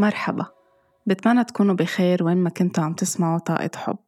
مرحبا. 0.00 0.46
بتمنى 1.06 1.44
تكونوا 1.44 1.74
بخير 1.74 2.24
وين 2.24 2.36
ما 2.36 2.50
كنتوا 2.50 2.84
عم 2.84 2.92
تسمعوا 2.94 3.38
طاقة 3.38 3.70
حب. 3.76 3.98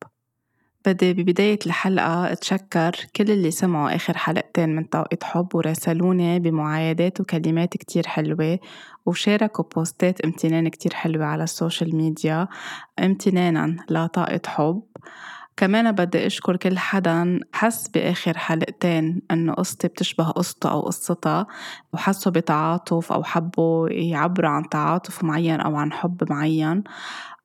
بدي 0.86 1.12
ببداية 1.12 1.58
الحلقة 1.66 2.32
أتشكر 2.32 2.96
كل 3.16 3.30
اللي 3.30 3.50
سمعوا 3.50 3.96
آخر 3.96 4.16
حلقتين 4.18 4.76
من 4.76 4.84
طاقة 4.84 5.18
حب 5.22 5.54
وراسلوني 5.54 6.38
بمعايدات 6.38 7.20
وكلمات 7.20 7.76
كتير 7.76 8.06
حلوة 8.06 8.58
وشاركوا 9.06 9.64
بوستات 9.74 10.20
امتنان 10.20 10.68
كتير 10.68 10.94
حلوة 10.94 11.24
على 11.24 11.44
ال 11.44 11.52
social 11.52 11.96
media. 11.96 12.48
امتنانا 12.98 13.76
لطاقة 13.90 14.40
حب. 14.46 14.82
كمان 15.56 15.92
بدي 15.92 16.26
أشكر 16.26 16.56
كل 16.56 16.78
حدا 16.78 17.40
حس 17.52 17.88
بآخر 17.88 18.38
حلقتين 18.38 19.22
إنه 19.30 19.52
قصتي 19.52 19.88
بتشبه 19.88 20.30
قصته 20.30 20.70
أو 20.70 20.80
قصتها 20.80 21.46
وحسوا 21.92 22.32
بتعاطف 22.32 23.12
أو 23.12 23.22
حبوا 23.24 23.88
يعبروا 23.90 24.50
عن 24.50 24.68
تعاطف 24.68 25.24
معين 25.24 25.60
أو 25.60 25.76
عن 25.76 25.92
حب 25.92 26.24
معين 26.30 26.84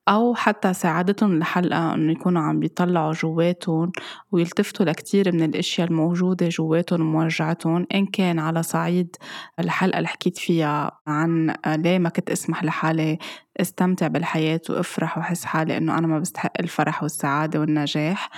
أو 0.07 0.35
حتى 0.35 0.73
ساعدتهم 0.73 1.37
الحلقة 1.37 1.93
إنه 1.93 2.11
يكونوا 2.11 2.41
عم 2.41 2.59
بيطلعوا 2.59 3.13
جواتهم 3.13 3.91
ويلتفتوا 4.31 4.85
لكتير 4.85 5.31
من 5.31 5.43
الأشياء 5.43 5.87
الموجودة 5.87 6.49
جواتهم 6.49 7.01
وموجعتهم 7.01 7.87
إن 7.93 8.05
كان 8.05 8.39
على 8.39 8.63
صعيد 8.63 9.15
الحلقة 9.59 9.97
اللي 9.97 10.07
حكيت 10.07 10.37
فيها 10.37 10.91
عن 11.07 11.55
ليه 11.67 11.99
ما 11.99 12.09
كنت 12.09 12.29
أسمح 12.29 12.63
لحالي 12.63 13.17
استمتع 13.61 14.07
بالحياة 14.07 14.61
وافرح 14.69 15.17
وحس 15.17 15.45
حالي 15.45 15.77
إنه 15.77 15.97
أنا 15.97 16.07
ما 16.07 16.19
بستحق 16.19 16.51
الفرح 16.59 17.03
والسعادة 17.03 17.59
والنجاح 17.59 18.29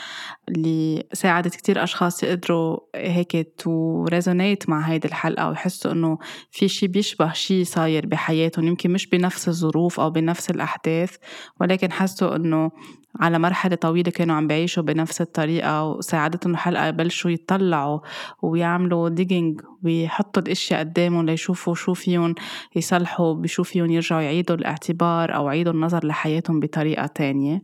اللي 0.50 1.04
ساعدت 1.14 1.55
كتير 1.55 1.84
أشخاص 1.84 2.23
يقدروا 2.23 2.80
هيك 2.96 3.54
to 3.58 4.04
resonate 4.05 4.70
مع 4.70 4.82
هيدي 4.82 5.08
الحلقة 5.08 5.50
ويحسوا 5.50 5.91
إنه 5.91 6.18
في 6.52 6.68
شي 6.68 6.88
بيشبه 6.88 7.34
شي 7.34 7.63
صاير 7.63 8.05
بحياتهم 8.05 8.68
يمكن 8.68 8.91
مش 8.91 9.08
بنفس 9.08 9.48
الظروف 9.48 9.99
أو 9.99 10.10
بنفس 10.10 10.49
الأحداث 10.49 11.16
ولكن 11.62 11.91
حسوا 11.91 12.36
إنه 12.36 12.71
على 13.20 13.40
مرحلة 13.40 13.76
طويلة 13.76 14.12
كانوا 14.12 14.35
عم 14.35 14.48
بيعيشوا 14.48 14.84
بنفس 14.84 15.21
الطريقة 15.21 15.85
وساعدتهم 15.85 16.54
الحلقة 16.54 16.85
يبلشوا 16.85 17.32
يطلعوا 17.32 17.99
ويعملوا 18.41 19.10
digging 19.10 19.62
ويحطوا 19.84 20.41
الأشياء 20.41 20.79
قدامهم 20.79 21.26
ليشوفوا 21.26 21.76
شو 21.76 21.93
فيهم 21.93 22.35
يصلحوا 22.76 23.34
بشو 23.34 23.63
فيهم 23.63 23.91
يرجعوا 23.91 24.21
يعيدوا 24.21 24.55
الاعتبار 24.55 25.35
أو 25.35 25.48
يعيدوا 25.48 25.74
النظر 25.74 26.07
لحياتهم 26.07 26.60
بطريقة 26.60 27.05
تانية. 27.05 27.62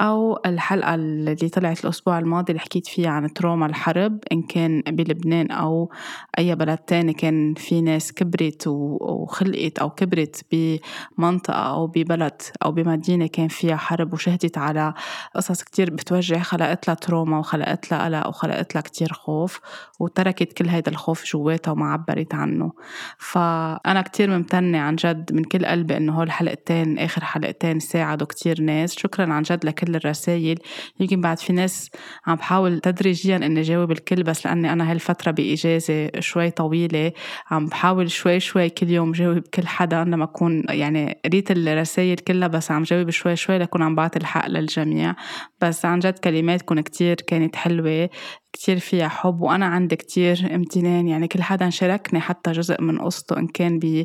أو 0.00 0.40
الحلقة 0.46 0.94
اللي 0.94 1.34
طلعت 1.34 1.84
الأسبوع 1.84 2.18
الماضي 2.18 2.52
اللي 2.52 2.60
حكيت 2.60 2.86
فيها 2.86 3.10
عن 3.10 3.32
trauma 3.32 3.66
الحرب 3.66 4.18
إن 4.32 4.42
كان 4.42 4.82
بلبنان 4.86 5.50
أو 5.50 5.90
أي 6.38 6.54
بلد 6.54 6.78
تاني 6.78 7.12
كان 7.12 7.54
في 7.54 7.80
ناس 7.80 8.12
كبرت 8.12 8.64
وخلقت 8.66 9.78
أو 9.78 9.90
كبرت 9.90 10.44
بمنطقة 10.52 11.54
أو 11.54 11.86
ببلد 11.86 12.42
أو 12.64 12.72
بمدينة 12.72 13.26
كان 13.26 13.48
فيها 13.48 13.76
حرب 13.76 14.12
وشهدت 14.12 14.58
على 14.58 14.94
قصص 15.34 15.62
كتير 15.62 15.90
بتوجع 15.90 16.38
خلقت 16.42 16.88
لها 16.88 16.94
تروما 16.94 17.38
وخلقت 17.38 17.92
لها 17.92 18.04
قلق 18.04 18.28
وخلقت 18.28 18.74
لها 18.74 18.82
كتير 18.82 19.12
خوف 19.12 19.60
وتركت 20.00 20.52
كل 20.52 20.68
هيدا 20.68 20.90
الخوف 20.90 21.24
جواتها 21.24 21.72
وما 21.72 21.92
عبرت 21.92 22.34
عنه. 22.34 22.72
فأنا 23.18 24.02
كتير 24.02 24.30
ممتنة 24.30 24.78
عن 24.78 24.96
جد 24.96 25.32
من 25.34 25.44
كل 25.44 25.66
قلبي 25.66 25.96
إنه 25.96 26.12
هول 26.12 26.26
الحلقتين 26.26 26.98
آخر 26.98 27.24
حلقتين 27.24 27.80
ساعدوا 27.80 28.26
كتير 28.26 28.60
ناس. 28.60 28.98
شكرا 28.98 29.32
عن 29.32 29.42
جد 29.42 29.64
لكل 29.64 29.89
كل 29.90 29.96
الرسائل 29.96 30.58
يمكن 31.00 31.20
بعد 31.20 31.38
في 31.38 31.52
ناس 31.52 31.90
عم 32.26 32.34
بحاول 32.34 32.80
تدريجيا 32.80 33.36
إني 33.36 33.62
جاوب 33.62 33.90
الكل 33.90 34.22
بس 34.22 34.46
لأني 34.46 34.72
أنا 34.72 34.90
هالفترة 34.90 35.30
بإجازة 35.30 36.10
شوي 36.18 36.50
طويلة 36.50 37.12
عم 37.50 37.66
بحاول 37.66 38.10
شوي 38.10 38.40
شوي 38.40 38.70
كل 38.70 38.90
يوم 38.90 39.12
جاوب 39.12 39.38
كل 39.38 39.66
حدا 39.66 40.04
لما 40.04 40.24
أكون 40.24 40.64
يعني 40.68 41.20
قريت 41.24 41.50
الرسائل 41.50 42.16
كلها 42.16 42.48
بس 42.48 42.70
عم 42.70 42.82
جاوب 42.82 43.10
شوي 43.10 43.36
شوي 43.36 43.58
لكون 43.58 43.82
عم 43.82 43.94
بعطي 43.94 44.18
الحق 44.18 44.48
للجميع. 44.48 45.14
بس 45.60 45.84
عن 45.84 45.98
جد 45.98 46.18
كلماتكم 46.18 46.80
كتير 46.80 47.14
كانت 47.14 47.56
حلوة. 47.56 48.08
كتير 48.52 48.78
فيها 48.78 49.08
حب 49.08 49.40
وأنا 49.40 49.66
عندي 49.66 49.96
كتير 49.96 50.54
امتنان. 50.54 51.08
يعني 51.08 51.28
كل 51.28 51.42
حدا 51.42 51.70
شاركني 51.70 52.20
حتى 52.20 52.52
جزء 52.52 52.82
من 52.82 52.98
قصته 52.98 53.38
إن 53.38 53.46
كان 53.46 53.78
ب 53.78 54.04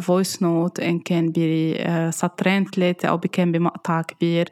voice 0.00 0.42
note 0.42 0.80
إن 0.80 0.98
كان 0.98 1.32
بسطرين 1.32 2.64
ثلاثة 2.64 3.08
أو 3.08 3.18
كان 3.18 3.52
بمقطع 3.52 4.02
كبير. 4.02 4.48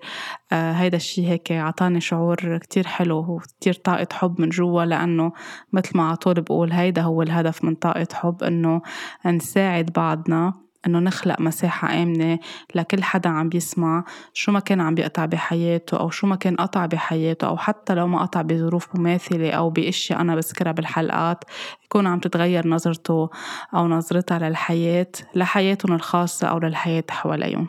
آه، 0.52 0.72
هيدا 0.72 0.96
الشي 0.96 1.28
هيك 1.28 1.52
عطاني 1.52 2.00
شعور 2.00 2.58
كتير 2.58 2.86
حلو 2.86 3.18
وكتير 3.18 3.74
طاقة 3.74 4.08
حب 4.12 4.40
من 4.40 4.48
جوا. 4.48 4.84
لأنه 4.84 5.32
مثل 5.72 5.96
ما 5.96 6.08
عطول 6.08 6.40
بقول 6.40 6.72
هيدا 6.72 7.02
هو 7.02 7.22
الهدف 7.22 7.64
من 7.64 7.74
طاقة 7.74 8.08
حب 8.12 8.42
إنه 8.42 8.82
نساعد 9.26 9.86
بعضنا. 9.96 10.67
إنه 10.88 10.98
نخلق 10.98 11.40
مساحة 11.40 12.02
آمنة 12.02 12.38
لكل 12.74 13.02
حدا 13.02 13.30
عم 13.30 13.48
بيسمع 13.48 14.04
شو 14.32 14.52
ما 14.52 14.60
كان 14.60 14.80
عم 14.80 14.94
بيقطع 14.94 15.24
بحياته 15.24 16.00
أو 16.00 16.10
شو 16.10 16.26
ما 16.26 16.36
كان 16.36 16.56
قطع 16.56 16.86
بحياته 16.86 17.46
أو 17.48 17.56
حتى 17.56 17.94
لو 17.94 18.06
ما 18.06 18.22
قطع 18.22 18.42
بظروف 18.42 18.96
مماثلة 18.96 19.50
أو 19.50 19.70
بأشياء 19.70 20.20
أنا 20.20 20.34
بذكرها 20.34 20.72
بالحلقات 20.72 21.44
يكون 21.84 22.06
عم 22.06 22.18
تتغير 22.20 22.68
نظرته 22.68 23.30
أو 23.74 23.88
نظرتها 23.88 24.38
للحياة 24.38 25.12
لحياتهم 25.34 25.94
الخاصة 25.94 26.48
أو 26.48 26.58
للحياة 26.58 27.04
حواليهم. 27.10 27.68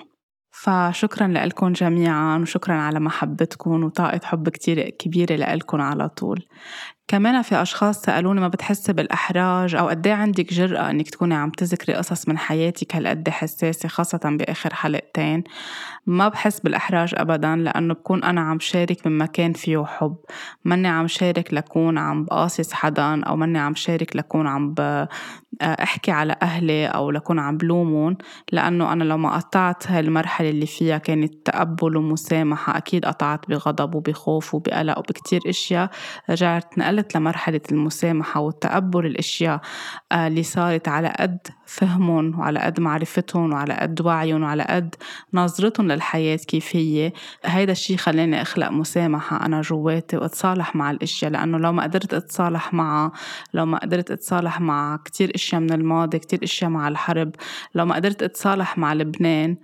فشكرا 0.52 1.28
لكم 1.28 1.74
جميعا 1.74 2.38
وشكرا 2.38 2.74
على 2.74 3.00
محبتكم 3.00 3.84
وطاقة 3.84 4.20
حب 4.24 4.50
كتير 4.50 4.90
كبيرة 4.90 5.36
لكم 5.36 5.82
على 5.82 6.10
طول. 6.10 6.46
كمان 7.10 7.42
في 7.42 7.62
أشخاص 7.62 8.02
سألوني 8.02 8.42
ما 8.42 8.48
بتحسي 8.48 8.94
بالإحراج 8.94 9.76
أو 9.76 9.88
قد 9.88 10.08
إيه 10.08 10.14
عندك 10.14 10.54
جرأة 10.54 10.90
إنك 10.90 11.10
تكوني 11.10 11.36
عم 11.36 11.50
تذكري 11.50 11.94
قصص 11.96 12.28
من 12.28 12.38
حياتك 12.38 12.96
هالقد 12.96 13.30
حساسة 13.30 13.90
خاصة 13.90 14.20
بآخر 14.24 14.74
حلقتين؟ 14.74 15.44
ما 16.06 16.28
بحس 16.28 16.60
بالإحراج 16.60 17.14
أبدا 17.18 17.56
لأنه 17.56 17.94
بكون 17.94 18.24
أنا 18.24 18.42
عم 18.42 18.60
شارك 18.60 19.08
من 19.08 19.18
مكان 19.18 19.54
فيه 19.54 19.86
حب. 19.86 20.16
ماني 20.66 20.88
عم 20.88 21.08
شارك 21.08 21.54
لكون 21.54 21.98
عم 21.98 22.24
بقاصص 22.26 22.74
حدا 22.74 23.24
أو 23.24 23.36
ماني 23.36 23.60
عم 23.60 23.76
شارك 23.76 24.16
لكون 24.16 24.48
عم 24.48 24.76
أحكي 25.62 26.12
على 26.12 26.36
أهلي 26.42 26.88
أو 26.88 27.12
لكون 27.12 27.40
عم 27.40 27.58
بلومهم. 27.58 28.18
لأنه 28.52 28.94
أنا 28.94 29.04
لو 29.04 29.18
ما 29.18 29.38
قطعت 29.38 29.92
هالمرحلة 29.92 30.50
اللي 30.50 30.66
فيها 30.66 30.98
كانت 30.98 31.34
تقبل 31.46 31.98
ومسامحة 31.98 32.78
أكيد 32.78 33.06
قطعت 33.06 33.50
بغضب 33.50 33.96
وبخوف 33.96 34.56
وبقلق 34.56 35.00
وبكتير 35.00 35.42
إشياء. 35.48 35.90
رجعت 36.30 36.78
نقلت 36.78 36.99
وصلت 37.00 37.16
لمرحلة 37.16 37.62
المسامحة 37.72 38.40
والتقبل 38.40 39.06
الأشياء 39.06 39.62
آه، 40.12 40.28
اللي 40.28 40.44
صارت 40.44 40.88
على 40.88 41.14
قد 41.20 41.48
فهمهم 41.66 42.40
وعلى 42.40 42.60
قد 42.60 42.80
معرفتهم 42.80 43.54
وعلى 43.54 43.74
قد 43.74 44.02
وعيهم 44.02 44.44
وعلى 44.44 44.64
قد 44.64 44.96
نظرتهم 45.34 45.88
للحياة 45.92 46.36
كيف 46.36 46.76
هي. 46.76 47.12
هيدا 47.46 47.72
الشي 47.72 47.98
خلاني 47.98 48.42
أخلق 48.42 48.70
مسامحة 48.70 49.46
أنا 49.46 49.62
جواتي 49.62 50.18
وأتصالح 50.18 50.76
مع 50.76 50.92
الأشياء 50.92 51.32
لأنه 51.32 51.58
لو 51.58 51.72
ما 51.72 51.84
قدرت 51.84 52.14
أتصالح 52.14 52.74
معها 52.74 53.12
لو 53.54 53.66
ما 53.66 53.78
قدرت 53.78 54.12
أتصالح 54.12 54.62
مع 54.62 55.00
كتير 55.06 55.32
أشياء 55.36 55.62
من 55.62 55.74
الماضي 55.74 56.20
كتير 56.20 56.44
أشياء 56.44 56.70
مع 56.70 56.88
الحرب 56.88 57.32
لو 57.76 57.86
ما 57.86 57.96
قدرت 57.96 58.24
أتصالح 58.24 58.78
مع 58.78 58.94
لبنان 58.94 59.58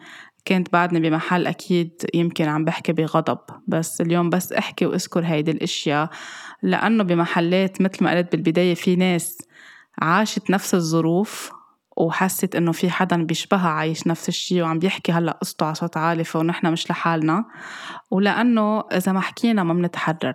كنت 0.47 0.73
بعدني 0.73 1.09
بمحل 1.09 1.47
أكيد 1.47 1.91
يمكن 2.13 2.47
عم 2.47 2.65
بحكي 2.65 2.93
بغضب. 2.93 3.39
بس 3.67 4.01
اليوم 4.01 4.29
بس 4.29 4.53
أحكي 4.53 4.85
وأذكر 4.85 5.25
هيدي 5.25 5.51
الأشياء. 5.51 6.09
لأنه 6.65 7.03
بمحلات 7.03 7.81
مثل 7.81 8.03
ما 8.03 8.11
قلت 8.17 8.31
بالبداية 8.31 8.73
في 8.73 8.95
ناس 8.95 9.37
عاشت 10.01 10.49
نفس 10.49 10.75
الظروف 10.75 11.51
وحست 11.97 12.55
إنه 12.55 12.71
في 12.71 12.89
حدا 12.89 13.23
بيشبهها 13.23 13.69
عايش 13.69 14.07
نفس 14.07 14.29
الشيء 14.29 14.63
وعم 14.63 14.79
بيحكي 14.79 15.11
هلأ 15.11 15.37
قصته 15.41 15.65
على 15.65 15.75
صوت 15.75 15.97
عالي 15.97 16.23
فنحن 16.23 16.71
مش 16.71 16.91
لحالنا. 16.91 17.45
ولأنه 18.11 18.79
إذا 18.79 19.11
ما 19.11 19.19
حكينا 19.19 19.63
ما 19.63 19.73
بنتحرر. 19.73 20.33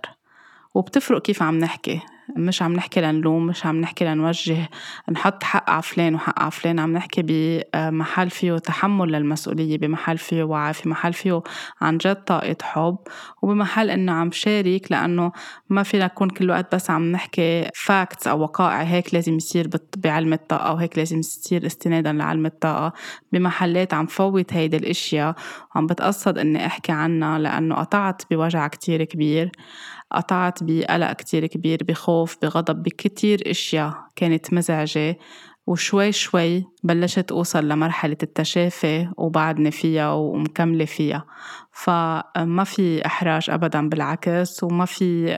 وبتفرق 0.73 1.21
كيف 1.21 1.43
عم 1.43 1.59
نحكي. 1.59 2.01
مش 2.37 2.61
عم 2.61 2.73
نحكي 2.73 3.01
لنلوم 3.01 3.45
مش 3.47 3.65
عم 3.65 3.81
نحكي 3.81 4.05
لنوجه 4.05 4.69
نحط 5.11 5.43
حق 5.43 5.69
على 5.69 5.81
فلان 5.81 6.15
وحق 6.15 6.39
على 6.39 6.51
فلان. 6.51 6.79
عم 6.79 6.93
نحكي 6.93 7.21
بمحل 7.73 8.29
فيه 8.29 8.57
تحمل 8.57 9.11
للمسؤولية 9.11 9.77
بمحل 9.77 10.17
فيه 10.17 10.43
وعي 10.43 10.73
في 10.73 10.89
محل 10.89 11.13
فيه 11.13 11.41
عن 11.81 11.97
جد 11.97 12.15
طاقة 12.15 12.55
حب 12.61 12.97
وبمحل 13.41 13.89
إنه 13.89 14.11
عم 14.11 14.31
شارك 14.31 14.91
لأنه 14.91 15.31
ما 15.69 15.83
فينا 15.83 16.05
نكون 16.05 16.29
كل 16.29 16.49
وقت 16.49 16.75
بس 16.75 16.89
عم 16.89 17.11
نحكي 17.11 17.69
facts 17.75 18.27
أو 18.27 18.39
وقائع 18.41 18.81
هيك 18.81 19.13
لازم 19.13 19.35
يصير 19.37 19.69
بعلم 19.97 20.33
الطاقة 20.33 20.73
وهيك 20.73 20.97
لازم 20.97 21.19
يصير 21.19 21.65
استنادا 21.65 22.11
لعلم 22.13 22.45
الطاقة. 22.45 22.93
بمحلات 23.31 23.93
عم 23.93 24.05
فوت 24.05 24.53
هيدي 24.53 24.77
الأشياء 24.77 25.35
وعم 25.75 25.87
بتقصد 25.87 26.37
إني 26.37 26.65
أحكي 26.65 26.91
عنها 26.91 27.39
لأنه 27.39 27.75
قطعت 27.75 28.21
بوجع 28.31 28.67
كتير 28.67 29.03
كبير. 29.03 29.51
قطعت 30.11 30.63
بقلق 30.63 31.13
كتير 31.13 31.45
كبير 31.45 31.79
بخوف 31.83 32.37
بغضب 32.41 32.83
بكتير 32.83 33.41
أشياء 33.51 33.93
كانت 34.15 34.53
مزعجة 34.53 35.17
وشوي 35.67 36.11
شوي 36.11 36.65
بلشت 36.83 37.31
أوصل 37.31 37.67
لمرحلة 37.67 38.17
التشافي 38.23 39.09
وبعدني 39.17 39.71
فيها 39.71 40.11
ومكملة 40.11 40.85
فيها. 40.85 41.25
فما 41.71 42.63
في 42.63 43.05
إحراج 43.05 43.49
أبدا 43.49 43.89
بالعكس 43.89 44.63
وما 44.63 44.85
في 44.85 45.33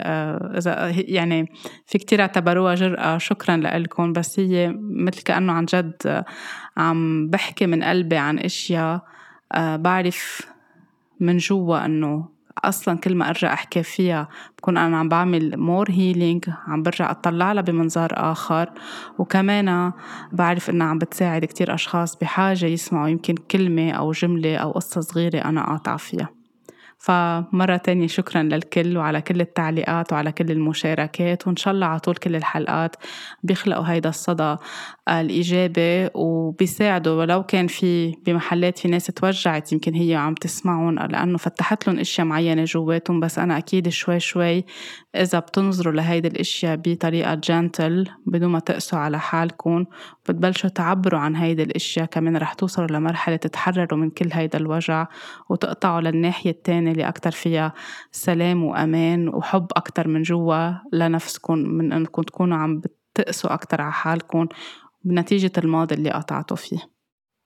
إذا 0.58 0.90
يعني 0.90 1.46
في 1.86 1.98
كتير 1.98 2.22
اعتبروها 2.22 2.76
جرأة. 2.76 3.18
شكرا 3.18 3.58
لكم 3.58 4.14
بس 4.14 4.40
هي 4.40 4.76
مثل 4.80 5.24
كأنه 5.24 5.54
عن 5.54 5.66
جد 5.66 6.24
عم 6.78 7.30
بحكي 7.30 7.68
من 7.68 7.84
قلبي 7.84 8.18
عن 8.18 8.40
أشياء 8.40 9.02
آه 9.52 9.76
بعرف 9.76 10.42
من 11.20 11.38
جوا 11.38 11.86
إنه 11.86 12.33
أصلا 12.58 12.98
كل 12.98 13.16
ما 13.16 13.30
أرجع 13.30 13.54
أحكي 13.54 13.84
فيها 13.84 14.28
بكون 14.58 14.78
أنا 14.78 14.98
عم 14.98 15.10
بعمل 15.10 15.58
more 15.58 15.92
healing 15.92 16.46
عم 16.68 16.84
برجع 16.84 17.12
أطلع 17.12 17.52
لها 17.52 17.62
بمنظار 17.62 18.10
آخر. 18.14 18.70
وكمان 19.18 19.92
بعرف 20.32 20.70
إنها 20.70 20.88
عم 20.88 20.98
بتساعد 20.98 21.46
كتير 21.46 21.74
أشخاص 21.74 22.16
بحاجة 22.16 22.66
يسمعوا 22.66 23.08
يمكن 23.08 23.36
كلمة 23.36 23.92
أو 23.92 24.12
جملة 24.12 24.58
أو 24.58 24.72
قصة 24.72 25.02
صغيرة 25.02 25.38
أنا 25.40 25.66
قاطعة 25.66 25.98
فيها. 25.98 26.43
فمرة 27.04 27.78
تانية 27.78 28.08
شكرا 28.08 28.44
للكل 28.44 28.98
وعلى 28.98 29.22
كل 29.22 29.42
التعليقات 29.42 30.14
وعلى 30.14 30.32
كل 30.32 30.52
المشاركات 30.52 31.48
وإن 31.48 31.56
شاء 31.56 31.74
الله 31.74 31.86
على 31.86 32.00
طول 32.00 32.16
كل 32.16 32.36
الحلقات 32.36 32.96
بيخلقوا 33.44 33.84
هيدا 33.88 34.10
الصدى 34.10 34.56
الإيجابي 35.10 36.10
وبيساعدوا. 36.14 37.20
ولو 37.20 37.44
كان 37.44 37.68
في 37.68 38.16
بمحلات 38.26 38.80
في 38.80 38.88
ناس 38.88 39.06
توجعت 39.06 39.74
يمكن 39.74 39.94
هي 39.94 40.16
عم 40.16 40.34
تسمعهم 40.34 40.96
لأنه 40.96 41.38
فتحت 41.38 41.88
لهم 41.88 42.00
أشياء 42.00 42.28
معينة 42.28 42.64
جواتهم. 42.64 43.20
بس 43.20 43.40
أنا 43.40 43.58
أكيد 43.58 43.90
شوي 43.90 44.20
شوي 44.20 44.66
إذا 45.16 45.40
بتنظروا 45.40 45.94
لهيدي 45.94 46.28
الأشياء 46.28 46.76
بطريقة 46.86 47.36
جنتل 47.36 48.10
بدون 48.26 48.50
ما 48.52 48.60
تقسوا 48.60 49.00
على 49.00 49.20
حالكم 49.20 49.86
بتبلشوا 50.26 50.70
تعبروا 50.70 51.20
عن 51.20 51.36
هيدي 51.36 51.64
الأشياء. 51.64 52.06
كمان 52.06 52.38
رح 52.38 52.54
توصلوا 52.54 52.88
لمرحلة 52.88 53.36
تتحرروا 53.36 54.00
من 54.00 54.10
كل 54.10 54.30
هيدا 54.34 54.60
الوجع 54.60 55.08
وتقطعوا 55.50 56.02
للناحية 56.02 56.52
التانية 56.52 56.93
اللي 56.94 57.08
أكتر 57.08 57.32
فيها 57.32 57.74
سلام 58.12 58.64
وأمان 58.64 59.28
وحب 59.28 59.68
أكتر 59.76 60.08
من 60.08 60.22
جوا 60.22 60.72
لنفسكم 60.94 61.58
من 61.58 61.94
أنكم 61.94 62.22
تكونوا 62.22 62.58
عم 62.58 62.82
بتقسوا 63.16 63.54
أكتر 63.54 63.82
على 63.82 63.92
حالكم 63.92 64.48
بنتيجة 65.04 65.52
الماضي 65.58 65.96
اللي 65.96 66.10
قطعتوا 66.10 66.58
فيه. 66.58 66.94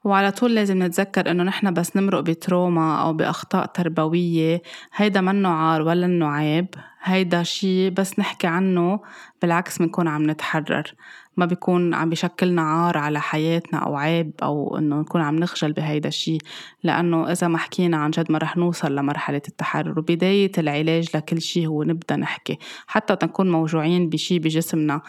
وعلى 0.04 0.32
طول 0.32 0.56
لازم 0.56 0.84
نتذكر 0.84 1.32
إنه 1.32 1.44
نحن 1.44 1.74
بس 1.74 1.98
نمرق 1.98 2.20
بتروما 2.20 3.02
أو 3.02 3.14
بأخطاء 3.14 3.66
تربوية 3.66 4.62
هيدا 4.96 5.22
منه 5.22 5.50
عار 5.50 5.82
ولا 5.82 6.06
إنه 6.06 6.28
عيب 6.28 6.68
هيدا 7.04 7.44
شي 7.44 7.90
بس 7.90 8.20
نحكي 8.20 8.48
عنه 8.48 9.00
بالعكس 9.42 9.78
بنكون 9.78 10.08
عم 10.08 10.30
نتحرر. 10.30 10.94
ما 11.38 11.46
بيكون 11.46 11.94
عم 11.94 12.10
بيشكلنا 12.10 12.62
عار 12.62 12.98
على 12.98 13.22
حياتنا 13.22 13.80
أو 13.80 13.96
عيب 13.96 14.32
أو 14.44 14.78
إنه 14.78 15.00
نكون 15.00 15.22
عم 15.22 15.36
نخجل 15.36 15.74
بهيدا 15.74 16.08
الشي. 16.10 16.38
لأنه 16.84 17.32
إذا 17.32 17.48
ما 17.48 17.58
حكينا 17.58 17.98
عن 17.98 18.12
جد 18.12 18.32
ما 18.32 18.38
رح 18.38 18.58
نوصل 18.58 18.96
لمرحلة 18.96 19.42
التحرر. 19.48 20.00
وبداية 20.00 20.52
العلاج 20.58 21.10
لكل 21.16 21.42
شي 21.42 21.68
هو 21.68 21.84
نبدأ 21.84 22.16
نحكي. 22.16 22.58
حتى 22.88 23.16
نكون 23.16 23.52
موجوعين 23.52 24.10
بشي 24.10 24.40
بجسمنا. 24.40 25.02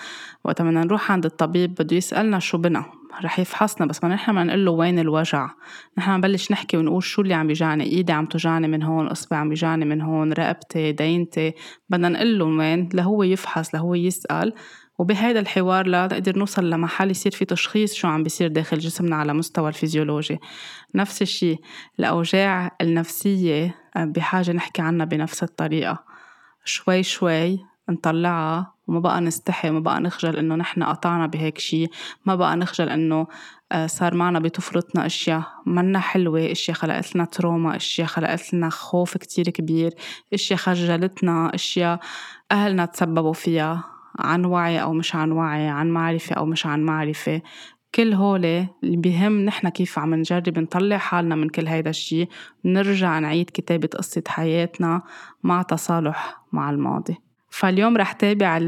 وقت 0.45 0.63
بدنا 0.63 0.85
نروح 0.85 1.13
عند 1.13 1.25
الطبيب 1.25 1.75
بده 1.75 1.97
يسألنا 1.97 2.39
شو 2.39 2.59
بنا 2.59 2.85
لح 3.25 3.39
يفحصنا. 3.39 3.87
بس 3.87 4.05
ما 4.05 4.15
نحن 4.15 4.31
ما 4.31 4.45
نقول 4.45 4.65
له 4.65 4.71
وين 4.71 4.99
الوجع. 4.99 5.51
نحن 5.99 6.11
نبلش 6.11 6.53
نحكي 6.53 6.77
ونقول 6.77 7.03
شو 7.03 7.23
اللي 7.23 7.35
عم 7.35 7.47
بيجعني. 7.47 7.85
إيدي 7.85 8.13
عم 8.13 8.27
توجعني 8.27 8.69
من 8.69 8.83
هون. 8.83 9.07
اصبعي 9.07 9.41
عم 9.41 9.49
بيجعني 9.49 9.85
من 9.85 10.01
هون. 10.01 10.33
رقبتي 10.33 10.93
دينتي. 10.93 11.55
بدنا 11.89 12.09
نقول 12.09 12.39
له 12.39 12.45
وين. 12.45 12.89
لهو 12.95 13.23
يفحص 13.23 13.75
لهو 13.75 13.95
يسأل. 13.95 14.53
وبهيدا 14.99 15.41
الحوار 15.41 15.87
لنقدر 15.87 16.39
نوصل 16.39 16.71
لمحل 16.71 17.11
يصير 17.11 17.33
في 17.33 17.45
تشخيص 17.45 17.95
شو 17.95 18.09
عم 18.09 18.23
بيصير 18.23 18.49
داخل 18.49 18.79
جسمنا 18.79 19.17
على 19.17 19.35
مستوى 19.35 19.69
الفيزيولوجي. 19.69 20.39
نفس 20.95 21.23
الشيء 21.23 21.61
الأوجاع 21.99 22.77
النفسية 22.81 23.75
آه، 23.97 24.05
بحاجة 24.05 24.53
نحكي 24.53 24.83
عنها 24.83 25.07
بنفس 25.07 25.43
الطريقة. 25.43 26.05
شوي 26.65 27.03
شوي 27.03 27.59
نطلعها 27.91 28.75
وما 28.87 29.01
بقى 29.01 29.21
نستحي 29.21 29.71
وما 29.71 29.81
بقى 29.81 30.01
نخجل 30.01 30.37
إنه 30.37 30.55
نحن 30.55 30.83
قطعنا 30.83 31.27
بهيك 31.27 31.59
شيء 31.59 31.91
ما 32.27 32.35
بقى 32.35 32.57
نخجل 32.57 32.89
إنه 32.89 33.27
آه، 33.73 33.87
صار 33.87 34.15
معنا 34.15 34.39
بطفولتنا 34.39 35.07
أشياء 35.07 35.43
منا 35.67 36.01
حلوة 36.01 36.53
أشياء 36.53 36.77
خلقت 36.77 37.15
لنا 37.17 37.25
تروما 37.25 37.77
أشياء 37.77 38.07
خلقت 38.07 38.55
لنا 38.55 38.71
خوف 38.71 39.17
كتير 39.17 39.45
كبير 39.45 39.95
أشياء 40.35 40.59
خجلتنا 40.59 41.55
أشياء 41.55 42.01
أهلنا 42.53 42.85
تسببوا 42.85 43.33
فيها. 43.33 43.98
عن 44.19 44.45
وعي 44.45 44.83
أو 44.83 44.93
مش 44.93 45.15
عن 45.15 45.33
وعي 45.33 45.69
عن 45.69 45.91
معرفة 45.91 46.35
أو 46.35 46.47
مش 46.47 46.67
عن 46.67 46.83
معرفة. 46.83 47.43
كل 47.95 48.13
هولي 48.13 48.69
اللي 48.85 48.97
بهم 48.97 49.41
نحن 49.41 49.69
كيف 49.69 49.99
عم 49.99 50.15
نجرب 50.15 50.59
نطلع 50.59 50.99
حالنا 50.99 51.35
من 51.35 51.49
كل 51.49 51.67
هيدا 51.67 51.91
الشي 51.91 52.29
نرجع 52.65 53.19
نعيد 53.19 53.51
كتابة 53.55 53.89
قصة 53.99 54.23
حياتنا 54.29 55.03
مع 55.43 55.63
تصالح 55.63 56.43
مع 56.53 56.71
الماضي. 56.71 57.17
فاليوم 57.51 57.97
رح 57.97 58.13
تابع 58.13 58.59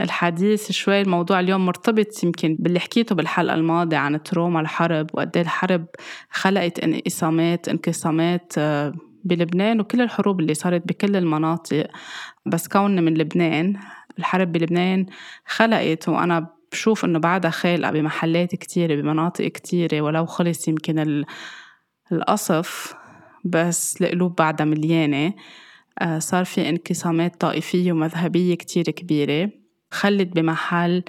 الحديث 0.00 0.72
شوي 0.72 1.00
الموضوع 1.00 1.40
اليوم 1.40 1.66
مرتبط 1.66 2.24
يمكن 2.24 2.56
باللي 2.58 2.80
حكيته 2.80 3.14
بالحلقة 3.14 3.54
الماضية 3.54 3.96
عن 3.96 4.22
تروما 4.22 4.60
الحرب 4.60 5.06
وقد 5.12 5.36
إيه 5.36 5.42
الحرب 5.42 5.86
خلقت 6.30 6.78
انقسامات 6.78 7.68
انقسامات 7.68 8.52
آه، 8.58 8.92
بلبنان 9.24 9.80
وكل 9.80 10.00
الحروب 10.00 10.40
اللي 10.40 10.54
صارت 10.54 10.88
بكل 10.88 11.16
المناطق. 11.16 11.86
بس 12.46 12.68
كوننا 12.68 13.00
من 13.00 13.14
لبنان 13.14 13.76
الحرب 14.18 14.52
بلبنان 14.52 15.06
خلقت 15.46 16.08
وأنا 16.08 16.46
بشوف 16.72 17.04
إنه 17.04 17.18
بعدها 17.18 17.50
خالقة 17.50 17.90
بمحلات 17.90 18.54
كتيرة 18.54 18.94
بمناطق 18.94 19.46
كتيرة 19.46 20.00
ولو 20.00 20.26
خلص 20.26 20.68
يمكن 20.68 21.24
القصف 22.12 22.94
بس 23.44 24.02
القلوب 24.02 24.36
بعدها 24.36 24.66
مليانة. 24.66 25.34
آه، 25.98 26.18
صار 26.18 26.44
في 26.44 26.68
انقسامات 26.68 27.40
طائفية 27.40 27.92
ومذهبية 27.92 28.54
كتير 28.54 28.84
كبيرة 28.84 29.50
خلت 29.90 30.28
بمحل 30.28 31.02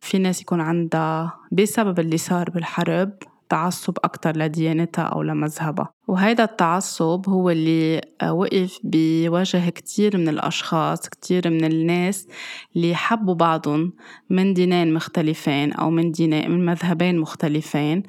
في 0.00 0.18
ناس 0.18 0.42
يكون 0.42 0.60
عندها 0.60 1.40
بسبب 1.52 2.00
اللي 2.00 2.16
صار 2.16 2.50
بالحرب 2.50 3.12
تعصب 3.48 3.98
أكتر 4.04 4.36
لديانتها 4.36 5.02
أو 5.02 5.22
لمذهبها 5.22 5.92
وهيدا 6.08 6.44
التعصب 6.44 7.28
هو 7.28 7.50
اللي 7.50 8.00
آه، 8.22 8.32
وقف 8.32 8.78
بوجه 8.84 9.68
كتير 9.68 10.16
من 10.16 10.28
الأشخاص 10.28 11.08
كتير 11.08 11.50
من 11.50 11.64
الناس 11.64 12.28
اللي 12.76 12.94
حبوا 12.94 13.34
بعضهم 13.34 13.92
من 14.30 14.54
دينين 14.54 14.94
مختلفين 14.94 15.72
أو 15.72 15.90
من 15.90 16.10
دينين 16.10 16.50
من 16.50 16.66
مذهبين 16.66 17.18
مختلفين. 17.18 18.02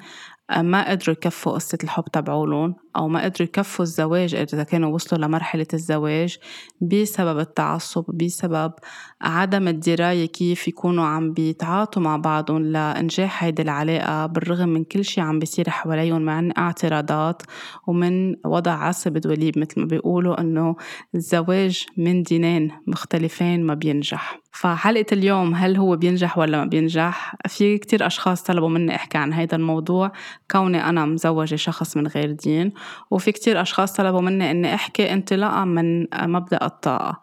ما 0.56 0.90
قدروا 0.90 1.12
يكفوا 1.16 1.52
قصة 1.52 1.78
الحب 1.84 2.04
تبعولن 2.04 2.74
أو 2.96 3.08
ما 3.08 3.24
قدروا 3.24 3.48
يكفوا 3.48 3.84
الزواج 3.84 4.34
إذا 4.34 4.62
كانوا 4.62 4.94
وصلوا 4.94 5.26
لمرحلة 5.26 5.66
الزواج 5.74 6.38
بسبب 6.80 7.38
التعصب 7.38 8.04
بسبب 8.14 8.72
عدم 9.20 9.68
الدراية 9.68 10.26
كيف 10.26 10.68
يكونوا 10.68 11.04
عم 11.04 11.32
بيتعاطوا 11.32 12.02
مع 12.02 12.16
بعضهم 12.16 12.62
لإنجاح 12.62 13.44
هيدي 13.44 13.62
العلاقة 13.62 14.26
بالرغم 14.26 14.68
من 14.68 14.84
كل 14.84 15.04
شي 15.04 15.20
عم 15.20 15.38
بيصير 15.38 15.70
حواليهم 15.70 16.22
من 16.22 16.58
اعتراضات 16.58 17.42
ومن 17.86 18.36
وضع 18.46 18.72
عصب 18.72 19.12
دوليب 19.12 19.58
مثل 19.58 19.80
ما 19.80 19.86
بيقولوا 19.86 20.40
إنه 20.40 20.76
الزواج 21.14 21.86
من 21.96 22.22
دينين 22.22 22.70
مختلفين 22.86 23.66
ما 23.66 23.74
بينجح. 23.74 24.40
فحلقة 24.60 25.06
اليوم 25.12 25.54
هل 25.54 25.76
هو 25.76 25.96
بينجح 25.96 26.38
ولا 26.38 26.58
ما 26.58 26.64
بينجح؟ 26.64 27.36
في 27.48 27.78
كتير 27.78 28.06
أشخاص 28.06 28.42
طلبوا 28.42 28.68
مني 28.68 28.94
أحكي 28.94 29.18
عن 29.18 29.32
هذا 29.32 29.56
الموضوع. 29.56 30.12
كوني 30.50 30.88
أنا 30.88 31.06
مزوجة 31.06 31.56
شخص 31.56 31.96
من 31.96 32.06
غير 32.06 32.32
دين. 32.32 32.72
وفي 33.10 33.32
كتير 33.32 33.62
أشخاص 33.62 33.92
طلبوا 33.92 34.20
مني 34.20 34.50
إني 34.50 34.74
أحكي 34.74 35.12
انطلاقا 35.12 35.64
من 35.64 36.06
مبدأ 36.22 36.58
الطاقة. 36.62 37.20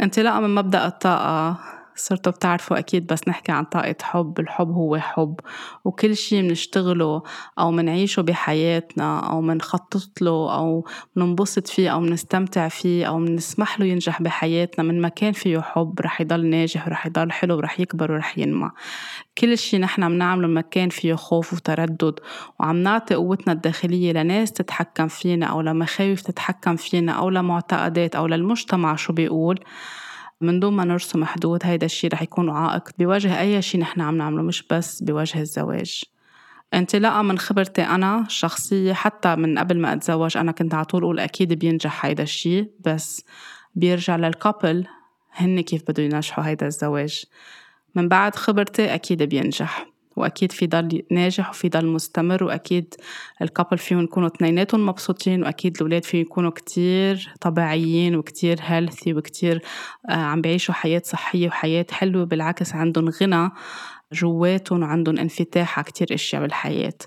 انطلاقا 0.00 0.40
من 0.40 0.54
مبدأ 0.54 0.86
الطاقة 0.86 1.58
صرتوا 1.96 2.32
بتعرفوا 2.32 2.78
أكيد 2.78 3.06
بس 3.06 3.28
نحكي 3.28 3.52
عن 3.52 3.64
طاقة 3.64 3.94
حب 4.02 4.40
الحب 4.40 4.70
هو 4.70 4.98
حب. 4.98 5.40
وكل 5.84 6.16
شي 6.16 6.42
منشتغله 6.42 7.22
أو 7.58 7.70
منعيشه 7.70 8.22
بحياتنا 8.22 9.30
أو 9.30 9.40
منخطط 9.40 10.22
له 10.22 10.54
أو 10.54 10.86
مننبسط 11.16 11.68
فيه 11.68 11.90
أو 11.90 12.00
منستمتع 12.00 12.68
فيه 12.68 13.06
أو 13.06 13.18
منسمح 13.18 13.80
له 13.80 13.86
ينجح 13.86 14.22
بحياتنا 14.22 14.84
من 14.84 15.00
مكان 15.00 15.32
فيه 15.32 15.60
حب 15.60 16.00
رح 16.00 16.20
يضل 16.20 16.46
ناجح 16.46 16.86
ورح 16.86 17.06
يضل 17.06 17.32
حلو 17.32 17.56
ورح 17.56 17.80
يكبر 17.80 18.12
ورح 18.12 18.38
ينمى. 18.38 18.70
كل 19.38 19.58
شي 19.58 19.78
نحن 19.78 20.08
بنعمله 20.08 20.48
مكان 20.48 20.88
فيه 20.88 21.14
خوف 21.14 21.52
وتردد 21.52 22.20
وعم 22.60 22.76
نعطي 22.76 23.14
قوتنا 23.14 23.52
الداخلية 23.52 24.12
لناس 24.12 24.52
تتحكم 24.52 25.08
فينا 25.08 25.46
أو 25.46 25.60
لمخاوف 25.60 26.20
تتحكم 26.20 26.76
فينا 26.76 27.12
أو 27.12 27.30
لمعتقدات 27.30 28.16
أو 28.16 28.26
للمجتمع 28.26 28.96
شو 28.96 29.12
بيقول. 29.12 29.60
من 30.42 30.60
دون 30.60 30.72
ما 30.72 30.84
نرسم 30.84 31.24
حدود 31.24 31.60
هيدا 31.64 31.86
الشيء 31.86 32.12
رح 32.12 32.22
يكون 32.22 32.50
عائق. 32.50 32.90
بوجه 32.98 33.40
أي 33.40 33.62
شيء 33.62 33.80
نحن 33.80 34.00
عم 34.00 34.18
نعمله 34.18 34.42
مش 34.42 34.62
بس 34.70 35.02
بوجه 35.02 35.40
الزواج. 35.40 36.02
انطلاقا 36.74 37.22
من 37.22 37.38
خبرتي 37.38 37.82
أنا 37.82 38.20
الشخصية 38.20 38.92
حتى 38.92 39.36
من 39.36 39.58
قبل 39.58 39.78
ما 39.78 39.92
أتزوج 39.92 40.36
أنا 40.36 40.52
كنت 40.52 40.74
على 40.74 40.84
طول 40.84 41.02
أقول 41.02 41.20
أكيد 41.20 41.52
بينجح 41.52 42.06
هيدا 42.06 42.22
الشيء 42.22 42.70
بس 42.84 43.24
بيرجع 43.74 44.16
للكابل 44.16 44.86
هن 45.32 45.60
كيف 45.60 45.82
بده 45.88 46.02
ينجحوا 46.02 46.46
هيدا 46.46 46.66
الزواج. 46.66 47.24
من 47.94 48.08
بعد 48.08 48.36
خبرتي 48.36 48.94
أكيد 48.94 49.22
بينجح. 49.22 49.91
وأكيد 50.16 50.52
في 50.52 50.66
ضل 50.66 51.02
ناجح 51.10 51.50
وفي 51.50 51.68
ضل 51.68 51.86
مستمر 51.86 52.44
وأكيد 52.44 52.94
ال 53.42 53.47
couple 53.47 53.78
فيهم 53.78 54.04
يكونوا 54.04 54.28
اثنيناتهم 54.28 54.86
مبسوطين 54.86 55.42
وأكيد 55.42 55.76
الاولاد 55.76 56.04
فيهم 56.04 56.22
يكونوا 56.22 56.50
كتير 56.50 57.34
طبيعيين 57.40 58.16
وكتير 58.16 58.58
healthy 58.60 59.14
وكتير 59.14 59.62
آه، 60.08 60.12
عم 60.12 60.40
بيعيشوا 60.40 60.74
حياة 60.74 61.02
صحية 61.04 61.48
وحياة 61.48 61.86
حلوة 61.90 62.24
بالعكس 62.24 62.74
عندهم 62.74 63.08
غنى 63.08 63.50
جواتهم 64.12 64.82
وعندهم 64.82 65.18
انفتاح 65.18 65.78
على 65.78 65.84
كتير 65.84 66.14
أشياء 66.14 66.42
بالحياة. 66.42 66.98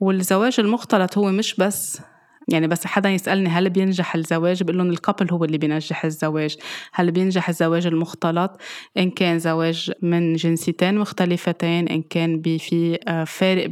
والزواج 0.00 0.60
المختلط 0.60 1.18
هو 1.18 1.32
مش 1.32 1.54
بس 1.54 2.00
يعني 2.48 2.66
بس 2.66 2.86
حدا 2.86 3.10
يسألني 3.10 3.48
هل 3.48 3.70
بينجح 3.70 4.14
الزواج 4.14 4.62
بقول 4.62 4.78
لهم 4.78 4.90
الكابل 4.90 5.30
هو 5.30 5.44
اللي 5.44 5.58
بينجح 5.58 6.04
الزواج. 6.04 6.56
هل 6.92 7.10
بينجح 7.10 7.48
الزواج 7.48 7.86
المختلط؟ 7.86 8.60
إن 8.96 9.10
كان 9.10 9.38
زواج 9.38 9.92
من 10.02 10.36
جنسيتين 10.36 10.98
مختلفتين 10.98 11.88
إن 11.88 12.02
كان 12.02 12.42
في 12.42 12.98
آه، 13.08 13.24
فارق 13.24 13.70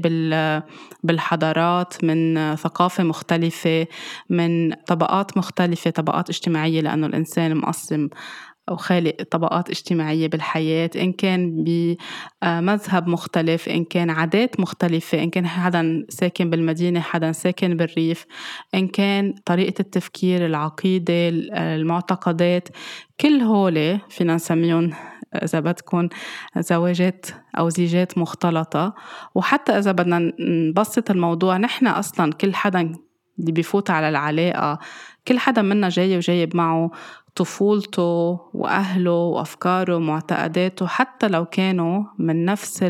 بالحضارات 1.03 2.05
من 2.05 2.57
ثقافة 2.57 3.05
مختلفة 3.05 3.87
من 4.31 4.73
طبقات 4.73 5.39
مختلفة 5.39 5.91
طبقات 5.91 6.31
اجتماعية 6.31 6.81
لأنه 6.81 7.07
الإنسان 7.07 7.57
مقسم 7.57 8.09
أو 8.69 8.77
خالق 8.77 9.23
طبقات 9.31 9.71
اجتماعية 9.71 10.29
بالحياة 10.29 10.91
إن 10.97 11.13
كان 11.13 11.65
بمذهب 11.65 13.09
مختلف 13.09 13.69
إن 13.69 13.85
كان 13.85 14.11
عادات 14.11 14.61
مختلفة 14.61 15.23
إن 15.23 15.31
كان 15.31 15.47
حدا 15.47 16.07
ساكن 16.09 16.51
بالمدينة 16.51 17.01
حدا 17.01 17.33
ساكن 17.33 17.77
بالريف 17.77 18.27
إن 18.75 18.89
كان 18.89 19.35
طريقة 19.47 19.81
التفكير 19.81 20.47
العقيدة 20.47 21.29
المعتقدات 21.55 22.69
كل 23.21 23.41
هولي 23.41 24.01
فينا 24.09 24.35
نسميهم 24.35 24.91
إذا 25.35 25.61
بدكم 25.61 26.09
زواجات 26.59 27.27
أو 27.59 27.69
زيجات 27.69 28.19
مختلطة. 28.19 28.95
وحتى 29.35 29.73
إذا 29.79 29.93
بدنا 29.93 30.33
نبسط 30.41 31.11
الموضوع 31.11 31.57
نحن 31.57 31.87
أصلا 31.87 32.33
كل 32.33 32.55
حدا 32.55 32.93
اللي 33.39 33.53
بيفوت 33.53 33.91
على 33.91 34.09
العلاقة 34.09 34.79
كل 35.29 35.39
حدا 35.39 35.63
منا 35.63 35.89
جاي 35.89 36.17
وجايب 36.17 36.57
معه 36.57 36.91
طفولته 37.35 38.41
وأهله 38.55 39.11
وأفكاره 39.13 39.97
ومعتقداته 39.97 40.87
حتى 40.87 41.29
لو 41.29 41.45
كانوا 41.45 42.05
من 42.19 42.45
نفس 42.45 42.85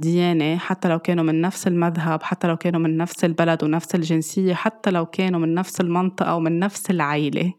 الديانة 0.00 0.56
حتى 0.56 0.88
لو 0.88 0.98
كانوا 0.98 1.24
من 1.24 1.40
نفس 1.40 1.66
المذهب 1.66 2.22
حتى 2.22 2.46
لو 2.46 2.56
كانوا 2.56 2.80
من 2.80 2.96
نفس 2.96 3.24
البلد 3.24 3.64
ونفس 3.64 3.94
الجنسية 3.94 4.54
حتى 4.54 4.90
لو 4.90 5.06
كانوا 5.06 5.40
من 5.40 5.54
نفس 5.54 5.80
المنطقة 5.80 6.34
ومن 6.34 6.58
نفس 6.58 6.90
العيلة. 6.90 7.52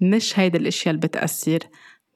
مش 0.00 0.38
هيدي 0.38 0.58
الأشياء 0.58 0.94
اللي 0.94 1.06
بتأثر 1.06 1.58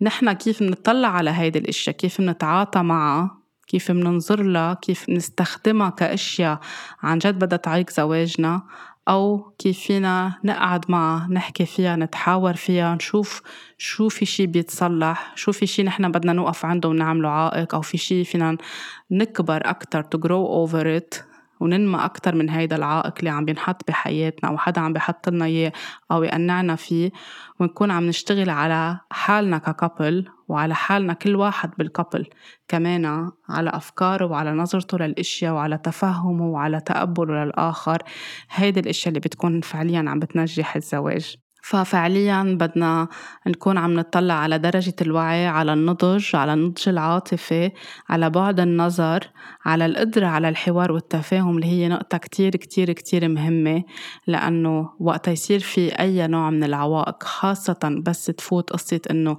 نحن 0.03 0.33
كيف 0.33 0.63
منطلع 0.63 1.09
على 1.09 1.31
هيدي 1.31 1.59
الأشياء؟ 1.59 1.97
كيف 1.97 2.21
منتعاطى 2.21 2.83
معها؟ 2.83 3.41
كيف 3.67 3.91
مننظر 3.91 4.43
لها؟ 4.43 4.75
كيف 4.75 5.11
نستخدمها 5.11 5.91
كأشياء؟ 5.91 6.61
عن 7.03 7.19
جد 7.19 7.39
بدها 7.39 7.59
تعيق 7.59 7.91
زواجنا. 7.91 8.63
أو 9.11 9.53
كيف 9.59 9.79
فينا 9.79 10.39
نقعد 10.45 10.91
معها 10.91 11.29
نحكي 11.31 11.67
فيها 11.67 11.97
نتحاور 11.97 12.55
فيها 12.55 12.95
نشوف 12.95 13.43
شو 13.79 14.09
في 14.09 14.27
شي 14.27 14.47
بيتصلح 14.47 15.33
شو 15.37 15.53
في 15.53 15.67
شي 15.67 15.83
نحن 15.83 16.11
بدنا 16.11 16.33
نوقف 16.33 16.65
عنده 16.65 16.89
ونعمله 16.89 17.29
عائق 17.29 17.75
أو 17.75 17.81
في 17.81 17.99
شي 17.99 18.25
فينا 18.25 18.57
نكبر 19.11 19.61
أكتر 19.65 20.03
to 20.03 20.19
grow 20.19 20.69
over 20.69 21.01
it. 21.01 21.30
وننمى 21.61 22.05
أكتر 22.05 22.35
من 22.35 22.51
هيدا 22.51 22.77
العائق 22.77 23.15
اللي 23.19 23.31
عم 23.31 23.45
بينحط 23.45 23.89
بحياتنا 23.89 24.51
أو 24.51 24.59
حدا 24.59 24.81
عم 24.81 24.93
بيحط 24.93 25.29
لنا 25.29 25.45
إياه 25.45 25.73
أو 26.13 26.23
يقنعنا 26.23 26.77
فيه 26.77 27.11
ونكون 27.61 27.91
عم 27.91 28.07
نشتغل 28.07 28.51
على 28.51 28.99
حالنا 29.11 29.59
ككابل 29.59 30.29
وعلى 30.49 30.75
حالنا 30.75 31.13
كل 31.13 31.37
واحد 31.37 31.71
بالكابل 31.79 32.27
كمان 32.69 33.31
على 33.49 33.71
أفكاره 33.71 34.27
وعلى 34.27 34.53
نظرته 34.53 34.99
للأشياء 34.99 35.55
وعلى 35.55 35.79
تفهمه 35.79 36.47
وعلى 36.47 36.81
تقبله 36.81 37.45
للآخر. 37.45 38.03
هيدي 38.51 38.81
الأشياء 38.81 39.09
اللي 39.09 39.21
بتكون 39.21 39.61
فعليا 39.61 40.05
عم 40.11 40.19
بتنجح 40.19 40.77
الزواج. 40.77 41.37
ففعليا 41.63 42.43
بدنا 42.61 43.09
نكون 43.47 43.79
عم 43.79 43.95
نطلع 43.95 44.35
على 44.35 44.59
درجة 44.59 44.95
الوعي 45.03 45.47
على 45.47 45.73
النضج 45.73 46.37
على 46.37 46.53
النضج 46.55 46.89
العاطفي 46.89 47.71
على 48.09 48.31
بعد 48.31 48.61
النظر 48.61 49.31
على 49.65 49.87
القدرة 49.87 50.27
على 50.27 50.49
الحوار 50.49 50.93
والتفاهم 50.93 51.57
اللي 51.57 51.67
هي 51.67 51.89
نقطة 51.89 52.19
كتير 52.19 52.51
كتير 52.51 52.93
كتير 52.93 53.29
مهمة 53.29 53.83
لأنه 54.27 54.91
وقت 55.01 55.29
يصير 55.29 55.61
في 55.61 55.89
أي 55.89 56.27
نوع 56.27 56.51
من 56.51 56.65
العوائق 56.65 57.23
خاصة 57.23 58.01
بس 58.07 58.27
تفوت 58.27 58.71
قصة 58.71 59.01
إنه 59.11 59.37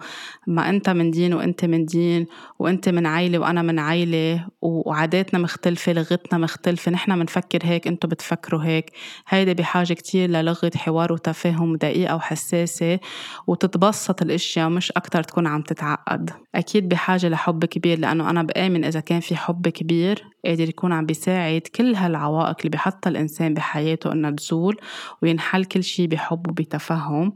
ما 0.47 0.69
أنت 0.69 0.89
من 0.89 1.11
دين 1.11 1.33
وأنت 1.33 1.65
من 1.65 1.85
دين 1.85 2.25
وأنت 2.59 2.89
من 2.89 3.05
عيلة 3.05 3.39
وأنا 3.39 3.61
من 3.61 3.79
عيلة 3.79 4.47
وعاداتنا 4.61 5.39
مختلفة 5.39 5.93
لغتنا 5.93 6.39
مختلفة 6.39 6.91
نحن 6.91 7.19
بنفكر 7.19 7.59
هيك 7.63 7.87
أنتوا 7.87 8.09
بتفكروا 8.09 8.63
هيك. 8.63 8.91
هيدي 9.27 9.53
بحاجة 9.53 9.93
كتير 9.93 10.29
للغة 10.29 10.71
حوار 10.75 11.13
وتفاهم 11.13 11.75
دقيقة 11.75 12.10
وحساسة 12.15 12.99
وتتبسط 13.47 14.21
الأشياء 14.21 14.69
مش 14.69 14.91
أكتر 14.91 15.23
تكون 15.23 15.47
عم 15.47 15.61
تتعقد. 15.61 16.29
أكيد 16.55 16.89
بحاجة 16.89 17.29
لحب 17.29 17.65
كبير 17.65 17.99
لأنه 17.99 18.29
أنا 18.29 18.43
بآمن 18.43 18.85
إذا 18.85 18.99
كان 18.99 19.19
في 19.19 19.35
حب 19.35 19.67
كبير 19.67 20.23
قادر 20.45 20.69
يكون 20.69 20.93
عم 20.93 21.05
بيساعد 21.05 21.61
كل 21.61 21.95
هالعوائق 21.95 22.55
اللي 22.59 22.69
بحطها 22.69 23.09
الإنسان 23.09 23.53
بحياته 23.53 24.11
إنها 24.11 24.31
تزول 24.31 24.77
وينحل 25.21 25.65
كل 25.65 25.83
شي 25.83 26.07
بحب 26.07 26.49
وبتفهم. 26.49 27.33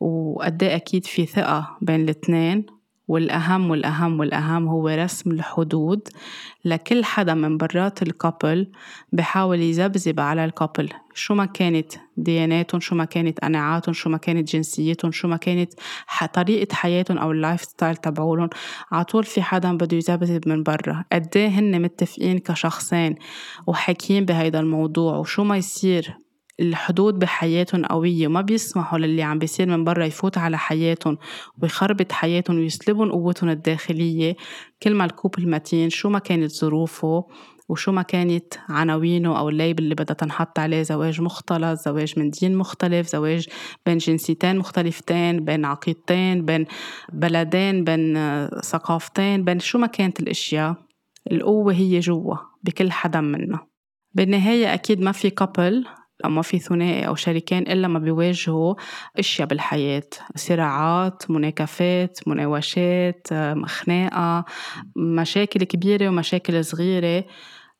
وقد 0.00 0.62
إيه 0.62 0.76
أكيد 0.76 1.06
في 1.06 1.26
ثقة 1.26 1.78
بين 1.80 2.00
الاثنين 2.00 2.66
والأهم 3.08 3.70
والأهم 3.70 4.20
والأهم 4.20 4.68
هو 4.68 4.88
رسم 4.88 5.30
الحدود 5.30 6.08
لكل 6.64 7.04
حدا 7.04 7.34
من 7.34 7.56
برات 7.56 8.02
ال 8.02 8.11
couple 8.11 8.66
بحاول 9.12 9.60
يذبذب 9.60 10.20
على 10.20 10.44
ال 10.44 10.50
couple 10.50 10.88
شو 11.14 11.34
ما 11.34 11.44
كانت 11.44 11.92
دياناتهم 12.16 12.80
شو 12.80 12.94
ما 12.94 13.04
كانت 13.04 13.40
قناعاتهم 13.40 13.92
شو 13.92 14.10
ما 14.10 14.18
كانت 14.18 14.52
جنسيتهم 14.52 15.12
شو 15.12 15.28
ما 15.28 15.36
كانت 15.36 15.72
طريقة 16.34 16.74
حياتهم 16.74 17.18
أو 17.18 17.32
ال 17.32 17.62
lifestyle 17.62 17.96
تبعولن 17.96 18.48
عطول 18.92 19.24
في 19.24 19.42
حدا 19.42 19.76
بده 19.76 19.96
يذبذب 19.96 20.48
من 20.48 20.62
برا. 20.62 21.04
قد 21.12 21.38
هن 21.38 21.82
متفقين 21.82 22.38
كشخصين 22.38 23.14
وحاكيين 23.66 24.24
بهيدا 24.24 24.60
الموضوع؟ 24.60 25.16
وشو 25.16 25.44
ما 25.44 25.56
يصير؟ 25.56 26.23
الحدود 26.60 27.18
بحياتهم 27.18 27.84
قوية 27.84 28.26
وما 28.26 28.40
بيسمحوا 28.40 28.98
للي 28.98 29.22
عم 29.22 29.38
بيصير 29.38 29.68
من 29.68 29.84
برا 29.84 30.04
يفوت 30.04 30.38
على 30.38 30.58
حياتهم 30.58 31.18
ويخربط 31.62 32.12
حياتهم 32.12 32.56
ويسلبهم 32.56 33.12
قوتهم 33.12 33.50
الداخلية. 33.50 34.36
كل 34.82 34.94
ما 34.94 35.04
ال 35.04 35.11
couple 35.11 35.50
متين 35.50 35.90
شو 35.90 36.08
ما 36.08 36.18
كانت 36.18 36.50
ظروفه 36.50 37.24
وشو 37.68 37.92
ما 37.92 38.02
كانت 38.02 38.54
عناوينه 38.68 39.38
أو 39.38 39.48
ال 39.48 39.54
label 39.54 39.82
اللي 39.82 39.94
بدها 39.94 40.14
تنحط 40.14 40.58
عليه 40.58 40.82
زواج 40.82 41.20
مختلط 41.20 41.78
زواج 41.80 42.18
من 42.18 42.30
دين 42.30 42.56
مختلف 42.56 43.08
زواج 43.08 43.48
بين 43.86 43.98
جنسيتين 43.98 44.58
مختلفتين 44.58 45.44
بين 45.44 45.64
عقيدتين 45.64 46.44
بين 46.44 46.66
بلدين 47.12 47.84
بين 47.84 48.14
ثقافتين 48.60 49.44
بين 49.44 49.60
شو 49.60 49.78
ما 49.78 49.86
كانت 49.86 50.20
الأشياء 50.20 50.76
القوة 51.32 51.72
هي 51.72 52.00
جوا 52.00 52.36
بكل 52.62 52.92
حدا 52.92 53.20
منا. 53.20 53.58
بالنهاية 54.14 54.74
أكيد 54.74 55.00
ما 55.00 55.12
في 55.12 55.30
كابل 55.30 55.84
ما 56.24 56.42
في 56.42 56.58
ثنائي 56.58 57.06
أو 57.06 57.14
شريكين 57.14 57.58
إلا 57.58 57.88
ما 57.88 57.98
بيواجهوا 57.98 58.74
أشياء 59.18 59.48
بالحياة 59.48 60.02
صراعات 60.36 61.30
مناكفات 61.30 62.18
مناوشات 62.26 63.28
خناقة 63.66 64.44
مشاكل 64.96 65.64
كبيرة 65.64 66.08
ومشاكل 66.08 66.64
صغيرة. 66.64 67.24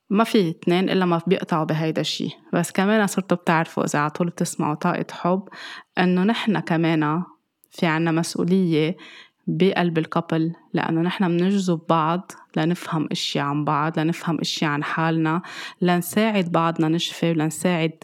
ما 0.09 0.23
في 0.23 0.49
اثنين 0.49 0.89
إلا 0.89 1.05
ما 1.05 1.21
بيقطعوا 1.27 1.63
بهيدا 1.63 2.01
الشي. 2.01 2.29
بس 2.53 2.71
كمان 2.71 3.07
صرتوا 3.07 3.37
بتعرفوا 3.37 3.83
إذا 3.83 3.99
عطول 3.99 4.29
بتسمعوا 4.29 4.75
طاقة 4.75 5.05
حب 5.11 5.49
إنه 5.97 6.23
نحن 6.23 6.59
كمان 6.59 7.23
في 7.71 7.85
عنا 7.85 8.11
مسؤولية 8.11 8.97
بقلب 9.47 9.97
ال 9.97 10.05
couple 10.05 10.53
لأنه 10.73 11.01
نحن 11.01 11.27
بنجذب 11.27 11.81
بعض 11.89 12.31
لنفهم 12.57 13.07
أشياء 13.11 13.45
عن 13.45 13.65
بعض 13.65 13.99
لنفهم 13.99 14.39
أشياء 14.39 14.71
عن 14.71 14.83
حالنا 14.83 15.41
لنساعد 15.81 16.51
بعضنا 16.51 16.87
نشفي 16.87 17.31
ولنساعد 17.31 18.03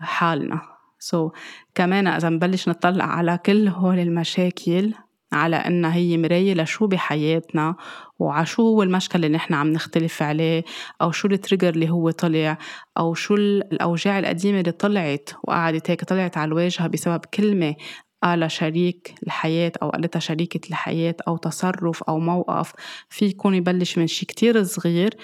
حالنا. 0.00 0.60
so, 0.98 1.32
كمان 1.74 2.06
إذا 2.06 2.28
نبلش 2.28 2.68
نطلع 2.68 3.04
على 3.04 3.38
كل 3.46 3.68
هول 3.68 3.98
المشاكل 3.98 4.94
على 5.32 5.56
إنها 5.56 5.94
هي 5.94 6.16
مراية 6.16 6.54
لشو 6.54 6.86
بحياتنا 6.86 7.74
وعلى 8.18 8.46
شو 8.46 8.62
هو 8.62 8.82
المشكل 8.82 9.24
اللي 9.24 9.36
نحن 9.36 9.54
عم 9.54 9.72
نختلف 9.72 10.22
عليه 10.22 10.64
أو 11.02 11.10
شو 11.10 11.28
ال 11.28 11.33
trigger 11.33 11.68
اللي 11.68 11.90
هو 11.90 12.10
طلع 12.10 12.58
أو 12.98 13.14
شو 13.14 13.34
الأوجاع 13.34 14.18
القديمة 14.18 14.60
اللي 14.60 14.72
طلعت 14.72 15.30
وقعدت 15.44 15.90
هيك 15.90 16.04
طلعت 16.04 16.36
على 16.36 16.48
الواجهة 16.48 16.86
بسبب 16.86 17.24
كلمة 17.24 17.74
قال 18.22 18.50
شريك 18.50 19.14
الحياة 19.26 19.72
أو 19.82 19.90
قالتها 19.90 20.20
شريكة 20.20 20.68
الحياة 20.68 21.14
أو 21.28 21.36
تصرف 21.36 22.02
أو 22.02 22.18
موقف 22.18 22.72
في 23.08 23.24
يكون 23.26 23.54
يبلش 23.54 23.98
من 23.98 24.06
شي 24.06 24.26
كتير 24.26 24.62
صغير 24.62 25.14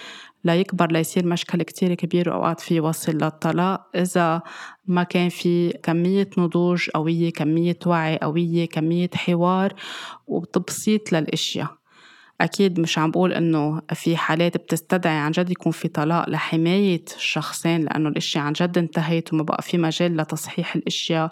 ليكبر 0.44 0.92
ليصير 0.92 1.26
مشكل 1.26 1.62
كتير 1.62 1.94
كبير 1.94 2.30
وأوقات 2.30 2.60
في 2.60 2.74
يوصل 2.74 3.12
للطلاق. 3.12 3.90
إذا 3.96 4.42
ما 4.86 5.02
كان 5.02 5.28
في 5.28 5.70
كمية 5.70 6.30
نضوج 6.38 6.90
قوية 6.90 7.32
كمية 7.32 7.78
وعي 7.86 8.18
قوية 8.18 8.68
كمية 8.68 9.10
حوار 9.14 9.74
وتبسيط 10.26 11.12
للأشياء. 11.12 11.83
أكيد 12.40 12.80
مش 12.80 12.98
عم 12.98 13.10
بقول 13.10 13.32
إنه 13.32 13.82
في 13.94 14.16
حالات 14.16 14.56
بتستدعي 14.56 15.16
عن 15.16 15.30
جد 15.30 15.50
يكون 15.50 15.72
في 15.72 15.88
طلاق 15.88 16.28
لحماية 16.30 17.04
الشخصين 17.16 17.80
لأنه 17.84 18.08
الأشياء 18.08 18.44
عن 18.44 18.52
جد 18.52 18.78
انتهت 18.78 19.32
وما 19.32 19.42
بقى 19.42 19.62
في 19.62 19.78
مجال 19.78 20.16
لتصحيح 20.16 20.74
الأشياء 20.76 21.30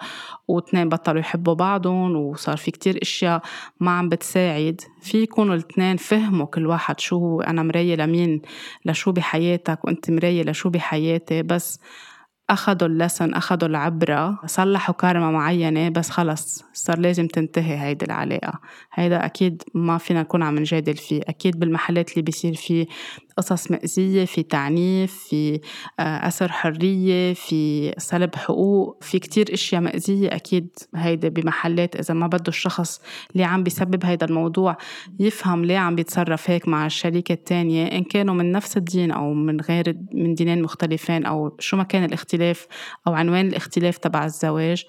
واثنين 0.48 0.88
بطلوا 0.88 1.20
يحبوا 1.20 1.54
بعضهم 1.54 2.16
وصار 2.16 2.56
في 2.56 2.70
كتير 2.70 2.98
أشياء 3.02 3.42
ما 3.80 3.90
عم 3.90 4.08
بتساعد. 4.08 4.80
في 5.02 5.22
يكونوا 5.22 5.54
الاثنين 5.54 5.96
فهموا 5.96 6.46
كل 6.46 6.66
واحد 6.66 7.00
شو 7.00 7.16
هو 7.16 7.40
أنا 7.40 7.62
مراية 7.62 7.96
لمين؟ 7.96 8.42
لشو 8.84 9.12
بحياتك؟ 9.12 9.84
وأنت 9.84 10.10
مراية 10.10 10.42
لشو 10.42 10.70
بحياتي؟ 10.70 11.42
بس 11.42 11.80
أخذوا 12.50 12.88
اللسن 12.88 13.34
أخذوا 13.34 13.68
العبرة 13.68 14.38
صلحوا 14.46 14.94
كارما 14.94 15.30
معينة 15.30 15.88
بس 15.88 16.10
خلص 16.10 16.64
صار 16.72 16.98
لازم 16.98 17.26
تنتهي 17.26 17.78
هيدي 17.78 18.04
العلاقة. 18.04 18.60
هيدا 18.92 19.24
أكيد 19.24 19.62
ما 19.74 19.98
فينا 19.98 20.20
نكون 20.20 20.42
عم 20.42 20.58
نجادل 20.58 20.96
فيه. 20.96 21.20
أكيد 21.28 21.58
بالمحلات 21.58 22.10
اللي 22.10 22.22
بيصير 22.22 22.54
فيه 22.54 22.86
قصص 23.36 23.70
مأزية 23.70 24.24
في 24.24 24.42
تعنيف 24.42 25.28
في 25.28 25.60
آه، 26.00 26.28
أسر 26.28 26.52
حرية 26.52 27.34
في 27.34 27.92
سلب 27.98 28.34
حقوق 28.34 28.98
في 29.02 29.18
كتير 29.18 29.54
أشياء 29.54 29.80
مأزية 29.80 30.28
أكيد 30.28 30.68
هيدا 30.94 31.28
بمحلات 31.28 31.96
إذا 31.96 32.14
ما 32.14 32.26
بده 32.26 32.48
الشخص 32.48 33.00
اللي 33.32 33.44
عم 33.44 33.62
بيسبب 33.62 34.04
هيدا 34.04 34.26
الموضوع 34.26 34.76
يفهم 35.20 35.64
ليه 35.64 35.78
عم 35.78 35.94
بيتصرف 35.94 36.50
هيك 36.50 36.68
مع 36.68 36.86
الشريكة 36.86 37.32
التانية. 37.32 37.86
إن 37.86 38.04
كانوا 38.04 38.34
من 38.34 38.52
نفس 38.52 38.76
الدين 38.76 39.10
أو 39.10 39.34
من 39.34 39.60
غير 39.60 39.96
من 40.14 40.34
دينين 40.34 40.62
مختلفين 40.62 41.26
أو 41.26 41.56
شو 41.58 41.76
ما 41.76 41.82
كان 41.82 42.04
الاختلاف 42.04 42.66
أو 43.06 43.14
عنوان 43.14 43.48
الاختلاف 43.48 43.98
تبع 43.98 44.24
الزواج. 44.24 44.84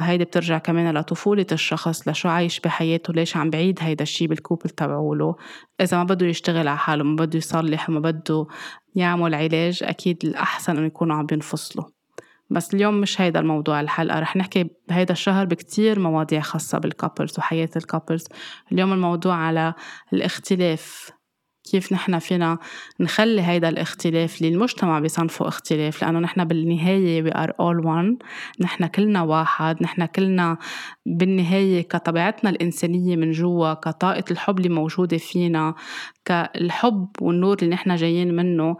هيدي 0.00 0.24
بترجع 0.24 0.58
كمان 0.58 0.94
لطفولة 0.98 1.46
الشخص 1.52 2.08
لشو 2.08 2.28
عايش 2.28 2.60
بحياته 2.60 3.12
ليش 3.12 3.36
عم 3.36 3.50
بعيد 3.50 3.78
هيدا 3.82 4.02
الشي 4.02 4.26
بالكوبل 4.26 4.70
تبعوله. 4.70 5.36
إذا 5.80 5.96
ما 5.96 6.04
بده 6.04 6.26
يشتغل 6.26 6.68
على 6.68 6.78
حاله 6.78 7.04
ما 7.04 7.16
بده 7.16 7.38
يصلح 7.38 7.90
وما 7.90 8.00
بده 8.00 8.46
يعمل 8.94 9.34
علاج 9.34 9.82
أكيد 9.82 10.24
الأحسن 10.24 10.76
إنه 10.76 10.86
يكونوا 10.86 11.16
عم 11.16 11.26
بينفصلوا. 11.26 11.84
بس 12.50 12.74
اليوم 12.74 13.00
مش 13.00 13.20
هيدا 13.20 13.40
الموضوع 13.40 13.80
الحلقة. 13.80 14.20
رح 14.20 14.36
نحكي 14.36 14.70
بهيدا 14.88 15.12
الشهر 15.12 15.46
بكتير 15.46 16.00
مواضيع 16.00 16.40
خاصة 16.40 16.78
بال 16.78 16.91
couples 16.91 17.38
وحياة 17.38 17.70
ال 17.76 17.82
couples 17.82 18.24
اليوم 18.72 18.92
الموضوع 18.92 19.34
على 19.34 19.74
الاختلاف. 20.12 21.10
كيف 21.70 21.92
نحن 21.92 22.18
فينا 22.18 22.58
نخلي 23.00 23.42
هيدا 23.42 23.68
الاختلاف 23.68 24.38
اللي 24.40 24.54
المجتمع 24.54 24.98
بيصنفه 24.98 25.48
اختلاف 25.48 26.02
لأنه 26.02 26.18
نحن 26.18 26.44
بالنهاية 26.44 27.30
we 27.30 27.34
are 27.34 27.50
all 27.50 27.84
one. 27.84 28.24
نحن 28.60 28.86
كلنا 28.86 29.22
واحد 29.22 29.82
نحن 29.82 30.06
كلنا 30.06 30.58
بالنهاية 31.06 31.82
كطبيعتنا 31.82 32.50
الإنسانية 32.50 33.16
من 33.16 33.30
جوا 33.30 33.74
كطاقة 33.74 34.24
الحب 34.30 34.58
اللي 34.58 34.68
موجودة 34.68 35.18
فينا 35.18 35.74
كالحب 36.24 37.08
والنور 37.20 37.56
اللي 37.62 37.74
نحن 37.74 37.96
جايين 37.96 38.36
منه 38.36 38.76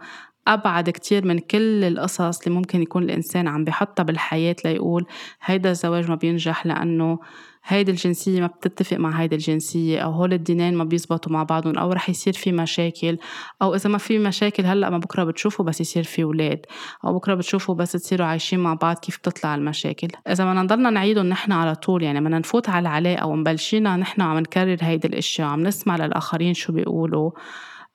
أبعد 0.47 0.89
كتير 0.89 1.27
من 1.27 1.39
كل 1.39 1.83
القصص 1.83 2.41
اللي 2.41 2.55
ممكن 2.55 2.81
يكون 2.81 3.03
الإنسان 3.03 3.47
عم 3.47 3.63
بيحطها 3.63 4.03
بالحياة 4.03 4.55
ليقول 4.65 5.05
هيدا 5.41 5.71
الزواج 5.71 6.09
ما 6.09 6.15
بينجح 6.15 6.65
لأنه 6.65 7.19
هيدي 7.63 7.91
الجنسية 7.91 8.41
ما 8.41 8.47
بتتفق 8.47 8.97
مع 8.97 9.09
هيدي 9.21 9.35
الجنسية 9.35 9.99
أو 9.99 10.11
هول 10.11 10.33
الدينين 10.33 10.75
ما 10.75 10.83
بيزبطوا 10.83 11.31
مع 11.31 11.43
بعضهم 11.43 11.77
أو 11.77 11.91
رح 11.91 12.09
يصير 12.09 12.33
في 12.33 12.51
مشاكل 12.51 13.17
أو 13.61 13.75
إذا 13.75 13.89
ما 13.89 13.97
في 13.97 14.19
مشاكل 14.19 14.65
هلأ 14.65 14.89
ما 14.89 14.97
بكرة 14.97 15.23
بتشوفوا 15.23 15.65
بس 15.65 15.81
يصير 15.81 16.03
في 16.03 16.23
ولاد 16.23 16.61
أو 17.05 17.13
بكرة 17.13 17.35
بتشوفوا 17.35 17.75
بس 17.75 17.91
تصيروا 17.91 18.27
عايشين 18.27 18.59
مع 18.59 18.73
بعض 18.73 18.97
كيف 18.97 19.17
بتطلع 19.17 19.55
المشاكل. 19.55 20.07
إذا 20.29 20.45
ما 20.45 20.63
نضلنا 20.63 20.89
نعيدهم 20.89 21.25
نحن 21.25 21.51
على 21.51 21.75
طول 21.75 22.03
يعني 22.03 22.19
بدنا 22.21 22.39
نفوت 22.39 22.69
على 22.69 22.81
العلاقة 22.81 23.27
ومبلشينا 23.27 23.97
نحن 23.97 24.21
عم 24.21 24.39
نكرر 24.39 24.77
هيدي 24.81 25.07
الأشياء 25.07 25.47
عم 25.47 25.63
نسمع 25.63 25.97
للآخرين 25.97 26.53
شو 26.53 26.73
بيقولوا 26.73 27.31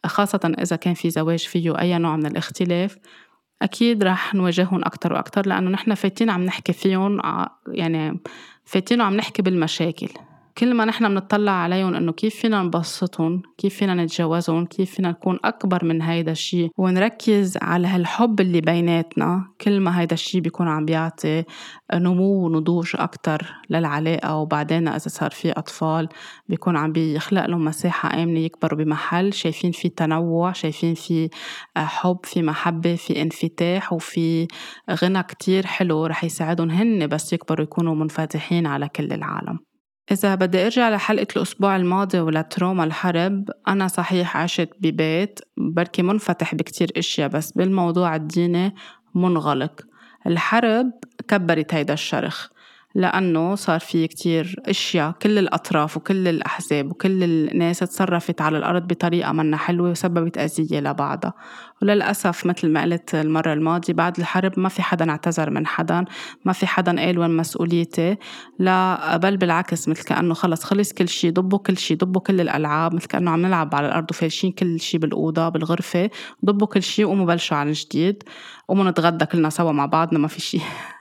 خاصة 0.07 0.55
إذا 0.59 0.77
كان 0.77 0.95
في 0.95 1.11
زواج 1.11 1.39
فيه 1.39 1.81
أي 1.81 1.99
نوع 1.99 2.17
من 2.17 2.27
الاختلاف 2.27 2.97
أكيد 3.63 4.05
رح 4.05 4.35
نواجههم 4.35 4.85
أكتر 4.85 5.13
وأكتر 5.13 5.47
لأنه 5.47 5.71
نحن 5.71 5.95
فايتين 5.95 6.31
عم 6.31 6.45
نحكي 6.45 6.73
فيهم 6.73 7.21
يعني 7.69 8.21
فايتين 8.65 9.01
عم 9.01 9.17
نحكي 9.17 9.43
بالمشاكل. 9.43 10.09
كل 10.59 10.75
ما 10.75 10.85
نحن 10.85 11.09
بنطلع 11.09 11.53
عليهم 11.53 11.95
إنه 11.95 12.13
كيف 12.13 12.35
فينا 12.35 12.63
نبسطهم 12.63 13.43
كيف 13.59 13.75
فينا 13.75 13.95
نتجاوزهم 13.95 14.67
كيف 14.67 14.95
فينا 14.95 15.11
نكون 15.11 15.39
أكبر 15.45 15.85
من 15.85 16.03
هيدا 16.03 16.33
الشيء 16.33 16.71
ونركز 16.79 17.59
على 17.63 17.89
هالحب 17.89 18.41
اللي 18.41 18.61
بيناتنا 18.61 19.49
كل 19.61 19.81
ما 19.81 20.01
هيدا 20.01 20.15
الشيء 20.15 20.41
بيكون 20.41 20.69
عم 20.69 20.85
بيعطي 20.85 21.45
نمو 21.95 22.47
ونضوج 22.47 22.93
أكتر 22.95 23.55
للعلاقة. 23.71 24.37
وبعدين 24.37 24.89
إذا 24.89 25.09
صار 25.09 25.31
في 25.31 25.53
أطفال 25.53 26.09
بيكون 26.49 26.77
عم 26.77 26.93
بيخلق 26.93 27.47
لهم 27.47 27.65
مساحة 27.65 28.23
آمنة 28.23 28.41
يكبروا 28.41 28.79
بمحل 28.79 29.33
شايفين 29.33 29.73
في 29.73 29.89
تنوع 29.89 30.53
شايفين 30.53 30.95
في 30.95 31.29
حب 31.77 32.19
في 32.25 32.43
محبة 32.43 32.95
في 32.95 33.23
انفتاح 33.23 33.93
وفي 33.93 34.47
غنى 34.91 35.23
كتير 35.23 35.67
حلو 35.67 36.07
رح 36.07 36.25
يساعدهم 36.25 36.71
هن 36.71 37.07
بس 37.07 37.33
يكبروا 37.33 37.65
يكونوا 37.65 37.95
منفتحين 37.95 38.67
على 38.67 38.89
كل 38.89 39.13
العالم. 39.13 39.74
إذا 40.13 40.35
بدي 40.35 40.65
أرجع 40.65 40.91
لحلقة 40.91 41.27
الأسبوع 41.37 41.77
الماضي 41.77 42.21
ولتروما 42.21 42.85
الحرب 42.85 43.51
أنا 43.69 43.89
صحيح 43.89 44.37
عشت 44.37 44.69
ببيت 44.81 45.41
بركي 45.57 46.03
منفتح 46.03 46.55
بكتير 46.55 46.93
أشياء 46.97 47.29
بس 47.29 47.53
بالموضوع 47.53 48.17
الديني 48.17 48.75
منغلق. 49.15 49.81
الحرب 50.27 50.91
كبرت 51.29 51.75
هيدا 51.75 51.95
الشرخ. 51.95 52.49
لأنه 52.95 53.55
صار 53.55 53.81
في 53.81 54.07
كتير 54.07 54.57
أشياء 54.67 55.11
كل 55.23 55.39
الأطراف 55.39 55.97
وكل 55.97 56.29
الأحزاب 56.29 56.91
وكل 56.91 57.23
الناس 57.23 57.79
تصرفت 57.79 58.41
على 58.41 58.59
الأرض 58.59 58.87
بطريقة 58.87 59.33
منا 59.33 59.57
حلوة 59.57 59.91
وسببت 59.91 60.39
أذية 60.39 60.81
لبعضها. 60.81 61.35
وللأسف 61.83 62.47
مثل 62.47 62.69
ما 62.69 62.83
قلت 62.83 63.15
المرة 63.15 63.53
الماضية 63.53 63.93
بعد 63.93 64.19
الحرب 64.19 64.59
ما 64.59 64.69
في 64.69 64.83
حدا 64.83 65.11
اعتذر 65.11 65.51
من 65.51 65.67
حدا 65.67 66.05
ما 66.45 66.53
في 66.53 66.67
حدا 66.67 67.01
قال 67.01 67.19
وين 67.19 67.37
مسؤوليتي. 67.37 68.17
لا 68.59 69.17
بل 69.17 69.37
بالعكس 69.37 69.89
مثل 69.89 70.05
كأنه 70.05 70.35
خلص 70.35 70.65
خلص 70.65 70.93
كل 70.93 71.09
شيء 71.09 71.33
ضبوا 71.33 71.59
كل 71.59 71.79
شيء 71.79 71.97
ضبوا 71.97 72.21
كل 72.21 72.41
الألعاب 72.41 72.95
مثل 72.95 73.07
كأنه 73.07 73.31
عم 73.31 73.43
نلعب 73.47 73.75
على 73.75 73.87
الأرض 73.87 74.11
وفالشين 74.11 74.53
كل 74.53 74.81
شيء 74.81 75.01
بالأوضة 75.01 75.49
بالغرفة 75.49 76.11
ضبوا 76.45 76.67
كل 76.67 76.83
شيء 76.83 77.05
وقوموا 77.05 77.27
بلشوا 77.27 77.57
عن 77.57 77.73
جديد. 77.73 78.23
قوموا 78.69 78.91
نتغدى 78.91 79.27
كلنا 79.27 79.51
سوا 79.51 79.73
مع 79.73 79.87
بعضنا 79.87 80.19
ما 80.19 80.29
في 80.29 80.41
شيء 80.41 80.63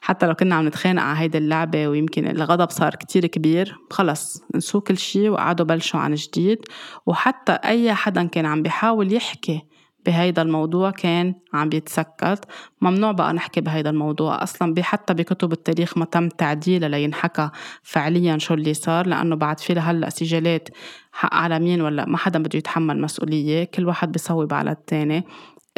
حتى 0.00 0.26
لو 0.26 0.34
كنا 0.34 0.54
عم 0.54 0.66
نتخانق 0.66 1.02
على 1.02 1.18
هيدي 1.18 1.38
اللعبة 1.38 1.88
ويمكن 1.88 2.26
الغضب 2.26 2.70
صار 2.70 2.94
كتير 2.94 3.26
كبير 3.26 3.76
خلص 3.90 4.42
نسوا 4.54 4.80
كل 4.80 4.98
شي 4.98 5.28
وقعدوا 5.28 5.66
بلشوا 5.66 6.00
عن 6.00 6.14
جديد. 6.14 6.58
وحتى 7.06 7.52
أي 7.52 7.94
حدا 7.94 8.24
كان 8.26 8.46
عم 8.46 8.62
بيحاول 8.62 9.12
يحكي 9.12 9.62
بهيدا 10.06 10.42
الموضوع 10.42 10.90
كان 10.90 11.34
عم 11.54 11.68
بيتسكت. 11.68 12.44
ممنوع 12.80 13.12
بقى 13.12 13.32
نحكي 13.32 13.60
بهيدا 13.60 13.90
الموضوع 13.90 14.42
أصلا 14.42 14.82
حتى 14.82 15.14
بكتب 15.14 15.52
التاريخ 15.52 15.98
ما 15.98 16.04
تم 16.04 16.28
تعديله 16.28 16.88
لينحكى 16.88 17.50
فعليا 17.82 18.38
شو 18.38 18.54
اللي 18.54 18.74
صار 18.74 19.06
لأنه 19.06 19.36
بعد 19.36 19.60
في 19.60 19.74
لهلأ 19.74 20.10
سجالات 20.10 20.68
حق 21.12 21.34
على 21.34 21.58
مين 21.58 21.80
ولا 21.82 22.04
ما 22.06 22.16
حدا 22.16 22.38
بده 22.38 22.58
يتحمل 22.58 23.00
مسؤولية 23.00 23.64
كل 23.64 23.86
واحد 23.86 24.12
بيصوب 24.12 24.54
على 24.54 24.70
التاني. 24.70 25.24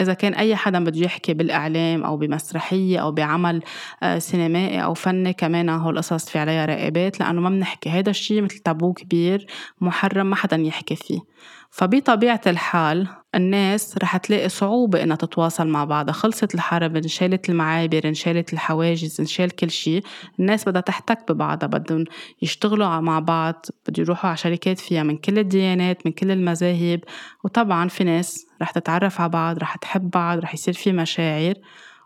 إذا 0.03 0.15
كان 0.15 0.35
أي 0.35 0.57
حدا 0.57 0.85
بده 0.85 1.01
يحكي 1.01 1.35
بالإعلام 1.35 2.05
أو 2.05 2.17
بمسرحية 2.17 2.99
أو 2.99 3.13
بعمل 3.13 3.63
آه، 4.03 4.19
سينمائي 4.19 4.85
أو 4.85 4.95
فني 4.95 5.33
كمان 5.33 5.69
هول 5.69 5.95
القصص 5.95 6.29
في 6.29 6.39
عليها 6.39 6.65
راقبات 6.65 7.21
لأنه 7.21 7.41
ما 7.41 7.51
بنحكي. 7.51 7.91
هيدا 7.91 8.11
الشيء 8.11 8.43
مثل 8.43 8.59
تابو 8.59 8.93
كبير 8.93 9.47
محرم 9.81 10.27
ما 10.27 10.37
حدا 10.37 10.57
يحكي 10.57 10.97
فيه. 10.97 11.21
فبطبيعة 11.71 12.41
الحال 12.47 13.22
الناس 13.35 13.99
رح 13.99 14.17
تلاقي 14.17 14.49
صعوبة 14.49 15.03
إنها 15.03 15.17
تتواصل 15.17 15.69
مع 15.69 15.85
بعضها. 15.85 16.13
خلصت 16.13 16.55
الحرب 16.55 16.97
انشالت 16.97 17.51
المعابر 17.51 18.01
انشالت 18.05 18.53
الحواجز 18.53 19.21
انشال 19.21 19.51
كل 19.51 19.71
شيء. 19.71 20.03
الناس 20.41 20.69
بدها 20.69 20.81
تحتك 20.81 21.33
ببعضها 21.33 21.67
بدهم 21.67 22.05
يشتغلوا 22.43 23.01
مع 23.01 23.19
بعض 23.19 23.67
بده 23.89 24.03
يروحوا 24.03 24.29
على 24.29 24.37
شركات 24.37 24.79
فيها 24.79 25.03
من 25.03 25.17
كل 25.17 25.39
الديانات 25.39 26.07
من 26.07 26.13
كل 26.13 26.31
المذاهب. 26.31 27.01
وطبعا 27.45 27.89
في 27.89 28.05
ناس 28.05 28.47
رح 28.63 28.71
تتعرف 28.71 29.21
على 29.21 29.31
بعض 29.31 29.59
رح 29.59 29.77
تحب 29.77 30.11
بعض 30.11 30.39
رح 30.39 30.55
يصير 30.55 30.75
في 30.75 30.93
مشاعر. 30.93 31.55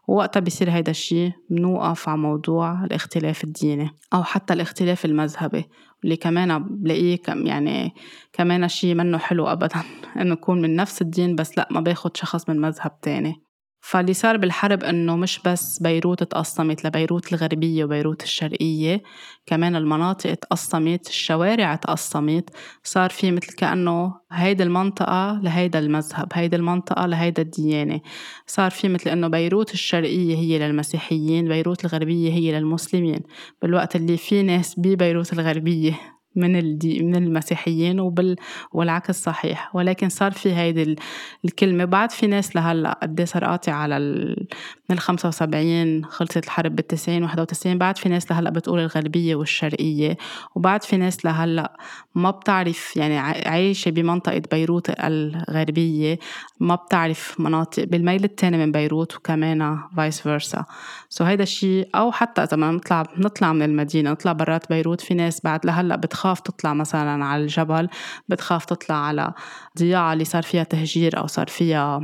ووقتها 0.08 0.40
بيصير 0.40 0.70
هيدا 0.70 0.90
الشيء 0.90 1.32
بنوقف 1.50 2.08
على 2.08 2.18
موضوع 2.18 2.84
الاختلاف 2.84 3.44
الديني 3.44 3.90
أو 4.14 4.22
حتى 4.22 4.54
الاختلاف 4.54 5.04
المذهبي. 5.04 5.64
اللي 6.04 6.16
كمان 6.16 6.58
بلاقيه 6.58 7.16
كم 7.16 7.46
يعني 7.46 7.94
كمان 8.32 8.68
شيء 8.68 8.94
منه 8.94 9.18
حلو 9.18 9.46
أبدا. 9.46 9.82
إنه 10.20 10.32
يكون 10.32 10.62
من 10.62 10.76
نفس 10.76 11.02
الدين 11.02 11.36
بس 11.36 11.58
لأ 11.58 11.68
ما 11.70 11.80
باخد 11.80 12.16
شخص 12.16 12.48
من 12.48 12.60
مذهب 12.60 13.00
تاني. 13.00 13.45
فاللي 13.88 14.14
صار 14.14 14.36
بالحرب 14.36 14.84
إنه 14.84 15.16
مش 15.16 15.40
بس 15.44 15.78
بيروت 15.82 16.22
تقسمت 16.22 16.84
لبيروت 16.84 17.32
الغربية 17.32 17.84
وبيروت 17.84 18.22
الشرقية 18.22 19.02
كمان 19.46 19.76
المناطق 19.76 20.34
تقسمت 20.34 21.08
الشوارع 21.08 21.74
تقسمت 21.74 22.50
صار 22.84 23.10
في 23.10 23.30
مثل 23.30 23.52
كأنه 23.52 24.14
هيدي 24.32 24.62
المنطقة 24.62 25.40
لهيدا 25.42 25.78
المذهب 25.78 26.28
هيدي 26.32 26.56
المنطقة 26.56 27.06
لهيدا 27.06 27.42
الديانة. 27.42 28.00
صار 28.46 28.70
في 28.70 28.88
مثل 28.88 29.10
إنه 29.10 29.28
بيروت 29.28 29.74
الشرقية 29.74 30.36
هي 30.36 30.58
للمسيحيين 30.58 31.48
بيروت 31.48 31.84
الغربية 31.84 32.32
هي 32.32 32.52
للمسلمين. 32.52 33.20
بالوقت 33.62 33.96
اللي 33.96 34.16
في 34.16 34.42
ناس 34.42 34.80
ببيروت 34.80 35.32
الغربية. 35.32 36.15
من 36.36 36.56
الدي 36.56 37.02
من 37.02 37.16
المسيحيين 37.16 38.00
وبال 38.00 38.36
والعكس 38.72 39.22
صحيح. 39.22 39.76
ولكن 39.76 40.08
صار 40.08 40.32
في 40.32 40.54
هيدي 40.54 40.96
الكلمة. 41.44 41.84
بعد 41.84 42.10
في 42.10 42.26
ناس 42.26 42.56
لهلأ 42.56 42.98
قد 43.02 43.24
صار 43.24 43.44
قاطع 43.44 43.72
على 43.72 43.96
ال 43.96 44.46
من 44.90 44.96
ال 44.96 45.00
75 45.00 46.04
خلصت 46.04 46.36
الحرب 46.44 46.76
بال 46.76 46.86
90 46.86 47.22
91 47.22 47.78
بعد 47.78 47.98
في 47.98 48.08
ناس 48.08 48.30
لهلأ 48.30 48.50
بتقول 48.50 48.80
الغربية 48.80 49.34
والشرقية. 49.34 50.16
وبعد 50.54 50.82
في 50.82 50.96
ناس 50.96 51.24
لهلأ 51.24 51.76
ما 52.14 52.30
بتعرف 52.30 52.96
يعني 52.96 53.18
عايشة 53.18 53.90
بمنطقة 53.90 54.42
بيروت 54.50 54.90
الغربية. 55.00 56.18
ما 56.60 56.74
بتعرف 56.74 57.40
مناطق 57.40 57.84
بالميل 57.84 58.24
التاني 58.24 58.56
من 58.56 58.72
بيروت 58.72 59.16
وكمان 59.16 59.78
vice 59.96 60.20
versa 60.20 60.64
so 61.08 61.24
هيدا 61.24 61.42
الشيء 61.42 61.88
أو 61.94 62.12
حتى 62.12 62.42
إذا 62.42 62.56
ما 62.56 62.70
نطلع 62.70 63.02
نطلع 63.18 63.52
من 63.52 63.62
المدينة 63.62 64.10
نطلع 64.10 64.32
برات 64.32 64.68
بيروت. 64.68 65.00
في 65.00 65.14
ناس 65.14 65.40
بعد 65.44 65.66
لهلأ 65.66 65.96
بتخاف 65.96 66.25
تطلع 66.34 66.74
مثلا 66.74 67.24
على 67.24 67.42
الجبل 67.42 67.88
بتخاف 68.28 68.64
تطلع 68.64 68.96
على 68.96 69.32
ضيعة 69.78 70.12
اللي 70.12 70.24
صار 70.24 70.42
فيها 70.42 70.62
تهجير 70.64 71.18
أو 71.18 71.26
صار 71.26 71.46
فيها 71.46 72.00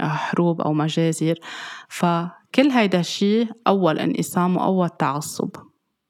حروب 0.00 0.60
أو 0.60 0.72
مجازر. 0.72 1.34
فكل 1.88 2.70
هيدا 2.70 3.00
الشيء 3.00 3.48
أول 3.66 3.98
انقسام 3.98 4.56
وأول 4.56 4.88
تعصب. 4.88 5.50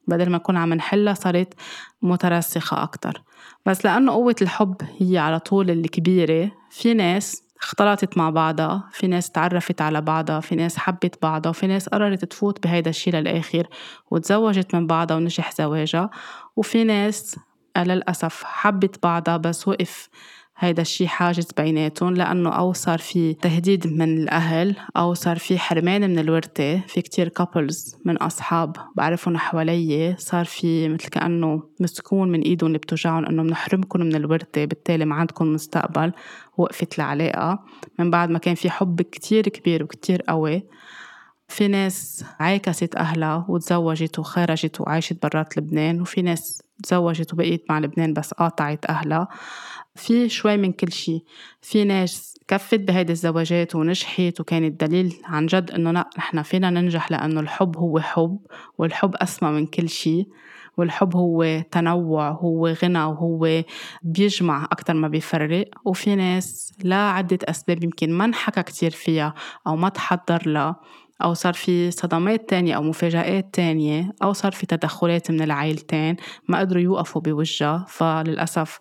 بدل 0.09 0.31
ما 0.31 0.37
نكون 0.37 0.57
عم 0.57 0.75
نحلها 0.75 1.15
صارت 1.15 1.55
مترسخة 2.03 2.83
أكتر. 2.83 3.23
بس 3.67 3.85
لأنه 3.85 4.13
قوة 4.13 4.37
الحب 4.43 4.77
هي 5.01 5.19
على 5.19 5.39
طول 5.39 5.71
الكبيرة 5.71 6.51
في 6.71 6.95
ناس 6.95 7.47
اختلطت 7.63 8.19
مع 8.19 8.31
بعضها 8.31 8.89
في 8.93 9.07
ناس 9.07 9.31
تعرفت 9.31 9.83
على 9.83 10.01
بعضها 10.01 10.41
في 10.41 10.57
ناس 10.57 10.77
حبت 10.77 11.23
بعضها 11.23 11.51
وفي 11.51 11.67
ناس 11.67 11.89
قررت 11.89 12.25
تفوت 12.25 12.63
بهيدا 12.63 12.91
الشي 12.91 13.11
للآخر 13.11 13.67
وتزوجت 14.11 14.75
من 14.75 14.87
بعضها 14.87 15.17
ونجح 15.17 15.53
زواجها 15.53 16.11
وفي 16.57 16.85
ناس 16.85 17.37
للأسف 17.85 18.45
حبت 18.45 19.03
بعضها 19.03 19.37
بس 19.37 19.69
وقف 19.69 20.09
هيدا 20.59 20.83
الشي 20.83 21.09
حاجز 21.09 21.49
بيناتهم 21.57 22.15
لأنه 22.15 22.51
أو 22.51 22.73
صار 22.73 22.99
في 22.99 23.35
تهديد 23.35 23.87
من 23.87 24.19
الأهل 24.19 24.77
أو 24.97 25.15
صار 25.15 25.39
في 25.39 25.59
حرمان 25.59 26.11
من 26.11 26.19
الورثة 26.19 26.81
في 26.81 27.03
كتير 27.03 27.29
couples 27.29 27.97
من 28.05 28.17
أصحاب 28.17 28.77
بعرفهم 28.95 29.37
حوالي 29.37 30.15
صار 30.19 30.45
في 30.45 30.89
مثل 30.89 31.09
كأنه 31.09 31.63
مسكوهن 31.81 32.33
من 32.33 32.41
إيدهم 32.41 32.67
اللي 32.67 32.79
بتوجعهم 32.79 33.27
إنه 33.27 33.43
بنحرمكم 33.43 34.01
من 34.01 34.15
الورثة 34.15 34.65
بالتالي 34.65 35.05
ما 35.05 35.15
عندكم 35.15 35.53
مستقبل 35.53 36.13
وقفت 36.57 36.99
العلاقة 36.99 37.65
من 37.99 38.11
بعد 38.11 38.31
ما 38.31 38.39
كان 38.39 38.55
في 38.55 38.71
حب 38.71 39.03
كتير 39.03 39.49
كبير 39.49 39.83
وكتير 39.83 40.23
قوي 40.23 40.63
في 41.49 41.69
ناس 41.69 42.25
عاكست 42.41 42.97
أهلها 42.97 43.47
وتزوجت 43.49 44.19
وخرجت 44.19 44.81
وعاشت 44.81 45.23
برات 45.23 45.57
لبنان 45.59 46.01
وفي 46.01 46.23
ناس 46.23 46.63
تزوجت 46.83 47.33
وبقيت 47.33 47.65
مع 47.71 47.79
لبنان 47.79 48.13
بس 48.13 48.35
قاطعت 48.35 48.87
أهلها. 48.87 49.29
في 49.95 50.29
شوي 50.29 50.57
من 50.57 50.73
كل 50.73 50.93
شيء 50.93 51.25
في 51.63 51.85
ناس 51.85 52.39
كفت 52.49 52.81
بهيدي 52.81 53.13
الزواجات 53.13 53.75
ونجحت 53.75 54.41
وكانت 54.41 54.85
دليل 54.85 55.17
عن 55.25 55.47
جد 55.47 55.71
إنه 55.71 55.91
لا 55.91 56.11
نحن 56.19 56.43
فينا 56.43 56.71
ننجح 56.71 57.11
لأنه 57.11 57.41
الحب 57.41 57.77
هو 57.77 58.01
حب 58.01 58.39
والحب 58.79 59.15
أسمى 59.17 59.51
من 59.51 59.67
كل 59.67 59.89
شيء 59.89 60.29
والحب 60.77 61.17
هو 61.17 61.63
تنوع 61.71 62.31
هو 62.31 62.69
غنى 62.69 63.05
وهو 63.05 63.63
بيجمع 64.03 64.65
أكتر 64.65 64.95
ما 64.95 65.09
بيفرق. 65.09 65.65
وفي 65.85 66.15
ناس 66.15 66.73
لعدة 66.85 67.39
أسباب 67.45 67.85
يمكن 67.85 68.13
ما 68.13 68.25
انحكى 68.25 68.63
كتير 68.63 68.91
فيها 68.91 69.35
أو 69.67 69.77
ما 69.77 69.89
تحضر 69.89 70.49
لها. 70.49 70.77
أو 71.23 71.35
صار 71.35 71.53
في 71.53 71.91
صدمات 71.91 72.49
تانية 72.49 72.77
أو 72.77 72.83
مفاجآت 72.83 73.55
تانية 73.55 74.13
أو 74.23 74.33
صار 74.33 74.53
في 74.53 74.67
تدخلات 74.67 75.31
من 75.31 75.43
العائلتين 75.43 76.17
ما 76.49 76.59
قدروا 76.59 76.83
يوقفوا 76.83 77.23
بوجهها 77.23 77.87
فللأسف 77.89 78.81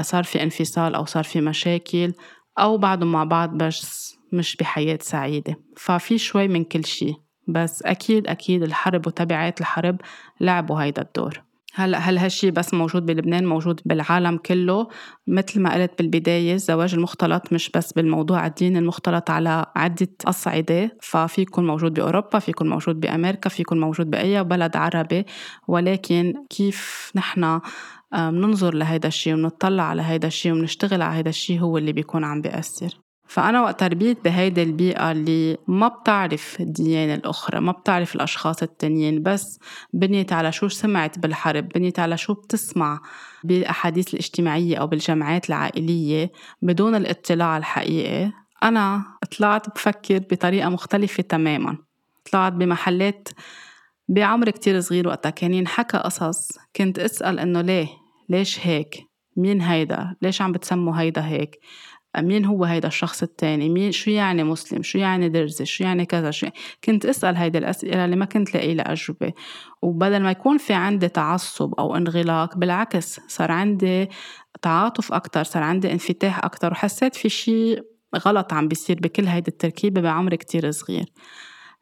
صار 0.00 0.24
في 0.24 0.42
انفصال 0.42 0.94
أو 0.94 1.04
صار 1.04 1.24
في 1.24 1.40
مشاكل 1.40 2.12
أو 2.58 2.78
بعضهم 2.78 3.12
مع 3.12 3.24
بعض 3.24 3.50
بس 3.50 4.16
مش 4.32 4.56
بحياة 4.56 4.98
سعيدة. 5.00 5.56
ففي 5.76 6.18
شوي 6.18 6.48
من 6.48 6.64
كل 6.64 6.84
شي 6.84 7.14
بس 7.48 7.82
أكيد 7.82 8.26
أكيد 8.26 8.62
الحرب 8.62 9.06
وتبعات 9.06 9.60
الحرب 9.60 10.00
لعبوا 10.40 10.82
هيدا 10.82 11.02
الدور. 11.02 11.42
هلا 11.74 11.98
هل 11.98 12.18
هالشي 12.18 12.50
بس 12.50 12.74
موجود 12.74 13.06
بلبنان 13.06 13.46
موجود 13.46 13.80
بالعالم 13.84 14.36
كله؟ 14.36 14.88
مثل 15.26 15.60
ما 15.60 15.74
قلت 15.74 15.92
بالبداية 15.98 16.54
الزواج 16.54 16.94
المختلط 16.94 17.52
مش 17.52 17.70
بس 17.70 17.92
بالموضوع 17.92 18.46
الديني 18.46 18.78
المختلط 18.78 19.30
على 19.30 19.66
عدة 19.76 20.08
أصعدة. 20.26 20.96
ففي 21.00 21.40
يكون 21.40 21.66
موجود 21.66 21.94
بأوروبا 21.94 22.38
في 22.38 22.50
يكون 22.50 22.68
موجود 22.68 23.00
بأمريكا 23.00 23.48
في 23.48 23.62
يكون 23.62 23.80
موجود 23.80 24.10
بأي 24.10 24.44
بلد 24.44 24.76
عربي. 24.76 25.24
ولكن 25.68 26.34
كيف 26.50 27.12
نحن 27.16 27.60
بننظر 28.12 28.74
لهيدا 28.74 29.08
الشيء 29.08 29.34
ونطلع 29.34 29.82
على 29.82 30.02
هيدا 30.02 30.28
الشيء 30.28 30.52
ونشتغل 30.52 31.02
على 31.02 31.16
هيدا 31.16 31.30
الشيء 31.30 31.60
هو 31.60 31.78
اللي 31.78 31.92
بيكون 31.92 32.24
عم 32.24 32.40
بيأثر؟ 32.40 32.98
فأنا 33.32 33.62
وقت 33.62 33.82
ربيت 33.82 34.24
بهيدي 34.24 34.62
البيئة 34.62 35.12
اللي 35.12 35.58
ما 35.68 35.88
بتعرف 35.88 36.60
الديانة 36.60 37.14
الأخرى 37.14 37.60
ما 37.60 37.72
بتعرف 37.72 38.14
الأشخاص 38.14 38.62
التانيين 38.62 39.22
بس 39.22 39.58
بنيت 39.92 40.32
على 40.32 40.52
شو 40.52 40.68
سمعت 40.68 41.18
بالحرب 41.18 41.68
بنيت 41.68 41.98
على 41.98 42.16
شو 42.16 42.34
بتسمع 42.34 43.00
بالأحاديث 43.44 44.14
الاجتماعية 44.14 44.76
أو 44.76 44.86
بالجمعات 44.86 45.48
العائلية 45.48 46.32
بدون 46.62 46.94
الاطلاع 46.94 47.56
الحقيقي. 47.56 48.32
أنا 48.62 49.04
طلعت 49.38 49.74
بفكر 49.74 50.18
بطريقة 50.18 50.68
مختلفة 50.68 51.22
تماما. 51.22 51.78
طلعت 52.32 52.52
بمحلات 52.52 53.28
بعمر 54.08 54.50
كتير 54.50 54.80
صغير 54.80 55.08
وقتها 55.08 55.30
كان 55.30 55.54
ينحكى 55.54 55.96
قصص. 55.96 56.48
كنت 56.76 56.98
أسأل 56.98 57.38
إنه 57.38 57.60
ليه؟ 57.60 57.88
ليش 58.28 58.66
هيك؟ 58.66 59.12
مين 59.36 59.60
هيدا؟ 59.60 60.16
ليش 60.22 60.42
عم 60.42 60.52
بتسموا 60.52 61.00
هيدا 61.00 61.26
هيك؟ 61.26 61.58
مين 62.18 62.44
هو 62.44 62.64
هيدا 62.64 62.88
الشخص 62.88 63.22
التاني؟ 63.22 63.68
مين 63.68 63.92
شو 63.92 64.10
يعني 64.10 64.44
مسلم؟ 64.44 64.82
شو 64.82 64.98
يعني 64.98 65.28
درزي؟ 65.28 65.64
شو 65.64 65.84
يعني 65.84 66.06
كذا 66.06 66.30
شو 66.30 66.46
يعني. 66.46 66.58
كنت 66.84 67.06
أسأل 67.06 67.36
هيدي 67.36 67.58
الأسئلة 67.58 68.04
اللي 68.04 68.16
ما 68.16 68.24
كنت 68.24 68.54
لاقي 68.54 68.74
لها 68.74 68.92
أجوبة. 68.92 69.32
وبدل 69.82 70.22
ما 70.22 70.30
يكون 70.30 70.58
في 70.58 70.72
عندي 70.72 71.08
تعصب 71.08 71.74
أو 71.74 71.96
انغلاق 71.96 72.56
بالعكس 72.56 73.20
صار 73.28 73.52
عندي 73.52 74.08
تعاطف 74.62 75.12
أكتر 75.12 75.44
صار 75.44 75.62
عندي 75.62 75.92
انفتاح 75.92 76.44
أكتر 76.44 76.72
وحسيت 76.72 77.16
في 77.16 77.28
شي 77.28 77.76
غلط 78.16 78.52
عم 78.52 78.68
بيصير 78.68 79.00
بكل 79.00 79.26
هيدي 79.26 79.50
التركيبة 79.50 80.00
بعمر 80.00 80.34
كتير 80.34 80.70
صغير. 80.70 81.12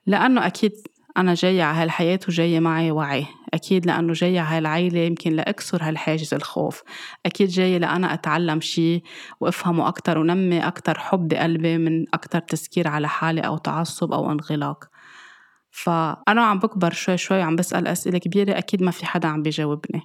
لأنه 0.07 0.47
أكيد 0.47 0.73
أنا 1.17 1.35
جاية 1.35 1.63
على 1.63 1.79
هالحياة 1.83 2.21
وجاية 2.29 2.61
معي 2.61 2.91
وعي. 2.91 3.27
أكيد 3.55 3.87
لأنه 3.87 4.13
جاية 4.13 4.41
على 4.41 4.57
هالعيلة 4.57 5.01
يمكن 5.01 5.33
لأكسر 5.33 5.83
هالحاجز 5.83 6.35
الخوف. 6.35 6.83
أكيد 7.27 7.49
جاية 7.49 7.79
لأنا 7.79 8.15
أتعلم 8.15 8.61
شي 8.61 9.03
وأفهمه 9.41 9.89
أكتر 9.89 10.19
ونمي 10.19 10.67
أكتر 10.67 10.99
حب 10.99 11.29
بقلبي 11.29 11.79
من 11.79 12.05
أكتر 12.15 12.41
تسكير 12.41 12.89
على 12.89 13.09
حالي 13.09 13.41
أو 13.41 13.57
تعصب 13.59 14.13
أو 14.13 14.33
انغلاق. 14.33 14.85
فأنا 15.71 16.45
عم 16.45 16.59
بكبر 16.59 16.93
شوي 16.93 17.17
شوي 17.17 17.43
عم 17.43 17.57
بسأل 17.57 17.87
أسئلة 17.87 18.19
كبيرة 18.19 18.59
أكيد 18.59 18.83
ما 18.83 18.91
في 18.91 19.07
حدا 19.07 19.29
عم 19.29 19.43
بيجاوبني. 19.43 20.03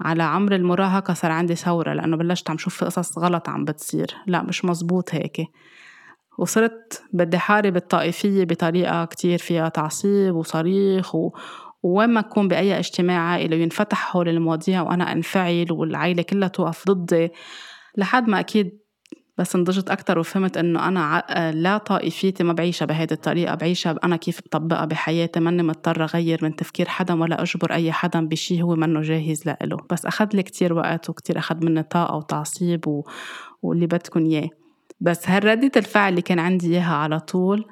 على 0.00 0.22
عمر 0.22 0.54
المراهقة 0.54 1.14
صار 1.14 1.30
عندي 1.30 1.54
ثورة 1.54 1.92
لأنه 1.92 2.16
بلشت 2.16 2.50
عم 2.50 2.58
شوف 2.58 2.84
قصص 2.84 3.18
غلط 3.18 3.48
عم 3.48 3.64
بتصير. 3.64 4.14
لا 4.26 4.42
مش 4.42 4.64
مزبوط 4.64 5.14
هيك. 5.14 5.36
وصرت 6.38 7.02
بدي 7.12 7.38
حارب 7.38 7.76
الطائفية 7.76 8.44
بطريقة 8.44 9.04
كتير 9.04 9.38
فيها 9.38 9.68
تعصيب 9.68 10.34
وصريخ 10.34 11.14
و... 11.14 11.30
ما 11.82 12.20
أكون 12.20 12.48
بأي 12.48 12.78
اجتماع 12.78 13.20
عائلي 13.20 13.56
وينفتح 13.56 13.98
حول 13.98 14.28
المواضيع 14.28 14.82
وأنا 14.82 15.12
أنفعل 15.12 15.66
والعائلة 15.70 16.22
كلها 16.22 16.48
توقف 16.48 16.84
ضدي 16.88 17.28
لحد 17.96 18.28
ما 18.28 18.40
أكيد 18.40 18.82
بس 19.38 19.56
نضجت 19.56 19.90
أكتر 19.90 20.18
وفهمت 20.18 20.56
إنه 20.56 20.88
أنا 20.88 21.24
لا 21.54 21.78
طائفيتي 21.78 22.44
ما 22.44 22.52
بعيشها 22.52 22.86
بهيدي 22.86 23.14
الطريقة 23.14 23.54
بعيشها 23.54 23.98
أنا 24.04 24.16
كيف 24.16 24.40
بطبقها 24.40 24.84
بحياتي 24.84 25.40
ماني 25.40 25.62
مضطرة 25.62 26.04
أغير 26.04 26.38
من 26.42 26.56
تفكير 26.56 26.88
حدا 26.88 27.14
ولا 27.14 27.42
أجبر 27.42 27.72
أي 27.72 27.92
حدا 27.92 28.28
بشي 28.28 28.62
هو 28.62 28.76
منه 28.76 29.00
جاهز 29.00 29.46
لإله. 29.46 29.76
بس 29.90 30.06
أخذ 30.06 30.28
لي 30.34 30.42
كتير 30.42 30.72
وقت 30.72 31.10
وكتير 31.10 31.38
أخذ 31.38 31.64
مني 31.64 31.82
طاقة 31.82 32.16
وتعصيب 32.16 32.88
و... 32.88 33.02
واللي 33.62 33.86
بدكن 33.86 34.26
إياه. 34.26 34.48
بس 35.02 35.28
هالردة 35.28 35.70
الفعل 35.76 36.10
اللي 36.10 36.22
كان 36.22 36.38
عندي 36.38 36.66
إياها 36.66 36.94
على 36.94 37.20
طول 37.20 37.64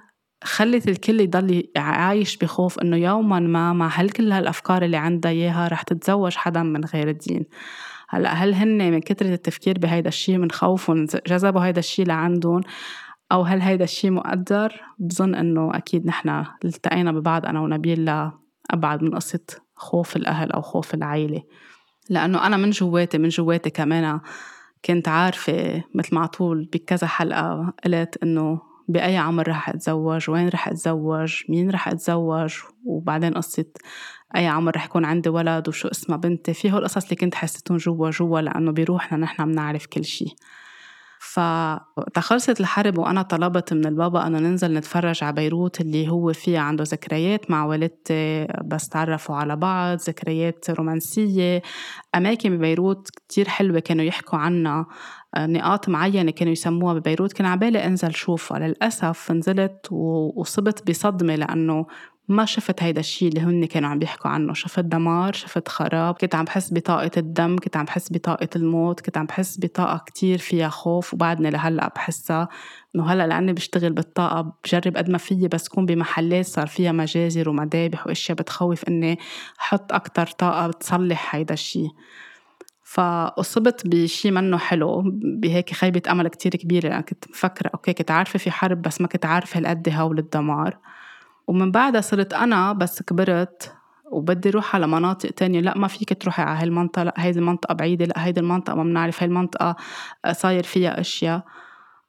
خلت 0.45 0.89
الكل 0.89 1.21
يضل 1.21 1.69
عايش 1.77 2.37
بخوف 2.37 2.79
إنه 2.79 2.97
يوما 2.97 3.41
ما 3.41 3.73
مع 3.73 3.89
هل 3.89 4.11
كل 4.11 4.33
هالأفكار 4.33 4.83
اللي 4.83 4.97
عندها 4.97 5.31
إياها 5.31 5.69
رح 5.69 5.83
تتزوج 5.83 6.35
حدا 6.35 6.63
من 6.63 6.85
غير 6.85 7.09
الدين؟ 7.09 7.47
هلأ 8.09 8.33
هل 8.33 8.55
هن 8.55 8.91
من 8.91 9.01
كثرة 9.01 9.35
التفكير 9.35 9.79
بهيدا 9.79 10.09
الشيء 10.09 10.39
من 10.39 10.51
خوفهم 10.51 11.07
جذبوا 11.27 11.61
هيدا 11.61 11.79
الشيء 11.79 12.07
لعندهم؟ 12.07 12.61
أو 13.33 13.43
هل 13.43 13.61
هيدا 13.61 13.85
الشيء 13.85 14.11
مقدر 14.11 14.81
بظن 14.99 15.35
إنه 15.35 15.71
أكيد 15.75 16.07
نحن 16.07 16.45
التقينا 16.65 17.13
ببعض 17.13 17.47
أنا 17.47 17.61
ونبيل 17.61 18.05
لأبعد 18.05 19.03
من 19.03 19.15
قصة 19.15 19.45
خوف 19.75 20.17
الأهل 20.17 20.53
أو 20.53 20.63
خوف 20.63 20.95
العائلة 20.95 21.43
لأنه 22.11 22.47
أنا 22.47 22.57
من 22.57 22.71
جواتي 22.71 23.19
من 23.19 23.29
جواتي 23.29 23.71
كمان 23.71 24.21
كنت 24.85 25.09
عارفة 25.09 25.85
مثل 25.95 26.15
ما 26.15 26.27
طول 26.27 26.69
بكذا 26.73 27.07
حلقة 27.07 27.75
قلت 27.85 28.19
إنه 28.23 28.61
بأي 28.89 29.17
عمر 29.17 29.49
رح 29.49 29.69
أتزوج؟ 29.69 30.31
وين 30.31 30.49
رح 30.49 30.69
أتزوج؟ 30.69 31.43
مين 31.49 31.71
رح 31.71 31.89
أتزوج؟ 31.89 32.55
وبعدين 32.85 33.35
قصة 33.35 33.65
أي 34.37 34.47
عمر 34.47 34.77
رح 34.77 34.85
يكون 34.85 35.05
عندي 35.05 35.29
ولد؟ 35.29 35.69
وشو 35.69 35.89
اسمها 35.89 36.19
بنتي؟ 36.19 36.55
في 36.55 36.69
القصص 36.69 37.05
اللي 37.05 37.17
كنت 37.17 37.35
حسيتهم 37.35 37.77
جوا 37.77 38.11
جوا 38.11 38.41
لأنه 38.41 38.73
بروحنا 38.73 39.19
نحن 39.19 39.45
بنعرف 39.45 39.87
كل 39.87 40.05
شي. 40.05 40.37
فتخلصت 41.23 42.61
الحرب 42.61 42.99
وأنا 42.99 43.23
طلبت 43.23 43.73
من 43.73 43.87
البابا 43.87 44.27
أنه 44.27 44.39
ننزل 44.39 44.75
نتفرج 44.75 45.25
على 45.25 45.33
بيروت 45.33 45.81
اللي 45.81 46.09
هو 46.09 46.33
فيها 46.33 46.61
عنده 46.61 46.85
ذكريات 46.85 47.51
مع 47.51 47.65
والدتي 47.65 48.47
بس 48.65 48.89
تعرفوا 48.89 49.37
على 49.37 49.57
بعض 49.57 49.99
ذكريات 49.99 50.71
رومانسية 50.71 51.63
أماكن 52.15 52.57
ببيروت 52.57 53.11
كتير 53.11 53.49
حلوة 53.49 53.81
كانوا 53.81 54.05
يحكوا 54.05 54.39
عنها 54.39 54.87
نقاط 55.39 55.89
معينة 55.89 56.31
كانوا 56.31 56.53
يسموها 56.53 56.95
ببيروت 56.95 57.33
كان 57.33 57.47
عبالي 57.47 57.85
أنزل 57.85 58.15
شوفها. 58.15 58.59
للأسف 58.59 59.33
نزلت 59.33 59.93
وصبت 60.37 60.91
بصدمة 60.91 61.35
لأنه 61.35 61.87
ما 62.31 62.45
شفت 62.45 62.83
هيدا 62.83 63.01
الشيء 63.01 63.29
اللي 63.29 63.41
هن 63.41 63.65
كانوا 63.65 63.89
عم 63.89 63.99
بيحكوا 63.99 64.31
عنه. 64.31 64.55
شفت 64.55 64.81
دمار 64.81 65.33
شفت 65.33 65.69
خراب. 65.69 66.15
كنت 66.15 66.35
عم 66.35 66.45
بحس 66.45 66.73
بطاقة 66.75 67.11
الدم 67.17 67.57
كنت 67.57 67.77
عم 67.77 67.85
بحس 67.85 68.13
بطاقة 68.13 68.49
الموت 68.57 69.01
كنت 69.01 69.19
عم 69.19 69.27
بحس 69.27 69.61
بطاقة 69.61 70.03
كتير 70.07 70.39
فيها 70.39 70.69
خوف. 70.69 71.15
وبعدني 71.15 71.51
لهلأ 71.51 71.93
بحسها 71.97 72.49
إنه 72.95 73.13
هلأ 73.13 73.27
لأني 73.27 73.53
بشتغل 73.53 73.93
بالطاقة 73.93 74.53
بجرب 74.65 74.97
قد 74.97 75.11
ما 75.11 75.19
فيي 75.19 75.49
بس 75.49 75.69
كون 75.69 75.87
بمحلات 75.87 76.47
صار 76.47 76.67
فيها 76.67 76.93
مجازر 76.93 77.49
ومذابح 77.49 78.07
وأشياء 78.07 78.39
بتخوف 78.39 78.85
إني 78.85 79.19
حط 79.59 79.93
أكتر 79.93 80.27
طاقة 80.27 80.67
بتصلح 80.69 81.35
هيدا 81.35 81.55
الشيء 81.55 81.91
فأصبت 82.91 83.87
بشي 83.87 84.31
منه 84.31 84.59
حلو 84.59 85.03
بهيك 85.15 85.73
خيبة 85.73 86.03
أمل 86.11 86.29
كتير 86.29 86.57
كبيرة. 86.57 86.89
لأن 86.89 87.01
كنت 87.01 87.31
مفكرة 87.31 87.71
أوكي 87.75 87.93
كنت 87.93 88.11
عارفة 88.11 88.39
في 88.39 88.51
حرب 88.51 88.83
بس 88.83 89.01
ما 89.01 89.09
كنت 89.09 89.27
عارفة 89.27 89.59
هالقد 89.59 89.89
هول 89.89 90.19
الدمار. 90.19 90.79
ومن 91.51 91.71
بعدها 91.71 92.01
صرت 92.01 92.35
أنا 92.35 92.73
بس 92.73 93.03
كبرت 93.03 93.73
وبدي 94.11 94.51
روح 94.51 94.75
على 94.75 94.87
مناطق 94.87 95.31
تانية. 95.31 95.61
لا 95.61 95.79
ما 95.79 95.89
فيك 95.89 96.23
تروحي 96.23 96.43
على 96.43 96.63
هالمنطقة 96.63 97.03
لا 97.03 97.15
هيدي 97.17 97.39
المنطقة 97.39 97.75
بعيدة. 97.75 98.05
لا 98.05 98.27
هيدي 98.27 98.41
المنطقة 98.41 98.77
ما 98.77 98.83
بنعرف. 98.83 99.23
هاي 99.23 99.29
المنطقة 99.29 99.77
صاير 100.33 100.63
فيها 100.63 101.01
أشياء. 101.01 101.45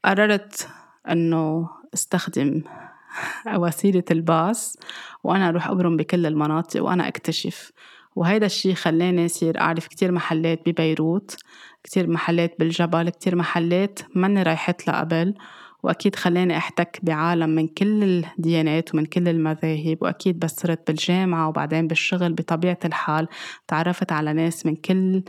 قررت 0.05 0.69
إنه 1.09 1.69
استخدم 1.93 2.61
وسيلة 3.55 4.03
الباص 4.11 4.77
وأنا 5.23 5.49
أروح 5.49 5.67
أبرم 5.67 5.97
بكل 5.97 6.25
المناطق 6.25 6.83
وأنا 6.83 7.07
أكتشف. 7.07 7.71
وهيدا 8.15 8.45
الشي 8.45 8.75
خلاني 8.75 9.25
أصير 9.25 9.59
أعرف 9.59 9.87
كتير 9.87 10.11
محلات 10.11 10.69
ببيروت 10.69 11.35
كتير 11.83 12.09
محلات 12.09 12.55
بالجبل 12.59 13.09
كتير 13.09 13.35
محلات 13.35 13.99
ماني 14.15 14.43
رايحت 14.43 14.89
قبل 14.89 15.33
وأكيد 15.83 16.15
خلاني 16.15 16.57
أحتك 16.57 16.99
بعالم 17.03 17.49
من 17.49 17.67
كل 17.67 18.03
الديانات 18.37 18.93
ومن 18.93 19.05
كل 19.05 19.27
المذاهب 19.27 19.97
وأكيد 20.01 20.39
بس 20.39 20.55
صرت 20.55 20.87
بالجامعة 20.87 21.47
وبعدين 21.47 21.87
بالشغل 21.87 22.33
بطبيعة 22.33 22.79
الحال 22.85 23.27
تعرفت 23.67 24.11
على 24.11 24.33
ناس 24.33 24.65
من 24.65 24.75
كل 24.75 25.23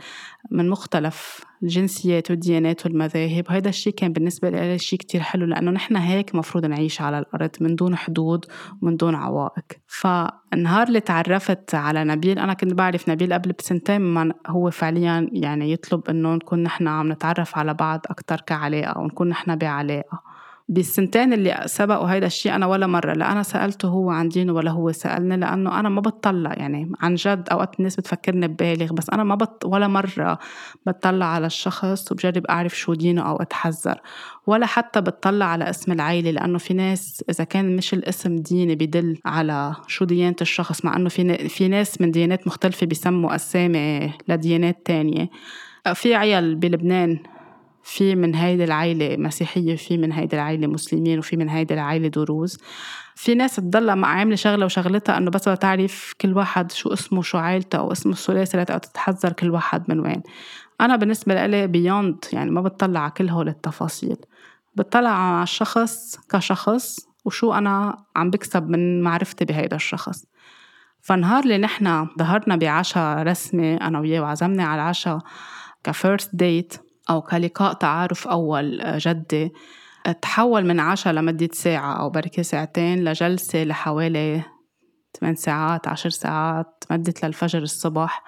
من 0.51 0.69
مختلف 0.69 1.45
الجنسيات 1.63 2.31
والديانات 2.31 2.85
والمذاهب. 2.85 3.45
وهذا 3.49 3.69
الشيء 3.69 3.93
كان 3.93 4.13
بالنسبة 4.13 4.49
لي 4.49 4.79
شيء 4.79 4.99
كتير 4.99 5.21
حلو 5.21 5.45
لأنه 5.45 5.71
نحن 5.71 5.95
هيك 5.95 6.35
مفروض 6.35 6.65
نعيش 6.65 7.01
على 7.01 7.19
الأرض 7.19 7.49
من 7.61 7.75
دون 7.75 7.95
حدود 7.95 8.45
ومن 8.81 8.95
دون 8.95 9.15
عوائق. 9.15 9.65
فالنهار 9.87 10.87
اللي 10.87 10.99
تعرفت 10.99 11.75
على 11.75 12.03
نبيل 12.03 12.39
أنا 12.39 12.53
كنت 12.53 12.73
بعرف 12.73 13.09
نبيل 13.09 13.33
قبل 13.33 13.51
بسنتين 13.51 14.01
ما 14.01 14.33
هو 14.47 14.71
فعليا 14.71 15.29
يعني 15.31 15.71
يطلب 15.71 16.09
إنه 16.09 16.35
نكون 16.35 16.63
نحن 16.63 16.87
عم 16.87 17.11
نتعرف 17.11 17.57
على 17.57 17.73
بعض 17.73 18.01
أكتر 18.09 18.41
كعلاقة 18.41 18.99
ونكون 18.99 19.29
نحن 19.29 19.55
بعلاقة. 19.55 20.32
بالسنتين 20.73 21.33
اللي 21.33 21.63
سبقوا 21.65 22.07
هيدا 22.07 22.27
الشيء 22.27 22.55
أنا 22.55 22.65
ولا 22.65 22.87
مرة 22.87 23.13
لا 23.13 23.31
أنا 23.31 23.43
سألته 23.43 23.87
هو 23.87 24.09
عن 24.09 24.29
دينه 24.29 24.53
ولا 24.53 24.71
هو 24.71 24.91
سألني 24.91 25.37
لأنه 25.37 25.79
أنا 25.79 25.89
ما 25.89 26.01
بطلع 26.01 26.53
يعني 26.53 26.91
عن 27.01 27.15
جد 27.15 27.47
أوقات 27.51 27.79
الناس 27.79 27.95
بتفكرني 27.95 28.47
ببالغ 28.47 28.93
بس 28.93 29.09
أنا 29.09 29.23
ما 29.23 29.35
بط 29.35 29.65
ولا 29.65 29.87
مرة 29.87 30.39
بطلع 30.85 31.25
على 31.25 31.45
الشخص 31.45 32.11
وبجرب 32.11 32.45
أعرف 32.45 32.77
شو 32.77 32.93
دينه 32.93 33.21
أو 33.29 33.35
أتحذر 33.35 34.01
ولا 34.47 34.65
حتى 34.65 35.01
بتطلع 35.01 35.45
على 35.45 35.69
اسم 35.69 35.91
العيلة 35.91 36.31
لأنه 36.31 36.57
في 36.57 36.73
ناس 36.73 37.23
إذا 37.29 37.43
كان 37.43 37.75
مش 37.75 37.93
الاسم 37.93 38.35
ديني 38.35 38.75
بدل 38.75 39.17
على 39.25 39.75
شو 39.87 40.05
ديانة 40.05 40.35
الشخص 40.41 40.85
مع 40.85 40.95
أنه 40.95 41.09
في 41.09 41.49
في 41.49 41.67
ناس 41.67 42.01
من 42.01 42.11
ديانات 42.11 42.47
مختلفة 42.47 42.85
بيسموا 42.85 43.35
أسامي 43.35 44.13
لديانات 44.27 44.85
تانية. 44.85 45.29
في 45.93 46.15
عيال 46.15 46.55
بلبنان 46.55 47.19
في 47.83 48.15
من 48.15 48.35
هيدي 48.35 48.63
العيلة 48.63 49.17
مسيحية 49.17 49.75
في 49.75 49.97
من 49.97 50.11
هيدي 50.11 50.35
العيلة 50.35 50.67
مسلمين 50.67 51.19
وفي 51.19 51.37
من 51.37 51.49
هيدي 51.49 51.73
العيلة 51.73 52.07
دروز. 52.07 52.57
في 53.15 53.35
ناس 53.35 53.59
مع 53.75 54.07
عاملة 54.07 54.35
شغلة 54.35 54.65
وشغلتها 54.65 55.17
إنه 55.17 55.31
بس 55.31 55.43
تعرف 55.43 56.13
كل 56.21 56.33
واحد 56.33 56.71
شو 56.71 56.93
اسمه 56.93 57.21
شو 57.21 57.37
عائلته 57.37 57.77
أو 57.77 57.91
اسمه 57.91 58.13
الثلاثي 58.13 58.65
تتحذر 58.65 59.33
كل 59.33 59.49
واحد 59.49 59.83
من 59.87 59.99
وين. 59.99 60.21
أنا 60.81 60.95
بالنسبة 60.95 61.45
لي 61.45 61.67
بيوند 61.67 62.25
يعني 62.33 62.51
ما 62.51 62.61
بتطلع 62.61 62.99
على 62.99 63.11
كل 63.11 63.29
هول 63.29 63.47
التفاصيل. 63.47 64.17
بتطلع 64.75 65.09
على 65.09 65.43
الشخص 65.43 66.17
كشخص 66.29 66.99
وشو 67.25 67.53
أنا 67.53 67.97
عم 68.15 68.29
بكسب 68.29 68.69
من 68.69 69.01
معرفتي 69.01 69.45
بهيدا 69.45 69.75
الشخص. 69.75 70.25
فنهار 71.01 71.43
اللي 71.43 71.57
نحنا 71.57 72.07
ظهرنا 72.19 72.55
بعشاء 72.55 73.23
رسمي 73.23 73.75
أنا 73.75 73.99
وياه 73.99 74.21
وعزمني 74.21 74.63
على 74.63 74.81
العشاء 74.81 75.19
كفيرست 75.83 76.35
ديت 76.35 76.82
أو 77.09 77.21
كلقاء 77.21 77.73
تعارف 77.73 78.27
أول 78.27 78.81
آه، 78.81 78.97
جدي 79.01 79.51
تحول 80.21 80.65
من 80.65 80.79
عشاء 80.79 81.13
لمدة 81.13 81.49
ساعة 81.51 81.93
أو 81.93 82.09
بركة 82.09 82.41
ساعتين 82.41 83.03
لجلسة 83.03 83.63
لحوالي 83.63 84.43
8 85.19 85.35
ساعات 85.35 85.87
عشر 85.87 86.09
ساعات 86.09 86.83
مدت 86.91 87.25
للفجر 87.25 87.61
الصبح. 87.61 88.23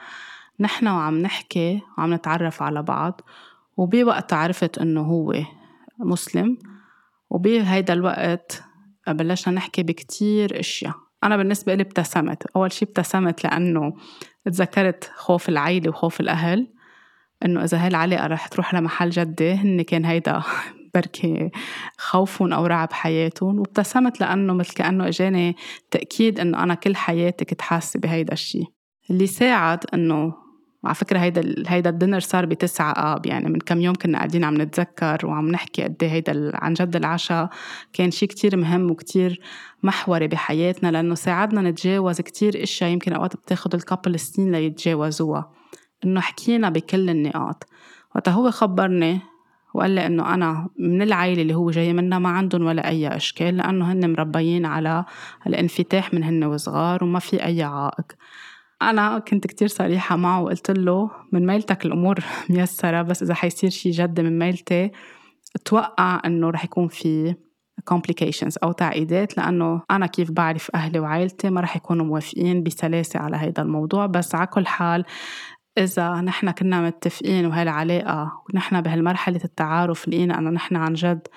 نحن 0.60 0.88
وعم 0.88 1.18
نحكي 1.18 1.82
وعم 1.98 2.14
نتعرف 2.14 2.62
على 2.62 2.84
بعض 2.84 3.22
وبوقت 3.78 4.34
عرفت 4.34 4.78
إنه 4.78 5.02
هو 5.02 5.34
مسلم. 6.00 6.58
وبهيدا 7.30 7.94
الوقت 7.94 8.64
بلشنا 9.08 9.54
نحكي 9.54 9.84
بكتير 9.84 10.60
أشياء. 10.60 10.94
أنا 11.24 11.38
بالنسبة 11.38 11.76
لي 11.76 11.82
ابتسمت. 11.84 12.44
أول 12.56 12.72
شي 12.72 12.86
ابتسمت 12.86 13.44
لأنه 13.44 13.94
تذكرت 14.46 15.12
خوف 15.16 15.50
العيلة 15.50 15.90
وخوف 15.90 16.20
الأهل. 16.20 16.75
إنه 17.46 17.64
إذا 17.64 17.78
هاي 17.78 17.88
العلاقه 17.88 18.28
رح 18.28 18.48
تروح 18.48 18.76
لمحل 18.76 19.10
جدي 19.10 19.52
هن 19.54 19.82
كان 19.82 20.06
هيدا 20.06 20.42
بركي 20.96 21.52
خوفهم 21.98 22.54
أو 22.54 22.66
رعب 22.66 22.94
حياتهم 22.94 23.60
وابتسمت 23.60 24.22
لأنه 24.22 24.54
مثل 24.54 24.74
كأنه 24.74 25.08
إجاني 25.08 25.56
تأكيد 25.92 26.40
إنه 26.40 26.64
أنا 26.64 26.74
كل 26.74 26.96
حياتي 26.96 27.46
كنت 27.46 27.62
حاسة 27.62 28.00
بهيدا 28.00 28.34
الشيء 28.34 28.68
اللي 29.10 29.28
ساعد 29.28 29.80
إنه 29.94 30.46
على 30.86 30.96
فكرة 30.96 31.20
هيدا 31.20 31.64
هيدا 31.68 31.90
الدنر 31.90 32.20
صار 32.20 32.46
بتسعة 32.46 32.92
آب 32.92 33.26
يعني 33.26 33.50
من 33.50 33.60
كم 33.60 33.82
يوم 33.82 33.96
كنا 33.96 34.18
قاعدين 34.18 34.44
عم 34.44 34.62
نتذكر 34.62 35.26
وعم 35.26 35.48
نحكي 35.52 35.84
قد 35.84 35.96
إيه 36.04 36.10
هيدا 36.10 36.52
عن 36.54 36.74
جد 36.74 36.96
العشاء 36.96 37.50
كان 37.94 38.12
شيء 38.12 38.30
كتير 38.30 38.58
مهم 38.58 38.92
وكتير 38.92 39.42
محوري 39.84 40.28
بحياتنا 40.28 40.92
لأنه 40.92 41.16
ساعدنا 41.16 41.62
نتجاوز 41.62 42.22
كتير 42.22 42.64
أشياء 42.64 42.90
يمكن 42.90 43.14
أوقات 43.14 43.36
بتاخد 43.36 43.76
الكابل 43.76 44.20
سنين 44.20 44.52
ليتجاوزوها. 44.52 45.52
إنه 46.04 46.22
حكينا 46.22 46.70
بكل 46.70 47.10
النقاط. 47.10 47.68
وقتها 48.16 48.32
هو 48.32 48.52
خبرني 48.52 49.20
وقال 49.74 49.92
لي 49.92 50.06
إنه 50.06 50.34
أنا 50.34 50.70
من 50.80 51.02
العائلة 51.02 51.42
اللي 51.42 51.56
هو 51.56 51.72
جاي 51.72 51.94
منها 51.94 52.20
ما 52.20 52.30
عندهم 52.30 52.66
ولا 52.66 52.88
أي 52.88 53.08
أشكال 53.08 53.58
لأنه 53.58 53.92
هن 53.92 54.12
مربيين 54.12 54.66
على 54.66 55.06
الانفتاح 55.48 56.14
من 56.14 56.24
هن 56.24 56.44
وصغار 56.44 57.04
وما 57.04 57.20
في 57.20 57.46
أي 57.46 57.64
عائق. 57.64 58.06
أنا 58.82 59.20
كنت 59.20 59.48
كتير 59.48 59.68
صريحة 59.68 60.16
معه 60.16 60.42
وقلت 60.42 60.72
له 60.72 61.12
من 61.32 61.46
ميلتك 61.46 61.86
الأمور 61.86 62.20
ميسرة 62.50 63.02
بس 63.02 63.24
إذا 63.24 63.34
حيصير 63.34 63.70
شي 63.70 63.90
جد 63.90 64.22
من 64.22 64.40
ميلتي 64.40 64.92
أتوقع 65.56 66.22
إنه 66.26 66.50
رح 66.50 66.64
يكون 66.64 66.88
في 66.88 67.36
complications 67.94 68.56
أو 68.64 68.72
تعقيدات 68.72 69.38
لأنه 69.38 69.82
أنا 69.92 70.06
كيف 70.06 70.32
بعرف 70.32 70.72
أهلي 70.76 71.00
وعائلتي 71.00 71.50
ما 71.50 71.62
رح 71.62 71.76
يكونوا 71.76 72.06
موافقين 72.06 72.64
بسلاسة 72.64 73.20
على 73.20 73.38
هيدا 73.38 73.62
الموضوع. 73.62 74.06
بس 74.06 74.36
على 74.36 74.48
كل 74.48 74.68
حال 74.68 75.06
إذا 75.78 76.22
نحن 76.22 76.52
كنا 76.52 76.82
متفقين 76.82 77.46
وهالعلاقة 77.46 78.44
ونحن 78.50 78.82
بهالمرحلة 78.82 79.42
التعارف 79.46 80.08
لقينا 80.08 80.40
أنه 80.40 80.50
نحن 80.50 80.76
عن 80.76 80.94
جد 80.94 81.28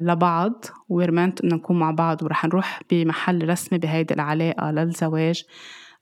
لبعض 0.00 0.64
ورمنت 0.88 1.44
إنه 1.44 1.56
نكون 1.56 1.78
مع 1.78 1.90
بعض 1.90 2.22
ورح 2.22 2.44
نروح 2.44 2.80
بمحل 2.90 3.48
رسمي 3.48 3.78
بهيدي 3.78 4.14
العلاقة 4.14 4.70
للزواج. 4.70 5.44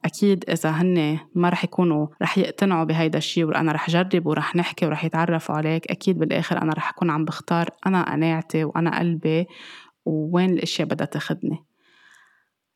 أكيد 0.05 0.44
إذا 0.51 0.70
هن 0.70 1.18
ما 1.35 1.48
رح 1.48 1.64
يكونوا 1.64 2.07
رح 2.22 2.38
يقتنعوا 2.38 2.85
بهيدا 2.85 3.18
الشيء 3.18 3.44
وأنا 3.44 3.72
رح 3.72 3.90
جرب 3.90 4.27
ورح 4.27 4.57
نحكي 4.57 4.87
ورح 4.87 5.05
يتعرفوا 5.05 5.55
عليك 5.55 5.90
أكيد 5.90 6.18
بالآخر 6.18 6.62
أنا 6.62 6.72
رح 6.72 6.88
أكون 6.88 7.11
عم 7.11 7.24
بختار 7.24 7.70
أنا 7.87 8.12
قناعتي 8.12 8.64
وأنا 8.64 8.98
قلبي 8.98 9.46
ووين 10.05 10.51
الأشياء 10.51 10.88
بدها 10.88 11.07
تاخدني. 11.07 11.67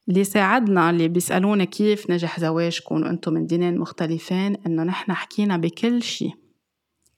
اللي 0.08 0.24
ساعدنا 0.24 0.90
اللي 0.90 1.08
بيسألونا 1.08 1.64
كيف 1.64 2.10
نجح 2.10 2.40
زواجكم 2.40 2.94
وأنتم 2.94 3.32
من 3.32 3.46
دينين 3.46 3.78
مختلفين 3.78 4.56
إنه 4.66 4.82
نحن 4.82 5.12
حكينا 5.12 5.56
بكل 5.56 6.02
شيء 6.02 6.32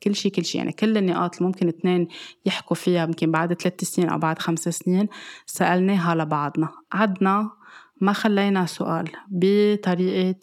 كل 0.05 0.15
شيء 0.15 0.33
كل 0.33 0.45
شيء 0.45 0.61
يعني 0.61 0.73
كل 0.73 0.97
النقاط 0.97 1.37
اللي 1.37 1.47
ممكن 1.47 1.69
اثنين 1.69 2.09
يحكوا 2.47 2.77
فيها 2.77 3.05
يمكن 3.05 3.31
بعد 3.31 3.55
ثلاث 3.55 3.85
سنين 3.85 4.09
أو 4.09 4.19
بعد 4.19 4.39
خمس 4.39 4.69
سنين 4.69 5.09
سألناها 5.47 6.15
لبعضنا. 6.15 6.69
عدنا 6.93 7.51
ما 8.01 8.13
خلينا 8.13 8.67
سؤال 8.67 9.11
بطريقة 9.29 10.41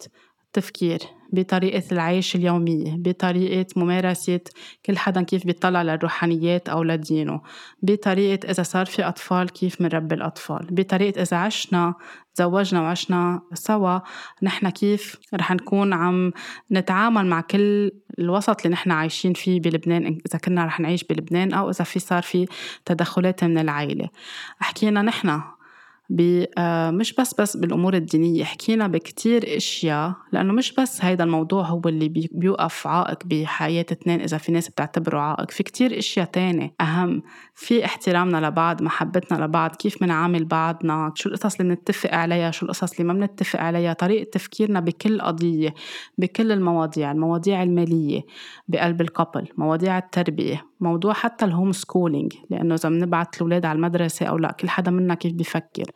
تفكير. 0.52 0.98
بطريقة 1.32 1.82
العيش 1.92 2.36
اليومية 2.36 2.94
بطريقة 2.96 3.66
ممارسة 3.76 4.40
كل 4.86 4.98
حدا 4.98 5.22
كيف 5.22 5.46
بيطلع 5.46 5.82
للروحانيات 5.82 6.68
أو 6.68 6.82
لدينه 6.82 7.40
بطريقة 7.82 8.50
إذا 8.50 8.62
صار 8.62 8.86
في 8.86 9.02
أطفال 9.08 9.50
كيف 9.50 9.80
منربي 9.80 10.14
الأطفال 10.14 10.66
بطريقة 10.70 11.22
إذا 11.22 11.36
عشنا 11.36 11.94
تزوجنا 12.34 12.80
وعشنا 12.80 13.42
سوا 13.54 13.98
نحن 14.42 14.68
كيف 14.68 15.16
رح 15.34 15.50
نكون 15.52 15.92
عم 15.92 16.32
نتعامل 16.72 17.26
مع 17.26 17.40
كل 17.40 17.90
الوسط 18.18 18.60
اللي 18.60 18.72
نحن 18.72 18.90
عايشين 18.90 19.32
فيه 19.32 19.60
بلبنان 19.60 20.18
إذا 20.26 20.38
كنا 20.38 20.64
رح 20.64 20.80
نعيش 20.80 21.04
بلبنان 21.04 21.52
أو 21.52 21.70
إذا 21.70 21.84
في 21.84 21.98
صار 21.98 22.22
في 22.22 22.46
تدخلات 22.84 23.44
من 23.44 23.58
العائلة 23.58 24.08
حكينا 24.58 25.02
نحن 25.02 25.40
مش 26.90 27.12
بس 27.12 27.34
بس 27.40 27.56
بالأمور 27.56 27.94
الدينية. 27.94 28.44
حكينا 28.44 28.86
بكتير 28.86 29.56
إشياء 29.56 30.14
لأنه 30.32 30.52
مش 30.52 30.72
بس 30.74 31.04
هيدا 31.04 31.24
الموضوع 31.24 31.64
هو 31.64 31.82
اللي 31.86 32.28
بيوقف 32.32 32.86
عائق 32.86 33.18
بحياة 33.24 33.86
اثنين 33.92 34.20
إذا 34.20 34.38
في 34.38 34.52
ناس 34.52 34.68
بتعتبره 34.68 35.18
عائق. 35.18 35.50
في 35.50 35.62
كتير 35.62 35.98
إشياء 35.98 36.26
تانية 36.26 36.74
أهم. 36.80 37.22
في 37.54 37.84
احترامنا 37.84 38.46
لبعض 38.46 38.82
محبتنا 38.82 39.44
لبعض 39.44 39.76
كيف 39.76 40.02
منعامل 40.02 40.44
بعضنا 40.44 41.12
شو 41.14 41.28
القصص 41.28 41.60
اللي 41.60 41.74
بنتفق 41.74 42.14
عليها 42.14 42.50
شو 42.50 42.66
القصص 42.66 42.92
اللي 42.92 43.04
ما 43.04 43.12
بنتفق 43.12 43.60
عليها 43.60 43.92
طريقة 43.92 44.30
تفكيرنا 44.30 44.80
بكل 44.80 45.20
قضية 45.20 45.74
بكل 46.18 46.52
المواضيع 46.52 47.12
المواضيع 47.12 47.62
المالية 47.62 48.20
بقلب 48.68 49.00
ال 49.00 49.07
couple 49.07 49.48
مواضيع 49.56 49.98
التربية 49.98 50.66
موضوع 50.80 51.12
حتى 51.12 51.44
ال 51.44 51.72
homeschooling 51.72 52.32
لأنه 52.50 52.74
إذا 52.74 52.88
بنبعت 52.88 53.36
الأولاد 53.36 53.66
على 53.66 53.76
المدرسة 53.76 54.26
أو 54.26 54.38
لا 54.38 54.52
كل 54.52 54.68
حدا 54.68 54.90
منا 54.90 55.14
كيف 55.14 55.32
بيفكر 55.32 55.90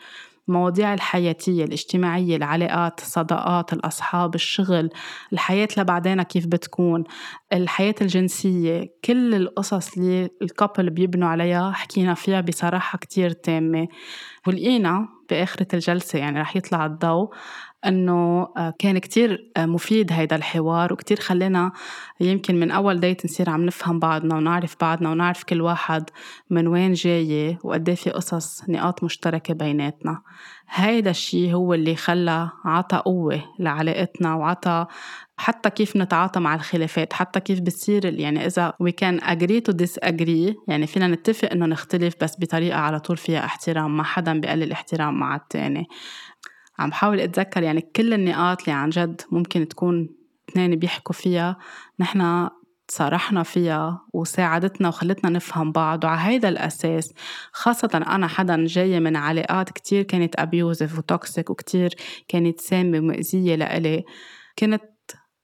المواضيع 0.48 0.94
الحياتية 0.94 1.64
الاجتماعية 1.64 2.36
العلاقات 2.36 3.00
الصداقات 3.00 3.72
الأصحاب 3.72 4.34
الشغل 4.34 4.90
الحياة 5.32 5.68
لبعدين 5.76 6.22
كيف 6.22 6.46
بتكون 6.46 7.04
الحياة 7.52 7.94
الجنسية 8.00 8.94
كل 9.04 9.34
القصص 9.34 9.96
اللي 9.96 10.30
ال 10.42 10.49
couple 10.49 10.90
بيبنوا 10.90 11.28
عليها 11.28 11.72
حكينا 11.72 12.14
فيها 12.14 12.40
بصراحة 12.40 12.98
كتير 12.98 13.30
تامة. 13.30 13.88
ولقينا 14.46 15.08
بآخرة 15.30 15.66
الجلسة 15.74 16.18
يعني 16.18 16.40
رح 16.40 16.56
يطلع 16.56 16.86
الضوء. 16.86 17.34
إنه 17.86 18.48
آه، 18.56 18.74
كان 18.78 18.98
كتير 18.98 19.50
آه، 19.56 19.66
مفيد 19.66 20.12
هيدا 20.12 20.36
الحوار 20.36 20.92
وكتير 20.92 21.20
خلينا 21.20 21.72
يمكن 22.20 22.60
من 22.60 22.70
أول 22.70 23.00
ديت 23.00 23.24
نصير 23.24 23.50
عم 23.50 23.66
نفهم 23.66 23.98
بعضنا 23.98 24.36
ونعرف 24.36 24.76
بعضنا 24.80 25.10
ونعرف 25.10 25.44
كل 25.44 25.60
واحد 25.60 26.10
من 26.50 26.66
وين 26.66 26.92
جاي 26.92 27.58
وقد 27.64 27.94
في 27.94 28.10
قصص 28.10 28.68
نقاط 28.68 29.04
مشتركة 29.04 29.54
بيناتنا. 29.54 30.22
هيدا 30.68 31.10
الشيء 31.10 31.54
هو 31.54 31.74
اللي 31.74 31.96
خلى 31.96 32.50
عطى 32.64 32.96
قوة 32.96 33.44
لعلاقتنا 33.58 34.34
وعطى 34.34 34.86
حتى 35.38 35.70
كيف 35.70 35.96
نتعاطى 35.96 36.40
مع 36.40 36.54
الخلافات 36.54 37.12
حتى 37.12 37.40
كيف 37.40 37.60
بتصير 37.60 38.20
يعني 38.20 38.46
إذا 38.46 38.72
we 38.82 38.90
can 38.90 39.20
agree 39.20 39.60
to 39.68 39.72
disagree 39.84 40.54
يعني 40.68 40.86
فينا 40.86 41.08
نتفق 41.08 41.50
إنه 41.52 41.66
نختلف 41.66 42.14
بس 42.22 42.36
بطريقة 42.38 42.78
على 42.78 43.00
طول 43.00 43.16
فيها 43.16 43.44
احترام 43.44 43.96
ما 43.96 44.02
حدا 44.02 44.40
بقلل 44.40 44.72
احترام 44.72 45.14
مع 45.18 45.36
التاني. 45.36 45.86
عم 46.78 46.90
بحاول 46.90 47.20
أتذكر 47.20 47.62
يعني 47.62 47.80
كل 47.80 48.14
النقاط 48.14 48.60
اللي 48.60 48.72
عن 48.72 48.90
جد 48.90 49.20
ممكن 49.30 49.68
تكون 49.68 50.08
اثنين 50.50 50.76
بيحكوا 50.76 51.14
فيها 51.14 51.56
نحن 52.00 52.48
تصارحنا 52.88 53.42
فيها 53.42 54.00
وساعدتنا 54.12 54.88
وخلتنا 54.88 55.30
نفهم 55.30 55.72
بعض 55.72 56.04
وعلى 56.04 56.20
هيدا 56.20 56.48
الأساس 56.48 57.12
خاصة 57.52 57.90
أنا 57.94 58.26
حدا 58.26 58.66
جاية 58.66 58.98
من 58.98 59.16
علاقات 59.16 59.70
كتير 59.70 60.02
كانت 60.02 60.40
abusive 60.40 60.98
و 60.98 61.07
toxic 61.07 61.50
وكتير 61.50 61.94
كانت 62.28 62.60
سامة 62.60 62.98
ومؤذية 62.98 63.54
لإلي. 63.54 64.04
كنت 64.58 64.82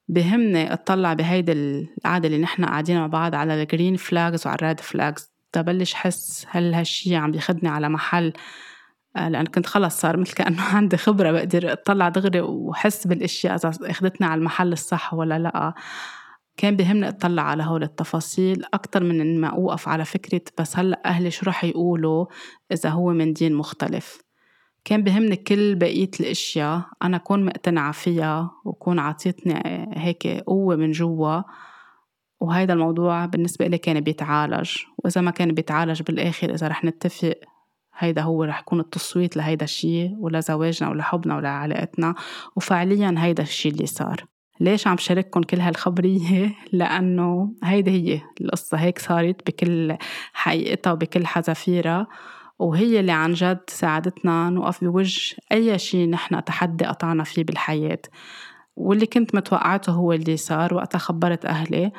بهمني 0.09 0.73
أطلع 0.73 1.15
بهيدي 1.15 1.53
القعدة 1.53 2.27
اللي 2.29 2.39
نحن 2.39 2.65
قاعدين 2.65 2.99
مع 2.99 3.07
بعض 3.07 3.35
على 3.35 3.63
ال 3.63 3.68
green 3.68 3.97
flags 3.97 4.47
وعلى 4.47 4.57
ال 4.57 4.63
red 4.63 4.81
flags 4.81 5.33
تبلش 5.53 5.95
حس 5.95 6.47
هل 6.51 6.75
هالشي 6.75 7.17
عم 7.17 7.31
بيخدني 7.31 7.69
على 7.69 7.89
محل 7.89 8.33
لأن 9.15 9.47
كنت 9.47 9.67
خلص 9.67 10.01
صار 10.01 10.17
مثل 10.17 10.35
كأنه 10.35 10.63
عندي 10.77 10.97
خبرة 10.97 11.33
بقدر 11.33 11.73
أطلع 11.73 12.09
دغري 12.09 12.41
وحس 12.41 13.07
بالأشياء 13.07 13.55
إذا 13.55 13.73
أخذتني 13.83 14.27
على 14.27 14.39
المحل 14.39 14.73
الصح 14.73 15.15
ولا 15.15 15.39
لأ. 15.39 15.75
كان 16.57 16.77
بهمني 16.77 17.09
أطلع 17.09 17.43
على 17.43 17.63
هول 17.63 17.83
التفاصيل 17.83 18.65
أكتر 18.75 19.05
من 19.05 19.21
إن 19.21 19.41
ما 19.41 19.49
أوقف 19.49 19.89
على 19.89 20.05
فكرة 20.05 20.41
بس 20.59 20.77
هلأ 20.77 21.03
أهلي 21.07 21.31
شو 21.31 21.47
رح 21.47 21.65
يقولوا 21.65 22.27
إذا 22.73 22.91
هو 22.91 23.13
من 23.13 23.33
دين 23.33 23.55
مختلف. 23.55 24.23
كان 24.85 25.03
بهمني 25.03 25.37
كل 25.37 25.75
بقية 25.75 26.11
الأشياء 26.21 26.83
أنا 27.03 27.17
أكون 27.17 27.45
مقتنعة 27.45 27.93
فيها 27.93 28.51
وكون 28.65 28.99
عطيتني 28.99 29.89
هيك 29.97 30.27
قوة 30.27 30.77
من 30.77 30.93
جوا. 30.93 31.43
وهيدا 32.41 32.75
الموضوع 32.75 33.27
بالنسبة 33.27 33.67
لي 33.67 33.79
كان 33.79 34.01
بيتعالج 34.01 34.77
وإذا 34.99 35.21
ما 35.21 35.31
كان 35.31 35.53
بيتعالج 35.53 36.03
بالآخر 36.03 36.55
إذا 36.55 36.69
رح 36.69 36.85
نتفق 36.85 37.35
هيدا 37.99 38.23
هو 38.23 38.45
رح 38.45 38.61
يكون 38.61 38.81
التصويت 38.81 39.37
لهيدا 39.37 39.65
الشيء 39.65 40.17
ولزواجنا 40.19 40.91
ولحبنا 40.91 41.37
ولعلاقتنا 41.37 42.15
وفعليا 42.57 43.15
هيدا 43.19 43.43
الشيء 43.43 43.73
اللي 43.73 43.87
صار. 43.87 44.25
ليش 44.61 44.87
عم 44.87 44.97
شارككم 44.97 45.43
كل 45.43 45.61
هالخبرية؟ 45.61 46.55
لأنه 46.73 47.55
هيدي 47.65 47.91
هي 47.91 48.21
القصة. 48.41 48.79
هيك 48.79 48.99
صارت 48.99 49.47
بكل 49.51 49.97
حقيقتها 50.33 50.93
وبكل 50.93 51.27
حذافيرها. 51.27 52.07
وهي 52.59 53.01
اللي 53.01 53.13
عن 53.13 53.33
جد 53.33 53.61
ساعدتنا 53.69 54.51
نوقف 54.51 54.85
بوجه 54.85 55.37
أي 55.53 55.79
شيء 55.79 56.11
نحن 56.11 56.45
تحدي 56.45 56.85
قطعنا 56.85 57.25
فيه 57.25 57.45
بالحياة. 57.45 58.03
واللي 58.77 59.07
كنت 59.07 59.35
متوقعته 59.35 59.93
هو 59.93 60.13
اللي 60.13 60.37
صار. 60.37 60.75
وقتها 60.75 60.99
خبرت 60.99 61.45
أهلي. 61.45 61.93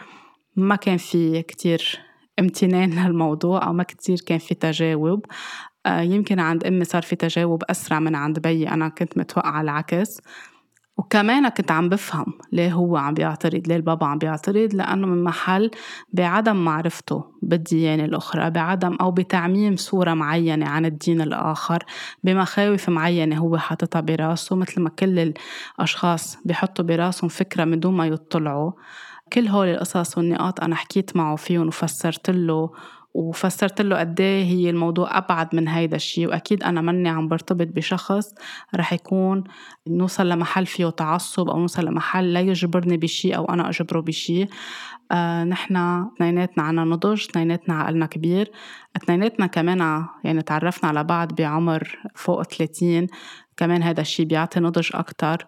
ما 0.56 0.76
كان 0.76 0.98
في 0.98 1.42
كتير 1.42 2.00
امتنان 2.40 3.06
للموضوع 3.08 3.68
أو 3.68 3.74
ما 3.74 3.84
كتير 3.84 4.18
كان 4.26 4.38
في 4.38 4.56
تجاوب. 4.56 5.26
يمكن 5.88 6.40
عند 6.40 6.64
أمي 6.64 6.86
صار 6.86 7.02
في 7.02 7.16
تجاوب 7.16 7.64
أسرع 7.64 8.00
من 8.00 8.16
عند 8.16 8.40
بيي 8.40 8.70
أنا 8.70 8.90
كنت 8.90 9.18
متوقعة 9.18 9.62
العكس. 9.62 10.22
وكمان 10.98 11.50
كنت 11.50 11.72
عم 11.72 11.90
بفهم 11.90 12.26
ليه 12.52 12.74
هو 12.74 12.98
عم 12.98 13.14
بيعترض 13.14 13.68
ليه 13.68 13.76
البابا 13.76 14.06
عم 14.06 14.18
بيعترض. 14.18 14.74
لأنه 14.74 15.08
من 15.08 15.24
محل 15.24 15.72
بعدم 16.14 16.56
معرفته 16.56 17.24
بالديانة 17.42 18.06
الأخرى 18.06 18.50
بعدم 18.50 18.96
أو 19.02 19.12
بتعميم 19.12 19.76
صورة 19.76 20.14
معينة 20.14 20.70
عن 20.70 20.86
الدين 20.86 21.22
الآخر 21.22 21.84
بمخاوف 22.24 22.90
معينة 22.90 23.38
هو 23.38 23.58
حاططها 23.58 24.00
براسه. 24.02 24.56
مثل 24.56 24.82
ما 24.82 24.90
كل 24.90 25.34
الأشخاص 25.80 26.38
بيحطوا 26.46 26.86
براسهم 26.86 27.30
فكرة 27.30 27.66
من 27.66 27.80
دون 27.80 27.98
ما 27.98 28.08
يطلعوا. 28.08 28.72
كل 29.34 29.48
هول 29.48 29.68
القصص 29.68 30.18
والنقاط 30.18 30.62
أنا 30.62 30.76
حكيت 30.76 31.16
معه 31.18 31.36
فيهم 31.36 31.68
وفسرت 31.68 32.30
له 32.30 32.72
وفسرت 33.14 33.82
له 33.82 34.00
قد 34.00 34.22
إيه 34.22 34.44
هي 34.44 34.70
الموضوع 34.70 35.18
أبعد 35.18 35.56
من 35.56 35.68
هيدا 35.68 35.96
الشيء 35.96 36.28
وأكيد 36.28 36.64
أنا 36.64 36.82
مني 36.82 37.10
عم 37.10 37.28
برتبط 37.28 37.68
بشخص 37.68 38.34
رح 38.76 38.94
يكون 38.94 39.44
نوصل 39.88 40.30
لمحل 40.30 40.66
فيه 40.66 40.90
تعصب 40.90 41.50
أو 41.50 41.60
نوصل 41.60 41.86
لمحل 41.86 42.34
لا 42.34 42.40
يجبرني 42.40 42.98
بشيء 42.98 43.38
أو 43.38 43.46
أنا 43.46 43.70
أجبره 43.70 44.00
بشيء. 44.00 44.50
آه 45.12 45.44
نحن 45.44 45.76
اثنيناتنا 45.76 46.64
عنا 46.64 46.84
نضج 46.84 47.26
اثنيناتنا 47.30 47.76
عقلنا 47.76 48.06
كبير 48.06 48.52
اثنيناتنا 48.98 49.48
كمان 49.48 50.06
يعني 50.24 50.42
تعرفنا 50.42 50.90
على 50.90 51.04
بعض 51.04 51.34
بعمر 51.36 52.00
فوق 52.16 52.44
30 52.44 53.08
كمان 53.58 53.84
هذا 53.84 54.02
الشيء 54.02 54.26
بيعطي 54.26 54.60
نضج 54.60 54.90
أكتر. 54.94 55.48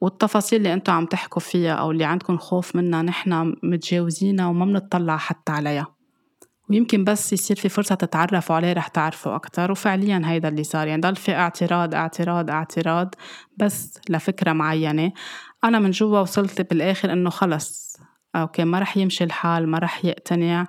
والتفاصيل 0.00 0.58
اللي 0.58 0.72
أنتم 0.72 0.92
عم 0.92 1.06
تحكوا 1.06 1.40
فيها 1.42 1.72
أو 1.74 1.90
اللي 1.90 2.04
عندكم 2.04 2.36
خوف 2.38 2.76
منها 2.76 3.02
نحن 3.02 3.54
متجاوزينها 3.62 4.46
وما 4.46 4.64
بنطلع 4.64 5.16
حتى 5.16 5.52
عليها. 5.52 6.01
ويمكن 6.72 7.04
بس 7.04 7.32
يصير 7.32 7.56
في 7.56 7.68
فرصة 7.68 7.94
تتعرفوا 7.94 8.56
عليه 8.56 8.72
رح 8.72 8.88
تعرفوا 8.88 9.34
أكتر 9.34 9.70
وفعليا 9.70 10.22
هيدا 10.24 10.48
اللي 10.48 10.64
صار. 10.64 10.88
يعني 10.88 11.00
ضل 11.00 11.16
في 11.16 11.34
اعتراض 11.34 11.94
اعتراض 11.94 12.50
اعتراض 12.50 13.14
بس 13.56 14.00
لفكرة 14.08 14.52
معينة. 14.52 15.12
أنا 15.64 15.78
من 15.78 15.90
جوا 15.90 16.20
وصلت 16.20 16.60
بالآخر 16.60 17.12
إنه 17.12 17.30
خلص. 17.30 17.96
أوكي 18.36 18.64
ما 18.64 18.78
رح 18.78 18.96
يمشي 18.96 19.24
الحال 19.24 19.68
ما 19.68 19.78
رح 19.78 20.04
يقتنع. 20.04 20.66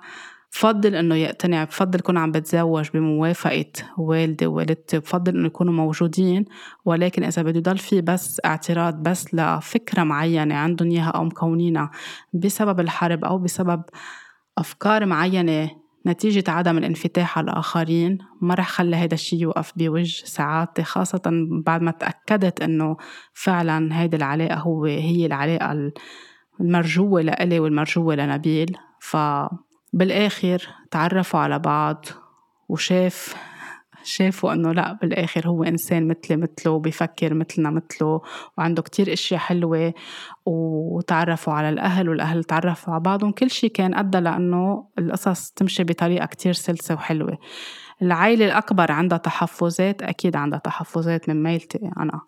بفضل 0.52 0.94
إنه 0.94 1.14
يقتنع 1.14 1.64
بفضل 1.64 1.98
يكون 1.98 2.18
عم 2.18 2.32
بتزوج 2.32 2.90
بموافقة 2.94 3.72
والدي 3.98 4.46
ووالدتي 4.46 4.98
بفضل 4.98 5.36
إنه 5.36 5.46
يكونوا 5.46 5.72
موجودين. 5.72 6.44
ولكن 6.84 7.24
إذا 7.24 7.42
بده 7.42 7.58
يضل 7.58 7.78
في 7.78 8.00
بس 8.00 8.40
اعتراض 8.44 8.94
بس 8.94 9.34
لفكرة 9.34 10.02
معينة 10.02 10.54
عندهم 10.54 10.90
إياها 10.90 11.10
أو 11.10 11.24
مكونينها 11.24 11.90
بسبب 12.32 12.80
الحرب 12.80 13.24
أو 13.24 13.38
بسبب 13.38 13.82
أفكار 14.58 15.06
معينة 15.06 15.83
نتيجة 16.06 16.44
عدم 16.50 16.78
الانفتاح 16.78 17.38
على 17.38 17.50
الآخرين 17.50 18.18
ما 18.40 18.54
رح 18.54 18.68
خلي 18.68 18.96
هيدا 18.96 19.14
الشي 19.14 19.36
يوقف 19.36 19.72
بوجه 19.76 20.24
سعادتي 20.24 20.82
خاصة 20.82 21.22
بعد 21.64 21.82
ما 21.82 21.90
تأكدت 21.90 22.62
إنه 22.62 22.96
فعلا 23.32 24.00
هيدي 24.00 24.16
العلاقة 24.16 24.54
هو 24.54 24.84
هي 24.84 25.26
العلاقة 25.26 25.92
المرجوة 26.60 27.20
لإلي 27.22 27.60
والمرجوة 27.60 28.14
لنبيل. 28.14 28.76
فبالآخر 29.00 30.68
تعرفوا 30.90 31.40
على 31.40 31.58
بعض 31.58 32.06
وشاف 32.68 33.36
شافوا 34.04 34.52
إنه 34.52 34.72
لا 34.72 34.92
بالآخر 34.92 35.48
هو 35.48 35.64
إنسان 35.64 36.08
مثلي 36.08 36.36
مثله 36.36 36.72
وبيفكر 36.72 37.34
مثلنا 37.34 37.70
مثله 37.70 38.20
وعنده 38.58 38.82
كتير 38.82 39.12
إشياء 39.12 39.40
حلوة 39.40 39.94
وتعرفوا 40.46 41.52
على 41.52 41.68
الأهل 41.68 42.08
والأهل 42.08 42.44
تعرفوا 42.44 42.92
على 42.94 43.02
بعضهم 43.02 43.32
كل 43.32 43.50
شيء 43.50 43.70
كان 43.70 43.94
أدى 43.94 44.18
لإنه 44.18 44.86
القصص 44.98 45.50
تمشي 45.50 45.84
بطريقة 45.84 46.26
كتير 46.26 46.52
سلسة 46.52 46.94
وحلوة. 46.94 47.38
العائلة 48.02 48.46
الأكبر 48.46 48.92
عندها 48.92 49.18
تحفظات 49.18 50.02
أكيد 50.02 50.36
عندها 50.36 50.58
تحفظات 50.58 51.28
من 51.28 51.42
ميلتي 51.42 51.78
أنا. 51.98 52.20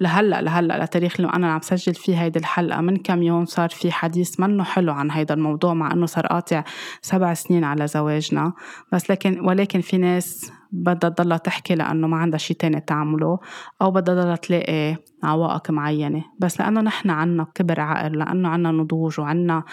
لهلأ 0.00 0.42
لهلأ 0.42 0.84
لتاريخ 0.84 1.14
اللي 1.20 1.32
أنا 1.32 1.52
عم 1.52 1.60
سجل 1.60 1.94
فيه 1.94 2.22
هيدي 2.22 2.38
الحلقة. 2.38 2.80
من 2.80 2.96
كم 2.96 3.22
يوم 3.22 3.44
صار 3.44 3.68
في 3.68 3.92
حديث 3.92 4.40
منه 4.40 4.64
حلو 4.64 4.92
عن 4.92 5.10
هيدا 5.10 5.34
الموضوع 5.34 5.74
مع 5.74 5.92
إنه 5.92 6.06
صار 6.06 6.26
قاطع 6.26 6.64
سبع 7.02 7.34
سنين 7.34 7.64
على 7.64 7.86
زواجنا. 7.86 8.52
بس 8.92 9.10
لكن 9.10 9.40
ولكن 9.40 9.80
في 9.80 9.98
ناس 9.98 10.52
بدها 10.74 11.10
تضلها 11.10 11.36
تحكي 11.36 11.74
لأنه 11.74 12.06
ما 12.06 12.16
عندها 12.16 12.38
شي 12.38 12.54
تاني 12.54 12.80
تعمله 12.80 13.38
أو 13.82 13.90
بدها 13.90 14.14
تضلها 14.14 14.36
تلاقي 14.36 14.96
عوائق 15.22 15.70
معينة. 15.70 16.24
بس 16.38 16.60
لأنه 16.60 16.80
نحن 16.80 17.10
عنا 17.10 17.46
كبر 17.54 17.80
عقل 17.80 18.18
لأنه 18.18 18.48
عنا 18.48 18.70
نضوج 18.70 19.20
وعنا 19.20 19.64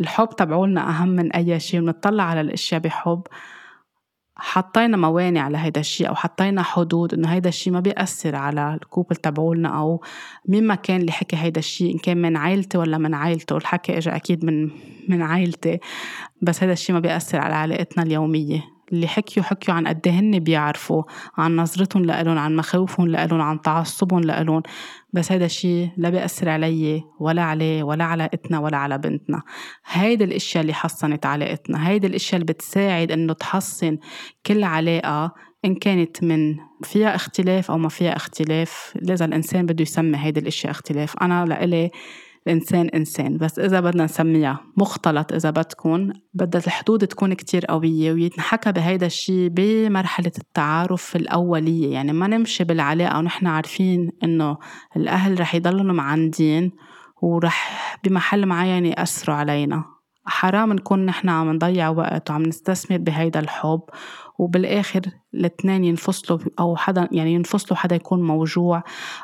الحب 0.00 0.28
تبعولنا 0.28 0.90
أهم 0.90 1.08
من 1.08 1.32
أي 1.32 1.60
شيء 1.60 1.80
ونطلع 1.80 2.24
على 2.24 2.40
الأشياء 2.40 2.80
بحب. 2.80 3.22
حطينا 4.40 4.96
موانع 4.96 5.40
على 5.40 5.58
هيدا 5.58 5.80
الشيء 5.80 6.08
أو 6.08 6.14
حطينا 6.14 6.62
حدود 6.62 7.14
إنه 7.14 7.28
هيدا 7.28 7.48
الشيء 7.48 7.72
ما 7.72 7.80
بيأثر 7.80 8.36
على 8.36 8.74
الكوبل 8.74 9.16
تبعولنا 9.16 9.78
أو 9.78 10.02
مين 10.48 10.66
ما 10.66 10.74
كان 10.74 11.00
اللي 11.00 11.12
حكى 11.12 11.36
هيدا 11.36 11.58
الشيء 11.58 11.94
إن 11.94 11.98
كان 11.98 12.22
من 12.22 12.36
عائلتي 12.36 12.78
ولا 12.78 12.98
من 12.98 13.14
عائلته 13.14 13.56
الحكي 13.56 13.98
اجى 13.98 14.10
أكيد 14.10 14.44
من 14.44 14.70
من 15.08 15.22
عائلتي 15.22 15.78
بس 16.42 16.62
هيدا 16.62 16.72
الشيء 16.72 16.94
ما 16.94 17.00
بيأثر 17.00 17.40
على 17.40 17.54
علاقتنا 17.54 18.02
اليومية. 18.02 18.77
اللي 18.92 19.08
حكيوا 19.08 19.44
حكيوا 19.44 19.76
عن 19.76 19.86
قد 19.86 20.08
هن 20.08 20.38
بيعرفوا 20.38 21.02
عن 21.36 21.56
نظرتهم 21.56 22.04
لإلهم 22.04 22.38
عن 22.38 22.56
مخاوفهم 22.56 23.08
لإلهم 23.08 23.40
عن 23.40 23.60
تعصبهم 23.60 24.20
لإلهم. 24.20 24.62
بس 25.12 25.32
هذا 25.32 25.44
الشيء 25.44 25.90
لا 25.96 26.10
بيأثر 26.10 26.48
علي 26.48 27.02
ولا 27.20 27.42
عليه 27.42 27.82
ولا 27.82 28.04
على 28.04 28.22
علاقتنا 28.22 28.58
ولا 28.58 28.76
على 28.76 28.98
بنتنا. 28.98 29.42
هيدي 29.86 30.24
الإشياء 30.24 30.62
اللي 30.62 30.74
حصنت 30.74 31.26
علاقتنا 31.26 31.88
هيدي 31.88 32.06
الإشياء 32.06 32.40
اللي 32.40 32.52
بتساعد 32.52 33.12
انه 33.12 33.32
تحصن 33.32 33.98
كل 34.46 34.64
علاقة 34.64 35.34
إن 35.64 35.74
كانت 35.74 36.24
من 36.24 36.56
فيها 36.82 37.14
اختلاف 37.14 37.70
أو 37.70 37.78
ما 37.78 37.88
فيها 37.88 38.16
اختلاف. 38.16 38.92
لذا 39.02 39.24
الإنسان 39.24 39.66
بده 39.66 39.82
يسمي 39.82 40.18
هيدي 40.18 40.40
الأشياء 40.40 40.70
اختلاف. 40.70 41.14
أنا 41.22 41.44
لإلي 41.44 41.90
الإنسان 42.48 42.88
إنسان. 42.88 43.36
بس 43.36 43.58
إذا 43.58 43.80
بدنا 43.80 44.04
نسميها 44.04 44.60
مختلط 44.76 45.32
إذا 45.32 45.50
بدكم 45.50 46.12
بدها 46.34 46.62
الحدود 46.66 47.06
تكون 47.06 47.34
كتير 47.34 47.66
قوية 47.66 48.12
ويتنحكى 48.12 48.72
بهيدا 48.72 49.06
الشيء 49.06 49.48
بمرحلة 49.48 50.32
التعارف 50.38 51.16
الأولية. 51.16 51.92
يعني 51.92 52.12
ما 52.12 52.26
نمشي 52.26 52.64
بالعلاقة 52.64 53.18
ونحن 53.18 53.46
عارفين 53.46 54.10
إنه 54.24 54.56
الأهل 54.96 55.40
رح 55.40 55.54
يضلوا 55.54 55.94
معندين 55.94 56.72
ورح 57.22 57.98
بمحل 58.04 58.46
معين 58.46 58.86
يأثروا 58.86 59.36
علينا. 59.36 59.97
حرام 60.28 60.72
نكون 60.72 61.06
نحن 61.06 61.28
عم 61.28 61.52
نضيع 61.52 61.88
وقت 61.88 62.30
وعم 62.30 62.42
نستثمر 62.42 62.98
بهيدا 62.98 63.40
الحب 63.40 63.80
وبالآخر 64.38 65.00
الاثنين 65.34 65.84
ينفصلوا 65.84 66.38
أو 66.58 66.76
حدا 66.76 67.08
يعني 67.12 67.32
ينفصلوا 67.32 67.78
حدا 67.78 67.96
يكون 67.96 68.22
موجوع 68.22 68.82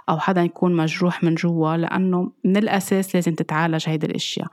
أو 0.08 0.18
حدا 0.18 0.42
يكون 0.42 0.76
مجروح 0.76 1.24
من 1.24 1.34
جوا 1.34 1.76
لأنه 1.76 2.32
من 2.44 2.56
الأساس 2.56 3.14
لازم 3.14 3.34
تتعالج 3.34 3.88
هيدي 3.88 4.06
الأشياء. 4.06 4.48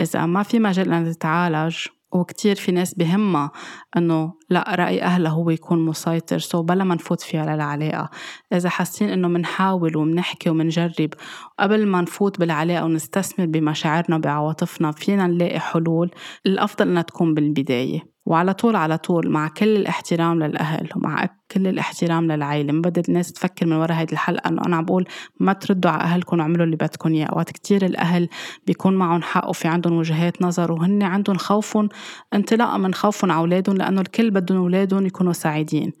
إذا 0.00 0.26
ما 0.26 0.42
في 0.42 0.58
مجال 0.58 0.92
انها 0.92 1.12
تتعالج 1.12 1.76
وكتير 2.12 2.56
في 2.56 2.72
ناس 2.72 2.94
بهمها 2.94 3.50
إنه 3.96 4.32
لا 4.50 4.74
رأي 4.74 5.02
أهلها 5.02 5.30
هو 5.30 5.50
يكون 5.50 5.84
مسيطر 5.84 6.38
سو 6.38 6.62
بلا 6.62 6.84
ما 6.84 6.94
نفوت 6.94 7.20
فيها 7.20 7.54
للعلاقة 7.54 8.10
إذا 8.52 8.68
حاسين 8.68 9.08
إنه 9.10 9.28
منحاول 9.28 9.96
ومنحكي 9.96 10.50
ومنجرب 10.50 11.10
قبل 11.58 11.86
ما 11.86 12.00
نفوت 12.00 12.40
بالعلاقة 12.40 12.84
ونستثمر 12.84 13.46
بمشاعرنا 13.46 14.16
وبعواطفنا 14.16 14.92
فينا 14.92 15.26
نلاقي 15.26 15.60
حلول. 15.60 16.10
الأفضل 16.46 16.88
إنها 16.88 17.02
تكون 17.02 17.34
بالبداية. 17.34 18.15
وعلى 18.26 18.54
طول 18.54 18.76
على 18.76 18.98
طول 18.98 19.30
مع 19.30 19.48
كل 19.48 19.76
الاحترام 19.76 20.42
للأهل 20.42 20.88
ومع 20.96 21.28
كل 21.50 21.66
الاحترام 21.66 22.32
للعائلة 22.32 22.72
ما 22.72 22.80
بدي 22.80 23.02
الناس 23.08 23.32
تفكر 23.32 23.66
من 23.66 23.72
وراء 23.72 23.92
هيدي 23.98 24.12
الحلقة 24.12 24.48
إنه 24.48 24.62
أنا 24.66 24.76
عم 24.76 24.84
بقول 24.84 25.04
ما 25.40 25.52
تردوا 25.52 25.90
على 25.90 26.02
أهلكم 26.02 26.38
واعملوا 26.38 26.64
اللي 26.64 26.76
بدكم 26.76 27.12
إياه. 27.12 27.26
أوقات 27.26 27.50
كتير 27.50 27.86
الأهل 27.86 28.28
بيكون 28.66 28.94
معهم 28.94 29.22
حق 29.22 29.48
وفي 29.48 29.68
عندهم 29.68 29.92
وجهات 29.92 30.42
نظر 30.42 30.72
وهن 30.72 31.02
عندهم 31.02 31.36
خوفهم 31.36 31.88
انطلاقا 32.34 32.76
من 32.76 32.94
خوفهم 32.94 33.30
على 33.30 33.40
أولادهم 33.40 33.76
لأنه 33.76 34.00
الكل 34.00 34.30
بدهم 34.30 34.58
أولادهم 34.58 35.06
يكونوا 35.06 35.32
سعيدين. 35.32 35.92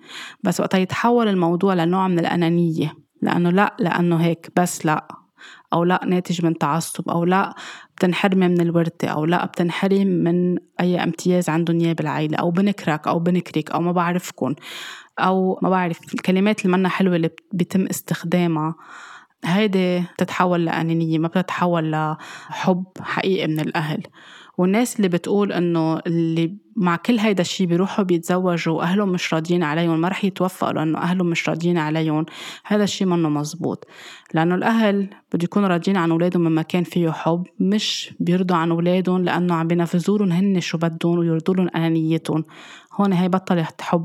بس 0.44 0.60
وقت 0.60 0.74
يتحول 0.74 1.28
الموضوع 1.28 1.74
لنوع 1.74 2.08
من 2.08 2.18
الأنانية 2.18 2.94
لأنه 3.22 3.50
لا 3.50 3.76
لأنه 3.80 4.16
هيك 4.16 4.50
بس 4.56 4.86
لا. 4.86 5.25
أو 5.72 5.84
لا 5.84 6.00
ناتج 6.06 6.44
من 6.44 6.58
تعصب 6.58 7.08
أو 7.08 7.24
لا 7.24 7.54
بتنحرمي 7.96 8.48
من 8.48 8.60
الورثة 8.60 9.08
أو 9.08 9.24
لا 9.24 9.46
بتنحرم 9.46 10.06
من 10.06 10.58
أي 10.80 11.02
امتياز 11.02 11.48
عندهم 11.48 11.80
إياه 11.80 11.92
بالعيلة 11.92 12.36
أو 12.36 12.50
بنكرك 12.50 13.08
أو 13.08 13.18
بنكرك 13.18 13.70
أو 13.70 13.80
ما 13.80 13.92
بعرفكم 13.92 14.54
أو 15.18 15.58
ما 15.62 15.70
بعرف 15.70 16.14
الكلمات 16.14 16.64
اللي 16.64 16.76
منا 16.76 16.88
حلوة 16.88 17.16
اللي 17.16 17.30
بيتم 17.52 17.86
استخدامها 17.86 18.74
هيدي 19.44 20.00
بتتحول 20.00 20.64
لأنانية 20.64 21.18
ما 21.18 21.28
بتتحول 21.28 21.90
لحب 21.90 22.84
حقيقي 23.00 23.46
من 23.46 23.60
الأهل. 23.60 24.02
والناس 24.58 24.96
اللي 24.96 25.08
بتقول 25.08 25.52
إنه 25.52 25.98
اللي 25.98 26.56
مع 26.76 26.96
كل 26.96 27.18
هيدا 27.18 27.40
الشيء 27.40 27.66
بيروحوا 27.66 28.04
بيتزوجوا 28.04 28.74
وأهلهم 28.74 29.08
مش 29.08 29.34
راضيين 29.34 29.62
عليهم 29.62 30.00
ما 30.00 30.08
رح 30.08 30.24
يتوفقوا 30.24 30.72
لأنه 30.72 30.98
أهلهم 30.98 31.26
مش 31.26 31.48
راضيين 31.48 31.78
عليهم 31.78 32.26
هذا 32.64 32.84
الشيء 32.84 33.06
منه 33.06 33.28
مزبوط. 33.28 33.86
لأنه 34.34 34.54
الأهل 34.54 35.08
بده 35.32 35.44
يكونوا 35.44 35.68
راضيين 35.68 35.96
عن 35.96 36.10
أولادهم 36.10 36.44
من 36.44 36.54
مكان 36.54 36.84
فيه 36.84 37.10
حب 37.10 37.44
مش 37.60 38.14
بيرضوا 38.20 38.56
عن 38.56 38.70
أولادهم 38.70 39.24
لأنه 39.24 39.54
عم 39.54 39.68
بينفذوا 39.68 40.18
هن 40.18 40.60
شو 40.60 40.78
بدهم 40.78 41.18
ويرضوا 41.18 41.54
لهم 41.54 41.68
أنانيتهم. 41.76 42.44
هون 43.00 43.12
هي 43.12 43.28
بطلت 43.28 43.80
حب. 43.80 44.04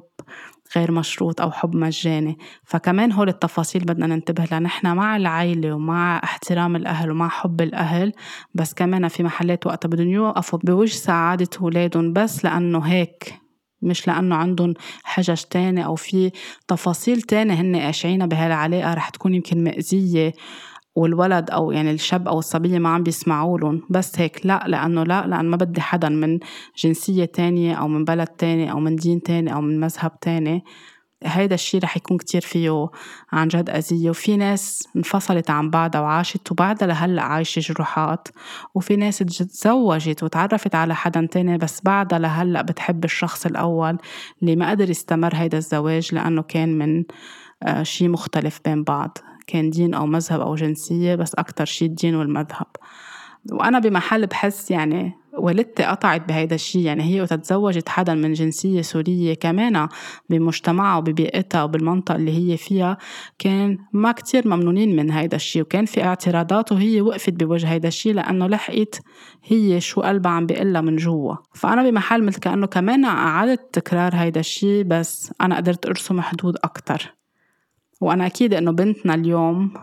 غير 0.76 0.92
مشروط 0.92 1.42
أو 1.42 1.52
حب 1.52 1.76
مجاني. 1.76 2.38
فكمان 2.64 3.12
هول 3.12 3.30
التفاصيل 3.30 3.86
بدنا 3.86 4.08
ننتبه 4.08 4.46
لها. 4.52 4.60
نحن 4.60 4.96
مع 4.96 5.16
العائلة 5.18 5.74
ومع 5.74 6.22
احترام 6.24 6.76
الأهل 6.76 7.12
ومع 7.12 7.30
حب 7.30 7.62
الأهل 7.62 8.14
بس 8.56 8.74
كمان 8.74 9.08
في 9.08 9.24
محلات 9.24 9.68
وقتها 9.68 9.90
بدهم 9.90 10.10
يوقفوا 10.10 10.60
بوجه 10.64 10.92
سعادة 10.96 11.50
أولادهم 11.62 12.14
بس 12.14 12.46
لأنه 12.46 12.80
هيك 12.80 13.34
مش 13.82 14.08
لأنه 14.08 14.36
عندهم 14.36 14.74
حجج 15.04 15.42
تانية 15.42 15.84
أو 15.84 15.96
في 15.96 16.32
تفاصيل 16.68 17.22
تانية 17.22 17.54
هن 17.54 17.76
قاشعينها 17.76 18.28
بهالعلاقة. 18.28 18.94
رح 18.94 19.10
تكون 19.10 19.34
يمكن 19.34 19.64
مأذية. 19.64 20.34
والولد 20.96 21.52
أو 21.52 21.72
يعني 21.72 21.92
الشاب 21.92 22.28
أو 22.28 22.40
الصبية 22.40 22.80
ما 22.80 22.90
عم 22.90 23.04
بيسمعوا 23.04 23.60
لهم. 23.60 23.82
بس 23.90 24.20
هيك 24.20 24.46
لا 24.46 24.64
لأنه 24.68 25.04
لا 25.04 25.28
لأن 25.28 25.46
ما 25.46 25.58
بدي 25.58 25.82
حدا 25.82 26.10
من 26.10 26.40
جنسية 26.78 27.26
تانية 27.26 27.76
أو 27.76 27.88
من 27.88 28.06
بلد 28.06 28.28
تاني 28.28 28.72
أو 28.72 28.80
من 28.80 28.96
دين 28.96 29.22
تاني 29.22 29.54
أو 29.54 29.62
من 29.62 29.80
مذهب 29.80 30.20
تاني. 30.20 30.64
هيدا 31.24 31.56
الشيء 31.56 31.84
رح 31.84 31.98
يكون 31.98 32.18
كتير 32.18 32.42
فيه 32.42 32.90
عن 33.32 33.48
جد 33.48 33.70
أذية. 33.70 34.10
وفي 34.10 34.38
ناس 34.38 34.88
انفصلت 34.96 35.50
عن 35.50 35.70
بعضها 35.70 36.02
وعاشت 36.02 36.52
وبعدها 36.52 36.88
لهلأ 36.88 37.22
عايشة 37.22 37.60
جروحات. 37.60 38.28
وفي 38.76 38.96
ناس 38.96 39.18
تزوجت 39.18 40.24
وتعرفت 40.24 40.76
على 40.76 40.96
حدا 40.96 41.28
تاني 41.32 41.58
بس 41.58 41.82
بعدها 41.84 42.20
لهلأ 42.20 42.62
بتحب 42.62 43.06
الشخص 43.06 43.46
الأول 43.46 43.98
اللي 44.42 44.56
ما 44.56 44.70
قدر 44.70 44.90
يستمر 44.90 45.36
هيدا 45.36 45.58
الزواج 45.58 46.16
لأنه 46.16 46.42
كان 46.42 46.78
من 46.78 47.04
آه، 47.64 47.84
شيء 47.84 48.10
مختلف 48.10 48.60
بين 48.66 48.84
بعض. 48.84 49.18
كان 49.52 49.70
دين 49.70 49.94
أو 49.94 50.06
مذهب 50.06 50.42
أو 50.42 50.56
جنسية 50.56 51.16
بس 51.16 51.36
أكتر 51.36 51.66
شي 51.66 51.86
الدين 51.86 52.16
والمذهب. 52.16 52.68
وأنا 53.52 53.80
بمحل 53.80 54.28
بحس 54.28 54.72
يعني 54.72 55.14
والدتي 55.38 55.84
قطعت 55.84 56.28
بهيدا 56.28 56.56
الشيء 56.56 56.82
يعني 56.82 57.04
هي 57.04 57.22
وتتزوجت 57.22 57.90
حدا 57.90 58.14
من 58.14 58.34
جنسية 58.34 58.82
سورية 58.82 59.34
كمان 59.34 59.88
بمجتمعها 60.30 60.98
وببيئتها 60.98 61.64
وبالمنطقة 61.64 62.16
اللي 62.16 62.32
هي 62.32 62.58
فيها 62.58 62.98
كان 63.40 63.78
ما 63.94 64.12
كتير 64.12 64.48
ممنونين 64.48 64.96
من 64.96 65.12
هيدا 65.12 65.36
الشيء. 65.36 65.62
وكان 65.62 65.86
في 65.86 66.04
اعتراضات 66.04 66.72
وهي 66.72 67.02
وقفت 67.02 67.34
بوجه 67.34 67.68
هيدا 67.68 67.88
الشيء 67.88 68.14
لأنه 68.14 68.48
لحقت 68.48 69.02
هي 69.44 69.82
شو 69.82 70.02
قلبها 70.02 70.32
عم 70.32 70.46
بيقلها 70.46 70.82
من 70.82 70.96
جوا. 70.96 71.36
فأنا 71.54 71.90
بمحل 71.90 72.24
مثل 72.24 72.40
كأنه 72.40 72.68
كمان 72.68 73.06
أعادت 73.06 73.62
تكرار 73.74 74.16
هيدا 74.16 74.40
الشيء 74.40 74.84
بس 74.84 75.34
أنا 75.42 75.56
قدرت 75.58 75.86
أرسم 75.86 76.22
حدود 76.22 76.58
أكتر. 76.64 77.21
وأنا 78.02 78.26
أكيد 78.26 78.54
إنه 78.54 78.72
بنتنا 78.72 79.16
اليوم 79.16 79.74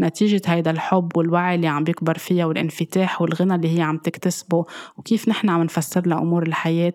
نتيجة 0.00 0.42
هيدا 0.46 0.70
الحب 0.70 1.16
والوعي 1.16 1.54
اللي 1.54 1.66
عم 1.66 1.84
بيكبر 1.84 2.18
فيها 2.18 2.46
والانفتاح 2.46 3.22
والغنى 3.22 3.54
اللي 3.54 3.78
هي 3.78 3.82
عم 3.82 3.98
تكتسبه 3.98 4.64
وكيف 4.96 5.28
نحن 5.28 5.48
عم 5.48 5.62
نفسر 5.62 6.06
لها 6.06 6.18
أمور 6.18 6.42
الحياة 6.42 6.94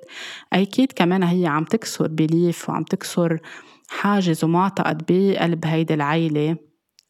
أكيد 0.54 0.92
كمان 0.92 1.24
هي 1.24 1.48
عم 1.48 1.64
تكسر 1.64 2.08
بليف 2.08 2.70
وعم 2.70 2.84
تكسر 2.84 3.40
حاجز 3.90 4.44
ومعتقد 4.44 5.04
بقلب 5.08 5.66
هيدي 5.66 5.94
العيلة 5.94 6.58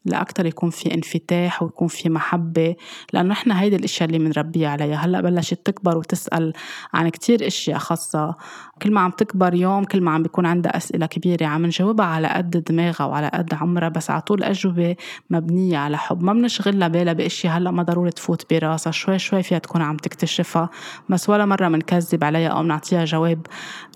لأكتر 0.04 0.46
يكون 0.46 0.70
في 0.70 0.94
انفتاح 0.94 1.62
ويكون 1.62 1.88
في 1.88 2.08
محبة 2.08 2.76
لأنه 3.12 3.28
نحن 3.28 3.52
هيدي 3.52 3.76
الأشياء 3.76 4.08
اللي 4.08 4.18
بنربيها 4.18 4.68
عليها. 4.68 4.96
هلأ 4.96 5.20
بلشت 5.20 5.66
تكبر 5.66 5.98
وتسأل 5.98 6.52
عن 6.94 7.08
كتير 7.08 7.46
أشياء 7.46 7.78
خاصة 7.78 8.36
كل 8.82 8.92
ما 8.92 9.00
عم 9.00 9.10
تكبر 9.10 9.54
يوم 9.54 9.84
كل 9.84 10.00
ما 10.00 10.10
عم 10.10 10.22
بيكون 10.22 10.46
عندها 10.46 10.76
أسئلة 10.76 11.06
كبيرة 11.06 11.46
عم 11.46 11.66
نجاوبها 11.66 12.06
على 12.06 12.28
قد 12.28 12.50
دماغها 12.50 13.04
وعلى 13.04 13.30
قد 13.34 13.54
عمرها 13.54 13.88
بس 13.88 14.10
على 14.10 14.20
طول 14.20 14.42
أجوبة 14.42 14.96
مبنية 15.30 15.78
على 15.78 15.98
حب. 15.98 16.22
ما 16.22 16.32
بنشغلها 16.32 16.88
بالها 16.88 17.12
بأشياء 17.12 17.56
هلأ 17.56 17.70
ما 17.70 17.82
ضروري 17.82 18.10
تفوت 18.10 18.54
براسها. 18.54 18.90
شوي 18.90 19.18
شوي 19.18 19.42
فيها 19.42 19.58
تكون 19.58 19.82
عم 19.82 19.96
تكتشفها 19.96 20.70
بس 21.08 21.28
ولا 21.30 21.46
مرة 21.46 21.68
بنكذب 21.68 22.24
عليها 22.24 22.48
أو 22.48 22.62
بنعطيها 22.62 23.04
جواب 23.04 23.46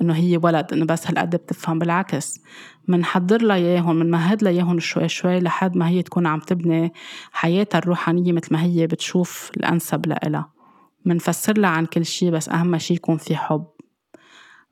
إنه 0.03 0.15
هي 0.15 0.37
ولد 0.43 0.73
إنه 0.73 0.85
بس 0.85 1.07
هالقد 1.07 1.37
بتفهم. 1.37 1.79
بالعكس 1.79 2.41
منحضر 2.89 3.43
لها 3.43 3.57
إياهم 3.57 3.97
منمهد 3.97 4.43
لها 4.43 4.53
إياهم 4.53 4.79
شوي 4.79 5.09
شوي 5.09 5.41
لحد 5.41 5.77
ما 5.77 5.89
هي 5.89 6.03
تكون 6.03 6.27
عم 6.27 6.41
تبني 6.41 6.93
حياتها 7.33 7.79
الروحانية 7.79 8.33
مثل 8.33 8.53
ما 8.53 8.63
هي 8.63 8.87
بتشوف 8.87 9.51
الأنسب 9.57 10.07
لإلها. 10.07 10.51
منفسر 11.05 11.59
لها 11.59 11.71
عن 11.71 11.87
كل 11.87 12.05
شي 12.05 12.31
بس 12.31 12.49
أهم 12.49 12.79
شي 12.79 12.95
يكون 12.95 13.17
في 13.17 13.37
حب. 13.37 13.76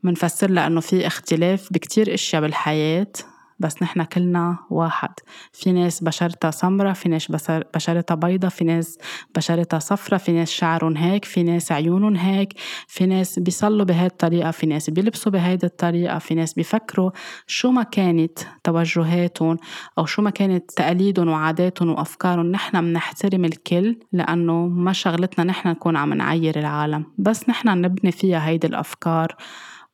منفسر 0.04 0.50
لها 0.50 0.66
إنه 0.66 0.80
في 0.80 1.06
اختلاف 1.06 1.68
بكتير 1.72 2.14
أشياء 2.14 2.42
بالحياة 2.42 3.12
بس 3.58 3.82
نحن 3.82 4.02
كلنا 4.02 4.58
واحد. 4.70 5.10
في 5.52 5.72
ناس 5.72 6.02
بشرتها 6.02 6.50
سمرة 6.50 6.92
في 6.92 7.08
ناس 7.08 7.32
بشرتها 7.74 8.14
بيضة 8.14 8.48
في 8.48 8.64
ناس 8.64 8.98
بشرتها 9.36 9.78
صفرة 9.78 10.16
في 10.16 10.32
ناس 10.32 10.50
شعرهم 10.50 10.96
هيك 10.96 11.24
في 11.24 11.42
ناس 11.42 11.72
عيونهم 11.72 12.16
هيك 12.16 12.52
في 12.88 13.06
ناس 13.06 13.38
بيصلوا 13.38 13.84
بهاي 13.84 14.06
الطريقة 14.06 14.50
في 14.50 14.66
ناس 14.66 14.90
بيلبسوا 14.90 15.32
بهيدي 15.32 15.66
الطريقة 15.66 16.18
في 16.18 16.34
ناس 16.34 16.54
بيفكروا 16.54 17.10
شو 17.46 17.70
ما 17.70 17.82
كانت 17.82 18.38
توجهاتهم 18.64 19.56
أو 19.98 20.06
شو 20.06 20.22
ما 20.22 20.30
كانت 20.30 20.70
تقاليدهم 20.70 21.28
وعاداتهم 21.28 21.88
وأفكارهم. 21.90 22.46
نحن 22.46 22.80
بنحترم 22.80 23.44
الكل 23.44 23.96
لأنه 24.12 24.66
ما 24.66 24.92
شغلتنا 24.92 25.44
نحن 25.44 25.68
نكون 25.68 25.96
عم 25.96 26.14
نعير 26.14 26.58
العالم 26.58 27.04
بس 27.18 27.48
نحن 27.48 27.68
نبني 27.68 28.12
فيها 28.12 28.48
هيدي 28.48 28.66
الأفكار. 28.66 29.36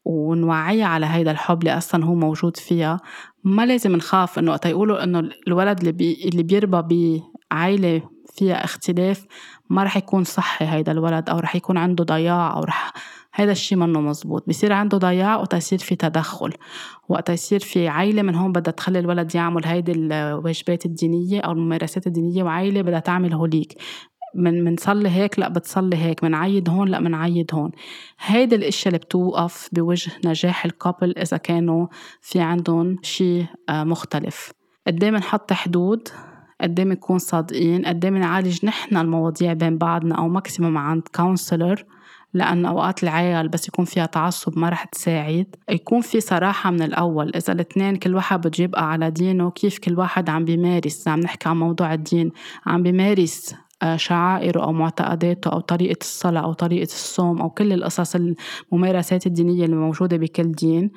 ونوعيها 0.05 0.87
على 0.87 1.07
هيدا 1.07 1.31
الحب 1.31 1.59
اللي 1.59 1.79
أصلا 1.79 2.05
هو 2.05 2.15
موجود 2.15 2.57
فيها. 2.57 3.01
ما 3.45 3.67
لازم 3.67 3.97
نخاف 3.97 4.39
إنه 4.39 4.51
وقت 4.51 4.67
يقولوا 4.67 5.05
إنه 5.05 5.31
الولد 5.47 5.79
اللي 5.79 5.93
بي 5.93 6.29
اللي 6.29 6.43
بيربى 6.43 6.83
بعائله 7.51 8.03
فيها 8.35 8.65
اختلاف 8.65 9.27
ما 9.71 9.85
رح 9.85 9.97
يكون 9.97 10.25
صحي 10.25 10.65
هيدا 10.65 10.93
الولد 10.93 11.31
أو 11.31 11.39
رح 11.39 11.57
يكون 11.57 11.79
عنده 11.79 12.05
ضياع 12.05 12.57
أو 12.57 12.65
رح 12.65 12.93
هيدا 13.35 13.53
الشيء 13.53 13.79
منه 13.79 14.01
مزبوط. 14.01 14.49
بصير 14.49 14.73
عنده 14.73 14.99
ضياع 14.99 15.37
وقت 15.37 15.55
يصير 15.55 15.79
في 15.79 15.97
تدخل. 15.97 16.53
وقت 17.09 17.31
يصير 17.31 17.61
في 17.61 17.89
عائلة 17.89 18.23
من 18.23 18.35
هون 18.35 18.53
بدها 18.53 18.73
تخلي 18.73 18.99
الولد 18.99 19.35
يعمل 19.35 19.67
هيدي 19.67 19.93
الواجبات 19.93 20.87
الدينية 20.87 21.41
أو 21.41 21.53
الممارسات 21.53 22.07
الدينية 22.07 22.43
وعائلة 22.43 22.83
بدها 22.83 22.99
تعمل 23.01 23.33
هوليك. 23.33 23.79
من 24.35 24.65
منصلي 24.65 25.09
هيك 25.09 25.39
لا 25.39 25.49
بتصلي 25.49 25.97
هيك 25.97 26.25
منعيد 26.25 26.69
هون 26.69 26.89
لا 26.89 27.01
منعيد 27.01 27.55
هون. 27.55 27.71
هيدي 28.21 28.55
الإشياء 28.57 28.87
اللي 28.89 28.99
بتوقف 28.99 29.69
بوجه 29.73 30.13
نجاح 30.25 30.65
ال 30.65 30.73
couple 30.73 31.19
إذا 31.19 31.37
كانوا 31.37 31.87
في 32.21 32.41
عندهم 32.41 32.97
شيء 33.03 33.47
آه، 33.69 33.85
مختلف. 33.85 34.53
قدام 34.87 35.17
نحط 35.17 35.53
حدود؟ 35.53 36.09
قدام 36.61 36.93
نكون 36.93 37.19
صادقين؟ 37.19 37.85
قدام 37.87 38.17
نعالج 38.17 38.67
نحن 38.67 38.97
المواضيع 38.97 39.53
بين 39.53 39.79
بعضنا 39.79 40.15
أو 40.15 40.29
maximum 40.29 40.79
عند 40.79 41.03
counselor 41.15 41.85
لأن 42.35 42.67
أوقات 42.67 43.03
العيل 43.03 43.49
بس 43.49 43.69
يكون 43.69 43.85
فيها 43.85 44.07
تعصب 44.07 44.59
ما 44.59 44.69
رح 44.69 44.85
تساعد. 44.85 45.57
يكون 45.71 46.01
في 46.01 46.21
صراحة 46.21 46.71
من 46.71 46.83
الأول 46.83 47.33
إذا 47.37 47.53
الاثنين 47.53 47.97
كل 47.97 48.15
واحد 48.15 48.41
بده 48.47 48.65
يبقى 48.65 48.91
على 48.91 49.11
دينه 49.11 49.51
كيف 49.51 49.79
كل 49.79 49.99
واحد 49.99 50.31
عم 50.31 50.45
بيمارس؟ 50.45 51.09
عم 51.09 51.21
نحكي 51.21 51.49
عن 51.49 51.57
موضوع 51.57 51.95
الدين 51.95 52.33
عم 52.67 52.83
بيمارس 52.83 53.55
شعائره 53.97 54.63
أو 54.63 54.73
معتقداته 54.73 55.49
أو 55.53 55.61
طريقة 55.61 55.99
الصلاة 56.01 56.41
أو 56.41 56.53
طريقة 56.53 56.85
الصوم 56.93 57.41
أو 57.43 57.51
كل 57.51 57.73
القصص 57.73 58.17
الممارسات 58.73 59.27
الدينية 59.27 59.65
اللي 59.65 59.77
موجودة 59.77 60.17
بكل 60.17 60.53
دين. 60.53 60.91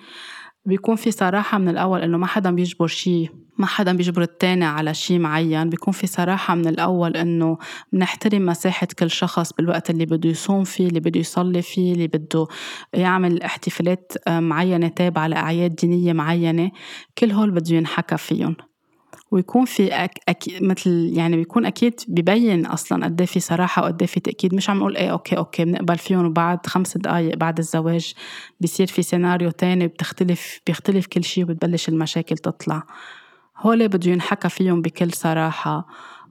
بيكون 0.65 0.95
في 0.95 1.11
صراحة 1.11 1.57
من 1.57 1.69
الأول 1.69 2.01
إنه 2.01 2.17
ما 2.17 2.27
حدا 2.27 2.51
بيجبر 2.51 2.87
شي 2.87 3.29
ما 3.57 3.65
حدا 3.65 3.93
بيجبر 3.93 4.21
التاني 4.21 4.65
على 4.65 4.93
شي 4.93 5.19
معين. 5.19 5.69
بيكون 5.69 5.93
في 5.93 6.07
صراحة 6.07 6.55
من 6.55 6.67
الأول 6.67 7.17
إنه 7.17 7.57
بنحترم 7.93 8.45
مساحة 8.45 8.87
كل 8.99 9.09
شخص 9.09 9.53
بالوقت 9.53 9.89
اللي 9.89 10.05
بده 10.05 10.29
يصوم 10.29 10.63
فيه 10.63 10.87
اللي 10.87 10.99
بده 10.99 11.19
يصلي 11.19 11.61
فيه 11.61 11.93
اللي 11.93 12.07
بده 12.07 12.47
يعمل 12.93 13.41
احتفالات 13.41 14.11
معينة 14.29 14.87
تابعة 14.87 15.27
لأعياد 15.27 15.75
دينية 15.75 16.13
معينة. 16.13 16.71
كل 17.17 17.31
هول 17.31 17.51
بده 17.51 17.75
ينحكى 17.75 18.17
فيهم. 18.17 18.55
ويكون 19.33 19.65
في 19.65 19.87
أك... 19.93 20.19
أك... 20.29 20.43
مثل 20.61 21.11
يعني 21.13 21.35
بيكون 21.37 21.65
أكيد 21.65 22.01
ببين 22.07 22.65
أصلا 22.65 23.05
قد 23.05 23.21
إيه 23.21 23.27
في 23.27 23.39
صراحة 23.39 23.81
وقد 23.81 24.01
إيه 24.01 24.07
في 24.07 24.19
تأكيد. 24.19 24.55
مش 24.55 24.69
عم 24.69 24.77
نقول 24.79 24.97
إيه 24.97 25.11
okay 25.11 25.37
okay 25.37 25.65
بنقبل 25.65 25.97
فيهم 25.97 26.25
وبعد 26.25 26.67
خمس 26.67 26.97
دقائق 26.97 27.35
بعد 27.35 27.57
الزواج 27.57 28.13
بيصير 28.61 28.87
في 28.87 29.01
سيناريو 29.01 29.51
تاني 29.51 29.87
بتختلف 29.87 30.59
بيختلف 30.67 31.07
كل 31.07 31.23
شيء 31.23 31.43
وبتبلش 31.43 31.89
المشاكل 31.89 32.37
تطلع. 32.37 32.83
هول 33.57 33.87
بده 33.87 34.11
ينحكى 34.11 34.49
فيهم 34.49 34.81
بكل 34.81 35.13
صراحة. 35.13 35.87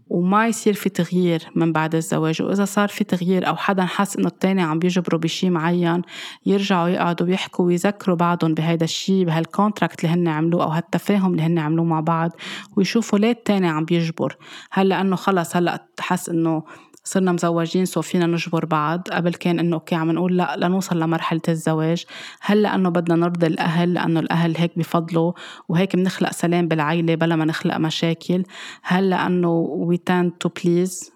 وما 0.09 0.47
يصير 0.49 0.75
في 0.75 0.89
تغيير 0.89 1.51
من 1.55 1.73
بعد 1.73 1.95
الزواج. 1.95 2.43
وإذا 2.43 2.65
صار 2.65 2.89
في 2.89 3.05
تغيير 3.05 3.49
أو 3.49 3.57
حدا 3.57 3.85
حس 3.85 4.17
إنه 4.17 4.27
التاني 4.27 4.63
عم 4.63 4.79
بيجبروا 4.79 5.21
بشي 5.21 5.51
معين 5.51 6.03
يرجعوا 6.47 6.89
يقعدوا 6.89 7.27
ويحكوا 7.27 7.65
ويذكروا 7.65 8.17
بعضهم 8.17 8.55
بهيدا 8.55 8.85
الشي 8.85 9.25
بهال 9.25 9.47
contract 9.47 10.05
اللي 10.05 10.15
هن 10.15 10.29
عملوه 10.29 10.65
أو 10.65 10.69
هالتفاهم 10.69 11.31
اللي 11.31 11.43
هن 11.43 11.59
عملوه 11.59 11.85
مع 11.85 12.01
بعض 12.01 12.31
ويشوفوا 12.77 13.19
ليه 13.19 13.31
التاني 13.31 13.69
عم 13.69 13.85
بيجبر. 13.85 14.37
هل 14.71 14.89
لأنه 14.89 15.17
خلص 15.17 15.57
هلأ 15.57 15.87
حس 16.01 16.29
إنه 16.29 16.63
صرنا 17.05 17.33
مزوجين 17.33 17.85
so 17.85 18.03
فينا 18.03 18.27
نجبر 18.27 18.65
بعض 18.65 19.09
قبل 19.13 19.35
كان 19.35 19.59
إنه 19.59 19.77
okay 19.77 19.95
عم 19.95 20.11
نقول 20.11 20.37
لا 20.37 20.57
لنوصل 20.59 21.01
لمرحلة 21.01 21.41
الزواج. 21.49 22.05
هل 22.41 22.63
لأنه 22.63 22.89
بدنا 22.89 23.17
نرضي 23.17 23.47
الأهل 23.47 23.95
لأنه 23.95 24.21
الأهل 24.21 24.57
هيك 24.57 24.79
بفضلوا 24.79 25.33
وهيك 25.69 25.97
بنخلق 25.97 26.33
سلام 26.33 26.69
بالعيلة 26.69 27.15
بلا 27.15 27.37
ما 27.37 27.45
نخلق 27.45 27.77
مشاكل. 27.77 28.43
هل 28.83 29.11
لأنه 29.11 29.51
we 29.51 29.97
tend 29.97 30.33
to 30.33 30.49
please 30.49 31.13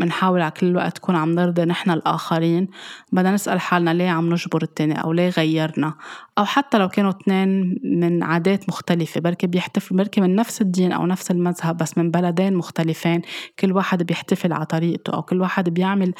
بنحاول 0.00 0.40
على 0.40 0.50
كل 0.50 0.66
الوقت 0.66 0.96
تكون 0.96 1.16
عم 1.16 1.30
نرضي 1.30 1.64
نحن 1.64 1.90
الآخرين. 1.90 2.68
بدنا 3.12 3.32
نسأل 3.32 3.60
حالنا 3.60 3.90
ليه 3.90 4.08
عم 4.08 4.32
نجبر 4.32 4.62
التاني 4.62 5.02
أو 5.02 5.12
ليه 5.12 5.28
غيرنا؟ 5.28 5.94
أو 6.40 6.44
حتى 6.44 6.78
لو 6.78 6.88
كانوا 6.88 7.10
اثنين 7.10 7.78
من 7.84 8.22
عادات 8.22 8.68
مختلفة 8.68 9.20
بركي 9.20 9.46
بيحتفلوا 9.46 9.98
بركي 9.98 10.20
من 10.20 10.34
نفس 10.34 10.60
الدين 10.60 10.92
أو 10.92 11.06
نفس 11.06 11.30
المذهب 11.30 11.76
بس 11.76 11.98
من 11.98 12.10
بلدين 12.10 12.54
مختلفين 12.54 13.22
كل 13.58 13.72
واحد 13.72 14.02
بيحتفل 14.02 14.52
على 14.52 14.66
طريقته 14.66 15.14
أو 15.14 15.22
كل 15.22 15.40
واحد 15.40 15.68
بيعمل. 15.68 16.12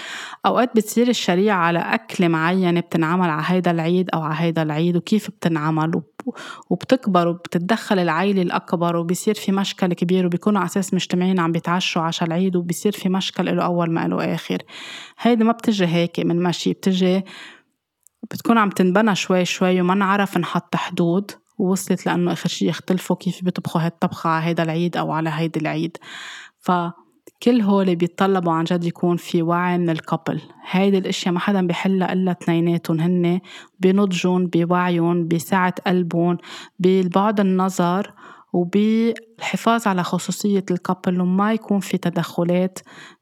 أوقات 0.46 0.76
بتصير 0.76 1.08
الشريعة 1.08 1.56
على 1.56 1.78
أكلة 1.78 2.28
معينة 2.28 2.80
بتنعمل 2.80 3.30
على 3.30 3.42
هيدا 3.46 3.70
العيد 3.70 4.10
أو 4.14 4.22
على 4.22 4.34
هيدا 4.38 4.62
العيد 4.62 4.96
وكيف 4.96 5.30
بتنعمل؟ 5.30 6.02
وبتكبر 6.70 7.28
وبتتدخل 7.28 7.98
العائلة 7.98 8.42
الأكبر 8.42 8.96
وبيصير 8.96 9.34
في 9.34 9.52
مشكل 9.52 9.92
كبير 9.92 10.26
وبيكونوا 10.26 10.60
على 10.60 10.66
أساس 10.66 10.94
مجتمعين 10.94 11.40
عم 11.40 11.52
بيتعشوا 11.52 12.02
عشاء 12.02 12.28
العيد 12.28 12.56
وبيصير 12.56 12.92
في 12.92 13.08
مشكل 13.08 13.56
له 13.56 13.64
أول 13.64 13.90
ما 13.90 14.08
له 14.08 14.34
آخر. 14.34 14.58
هيدي 15.20 15.44
ما 15.44 15.52
بتجي 15.52 15.86
هيك 15.86 16.20
من 16.20 16.42
مشي 16.42 16.72
بتجي 16.72 17.24
بتكون 18.30 18.58
عم 18.58 18.70
تنبنى 18.70 19.14
شوي 19.14 19.44
شوي 19.44 19.80
وما 19.80 19.94
نعرف 19.94 20.38
نحط 20.38 20.76
حدود. 20.76 21.30
ووصلت 21.58 22.06
لأنه 22.06 22.32
آخر 22.32 22.48
شي 22.48 22.68
يختلفوا 22.68 23.16
كيف 23.16 23.44
بيطبخوا 23.44 23.80
هالطبخة 23.80 24.30
على 24.30 24.46
هيدا 24.46 24.62
العيد 24.62 24.96
أو 24.96 25.12
على 25.12 25.30
هيدا 25.30 25.60
العيد. 25.60 25.96
ف 26.58 26.72
كل 27.42 27.60
هول 27.60 27.96
بيتطلبوا 27.96 28.52
عن 28.52 28.64
جد 28.64 28.84
يكون 28.84 29.16
في 29.16 29.42
وعي 29.42 29.78
من 29.78 29.90
ال 29.90 29.96
couple. 29.96 30.40
هيدي 30.70 30.98
الأشياء 30.98 31.34
ما 31.34 31.40
حدا 31.40 31.66
بيحلها 31.66 32.12
إلا 32.12 32.30
اثنيناتهم 32.32 33.00
هن 33.00 33.40
بنضجهم 33.80 34.46
بوعيهم 34.46 35.28
بسعة 35.28 35.74
قلبهم 35.86 36.38
بالبعد 36.78 37.40
النظر 37.40 38.12
وبالحفاظ 38.52 39.88
على 39.88 40.02
خصوصية 40.02 40.64
ال 40.70 40.77
couple 40.77 41.20
وما 41.20 41.52
يكون 41.52 41.80
في 41.80 41.98
تدخلات 41.98 42.78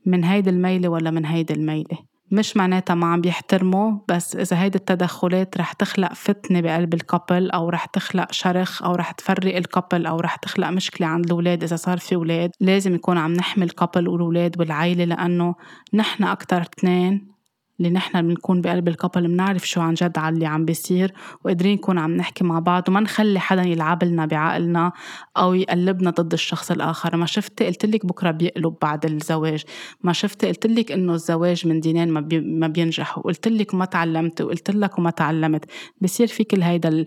من 0.07 0.25
هيدي 0.25 0.51
الميلة 0.51 0.89
ولا 0.89 1.11
من 1.11 1.25
هيدي 1.25 1.55
الميلة. 1.55 1.99
مش 2.31 2.57
معناتها 2.57 2.95
ما 2.95 3.07
عم 3.07 3.21
بيحترموا 3.21 3.99
بس 4.09 4.37
إذا 4.37 4.63
هيدي 4.63 4.79
التدخلات 4.79 5.59
رح 5.59 5.73
تخلق 5.73 6.13
فتنة 6.13 6.61
بقلب 6.61 6.95
ال 6.95 7.03
couple 7.03 7.51
أو 7.51 7.69
رح 7.69 7.85
تخلق 7.85 8.33
شرخ 8.33 8.83
أو 8.83 8.95
رح 8.95 9.11
تفرق 9.11 9.57
ال 9.57 9.64
couple 9.64 10.07
أو 10.07 10.21
رح 10.21 10.37
تخلق 10.37 10.69
مشكلة 10.69 11.07
عند 11.07 11.25
الأولاد 11.25 11.63
إذا 11.63 11.77
صار 11.77 11.99
في 11.99 12.15
أولاد. 12.15 12.51
لازم 12.61 12.95
يكون 12.95 13.19
عم 13.19 13.33
نحمي 13.33 13.65
ال 13.65 13.71
couple 13.71 14.09
والأولاد 14.09 14.61
والعيلة 14.61 15.05
لأنه 15.05 15.55
نحن 15.95 16.25
أكتر 16.25 16.63
اثنين 16.63 17.38
اللي 17.81 17.91
نحن 17.91 18.29
بنكون 18.29 18.61
بقلب 18.61 18.89
ال 18.89 18.95
couple 18.95 19.29
بنعرف 19.29 19.69
شو 19.69 19.81
عن 19.81 19.95
جد 19.95 20.19
على 20.19 20.35
اللي 20.35 20.47
عم 20.47 20.65
بيصير 20.65 21.13
وقادرين 21.45 21.75
نكون 21.75 21.99
عم 21.99 22.17
نحكي 22.17 22.45
مع 22.45 22.59
بعض 22.59 22.89
وما 22.89 23.01
نخلي 23.01 23.41
حدا 23.41 23.63
يلعب 23.63 24.05
لنا 24.05 24.27
بعقلنا 24.27 24.93
أو 25.37 25.55
يقلبنا 25.55 26.11
ضد 26.11 26.33
الشخص 26.33 26.71
الآخر. 26.71 27.17
ما 27.17 27.27
شفتي 27.27 27.67
قلت 27.67 27.87
لك 27.87 28.07
بكرة 28.07 28.31
بيقلب 28.31 28.75
بعد 28.83 29.05
الزواج. 29.05 29.65
ما 30.03 30.13
شفتي 30.13 30.47
قلت 30.47 30.67
لك 30.67 30.93
إنه 30.93 31.15
الزواج 31.15 31.67
من 31.67 31.81
دينين 31.81 32.11
ما, 32.11 32.21
بي 32.21 32.41
ما 32.41 32.67
بينجح 32.67 33.19
وقلت 33.19 33.49
لك 33.49 33.75
وما 33.75 33.85
تعلمت 33.85 34.41
وقلت 34.41 34.71
لك 34.71 34.99
وما 34.99 35.11
تعلمت. 35.11 35.65
بصير 36.01 36.27
في 36.27 36.45
كل 36.45 36.63
هيدا 36.63 36.89
ال... 36.89 37.05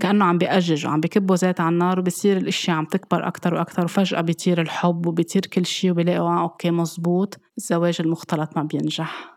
كأنه 0.00 0.24
عم 0.24 0.38
بيأجج 0.38 0.86
وعم 0.86 1.00
بكبوا 1.00 1.36
زيت 1.36 1.60
على 1.60 1.72
النار 1.72 1.98
وبصير 1.98 2.36
الاشياء 2.36 2.76
عم 2.76 2.84
تكبر 2.84 3.26
أكتر 3.26 3.54
وأكتر 3.54 3.84
وفجأة 3.84 4.20
بيطير 4.20 4.60
الحب 4.60 5.06
وبيطير 5.06 5.46
كل 5.46 5.66
شيء 5.66 5.90
وبيلاقوا 5.90 6.28
آه 6.28 6.42
okay 6.42 6.70
مزبوط. 6.70 7.38
الزواج 7.58 7.96
المختلط 8.00 8.56
ما 8.56 8.62
بينجح. 8.62 9.33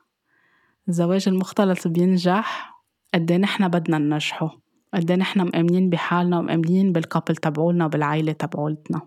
الزواج 0.89 1.27
المختلط 1.27 1.87
بينجح 1.87 2.73
قد 3.13 3.31
إيه 3.31 3.37
نحن 3.37 3.67
بدنا 3.67 3.97
ننجحه؟ 3.97 4.57
قد 4.93 5.11
إيه 5.11 5.17
نحن 5.17 5.41
مأمنين 5.41 5.89
بحالنا 5.89 6.39
ومأمنين 6.39 6.91
بالكابل 6.91 7.35
تبعولنا 7.35 7.85
وبالعيلة 7.85 8.31
تبعولتنا؟ 8.31 9.01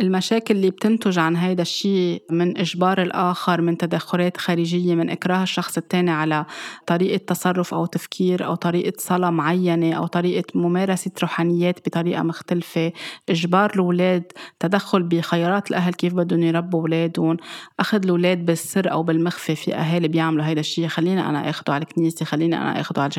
المشاكل 0.00 0.56
اللي 0.56 0.70
بتنتج 0.70 1.18
عن 1.18 1.36
هيدا 1.36 1.62
الشيء 1.62 2.22
من 2.30 2.58
إجبار 2.58 3.02
الآخر 3.02 3.60
من 3.60 3.78
تدخلات 3.78 4.36
خارجية 4.36 4.94
من 4.94 5.10
إكراه 5.10 5.42
الشخص 5.42 5.76
الثاني 5.76 6.10
على 6.10 6.46
طريقة 6.86 7.16
تصرف 7.26 7.74
أو 7.74 7.86
تفكير 7.86 8.44
أو 8.46 8.54
طريقة 8.54 8.92
صلاة 8.98 9.30
معينة 9.30 9.92
أو 9.92 10.06
طريقة 10.06 10.44
ممارسة 10.54 11.10
روحانيات 11.22 11.88
بطريقة 11.88 12.22
مختلفة. 12.22 12.92
إجبار 13.28 13.70
الأولاد 13.74 14.32
تدخل 14.60 15.02
بخيارات 15.02 15.70
الأهل 15.70 15.94
كيف 15.94 16.14
بدهم 16.14 16.42
يربوا 16.42 16.80
أولادهم؟ 16.80 17.36
أخذ 17.80 18.04
الأولاد 18.04 18.46
بالسر 18.46 18.92
أو 18.92 19.02
بالمخفي 19.02 19.54
في 19.54 19.74
أهالي 19.74 20.08
بيعملوا 20.08 20.44
هيدا 20.44 20.60
الشيء. 20.60 20.88
خليني 20.88 21.28
أنا 21.28 21.50
أخده 21.50 21.72
على 21.72 21.82
الكنيسة 21.82 22.24
خليني 22.24 22.56
أنا 22.56 22.80
أخده 22.80 23.02
على 23.02 23.10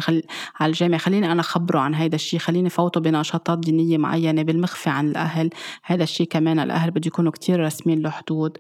على 0.60 0.70
الجامع 0.70 0.98
خليني 0.98 1.32
أنا 1.32 1.42
خبره 1.42 1.80
عن 1.80 1.96
هيدا 1.96 2.16
الشيء. 2.16 2.40
خليني 2.40 2.70
فوته 2.70 3.02
بنشاطات 3.02 3.60
دينية 3.60 3.98
معينة 3.98 4.42
بالمخفي 4.42 4.90
عن 4.90 5.08
الأهل. 5.08 5.50
هيدا 5.86 6.04
الشيء 6.04 6.28
كمان 6.28 6.71
الأهل 6.72 6.92
بده 6.92 7.08
يكونوا 7.08 7.32
كتير 7.32 7.60
راسمين 7.60 8.02
له 8.02 8.10
حدود. 8.10 8.58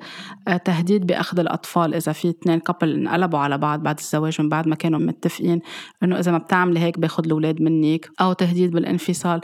آه، 0.47 0.57
تهديد 0.57 1.07
بأخذ 1.07 1.39
الأطفال 1.39 1.95
إذا 1.95 2.11
في 2.11 2.29
اثنين 2.29 2.59
كابل 2.59 2.93
انقلبوا 2.93 3.39
على 3.39 3.57
بعض 3.57 3.83
بعد 3.83 3.99
الزواج 3.99 4.41
من 4.41 4.49
بعد 4.49 4.67
ما 4.67 4.75
كانوا 4.75 4.99
متفقين 4.99 5.61
إنه 6.03 6.19
إذا 6.19 6.31
ما 6.31 6.37
بتعملي 6.37 6.79
هيك 6.79 6.99
باخذ 6.99 7.25
الأولاد 7.25 7.61
منك 7.61 8.09
أو 8.21 8.33
تهديد 8.33 8.71
بالانفصال. 8.71 9.41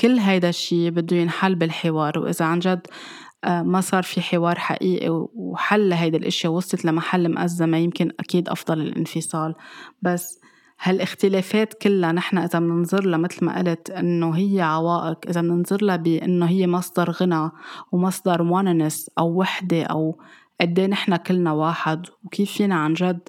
كل 0.00 0.18
هيدا 0.18 0.48
الشيء 0.48 0.90
بده 0.90 1.16
ينحل 1.16 1.54
بالحوار 1.54 2.18
وإذا 2.18 2.44
عن 2.44 2.58
جد 2.58 2.86
آه، 3.44 3.62
ما 3.62 3.80
صار 3.80 4.02
في 4.02 4.20
حوار 4.20 4.58
حقيقي 4.58 5.08
وحل 5.34 5.88
لهيدي 5.88 6.16
الاشياء 6.16 6.52
وصلت 6.52 6.84
لمحل 6.84 7.28
مأزمة 7.28 7.76
يمكن 7.76 8.10
أكيد 8.20 8.48
أفضل 8.48 8.80
الانفصال. 8.80 9.54
بس 10.02 10.39
هالاختلافات 10.82 11.74
كلها 11.74 12.12
نحن 12.12 12.38
إذا 12.38 12.58
بننظر 12.58 13.06
لها 13.06 13.18
مثل 13.18 13.44
ما 13.44 13.58
قلت 13.58 13.90
إنه 13.90 14.30
هي 14.36 14.60
عوائق 14.60 15.18
إذا 15.28 15.40
بننظر 15.40 15.84
لها 15.84 15.96
بإنه 15.96 16.46
هي 16.46 16.66
مصدر 16.66 17.10
غنى 17.10 17.50
ومصدر 17.92 18.42
وننس 18.42 19.10
أو 19.18 19.28
وحدة 19.38 19.82
أو 19.82 20.18
قد 20.60 20.78
إيه 20.78 20.86
نحن 20.86 21.16
كلنا 21.16 21.52
واحد 21.52 22.06
وكيف 22.24 22.52
فينا 22.52 22.74
عن 22.74 22.94
جد 22.94 23.28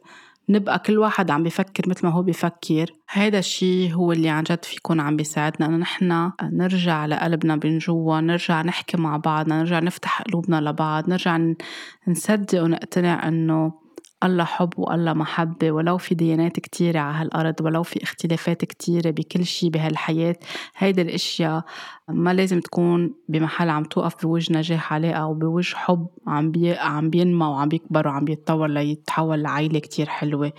نبقى 0.50 0.80
كل 0.80 0.98
واحد 0.98 1.32
عم 1.32 1.44
بيفكر 1.44 1.90
مثل 1.90 2.08
ما 2.08 2.14
هو 2.14 2.22
بيفكر 2.22 2.94
هذا 3.10 3.40
الشيء 3.40 3.94
هو 3.94 4.12
اللي 4.12 4.30
عن 4.30 4.44
جد 4.44 4.66
فيكون 4.66 5.00
عم 5.00 5.16
بيساعدنا 5.16 5.68
إنه 5.68 5.78
نحن 5.78 6.32
نرجع 6.44 7.06
لقلبنا 7.06 7.60
من 7.64 7.78
جوا 7.78 8.22
نرجع 8.22 8.62
نحكي 8.62 8.98
مع 8.98 9.18
بعضنا 9.18 9.60
نرجع 9.60 9.80
نفتح 9.80 10.22
قلوبنا 10.22 10.62
لبعض 10.62 11.10
نرجع 11.10 11.40
نصدق 12.08 12.64
ونقتنع 12.64 13.28
إنه 13.28 13.81
الله 14.24 14.44
حب 14.44 14.74
والله 14.78 15.14
محبة 15.14 15.72
ولو 15.72 15.98
في 15.98 16.16
ديانات 16.16 16.60
كتيرة 16.60 17.00
على 17.00 17.18
هالأرض 17.18 17.62
ولو 17.62 17.84
في 17.84 18.04
اختلافات 18.04 18.66
كتيرة 18.66 19.10
بكل 19.10 19.46
شي 19.46 19.70
بهالحياة. 19.70 20.36
هيدي 20.78 21.02
الأشياء 21.02 21.64
ما 22.12 22.34
لازم 22.34 22.60
تكون 22.60 23.14
بمحل 23.30 23.70
عم 23.70 23.84
توقف 23.84 24.26
بوجه 24.26 24.54
نجاح 24.54 24.94
علاقة 24.94 25.18
أو 25.18 25.34
بوجه 25.34 25.76
حب 25.76 26.08
عم 26.28 26.52
بي 26.52 26.74
عم 26.74 27.10
بينمى 27.10 27.46
وعم 27.46 27.70
بيكبر 27.70 28.08
وعم 28.08 28.26
بيتطور 28.26 28.68
ليتحول 28.68 29.44
لعيلة 29.44 29.80
كتير 29.80 30.06
حلوة. 30.06 30.54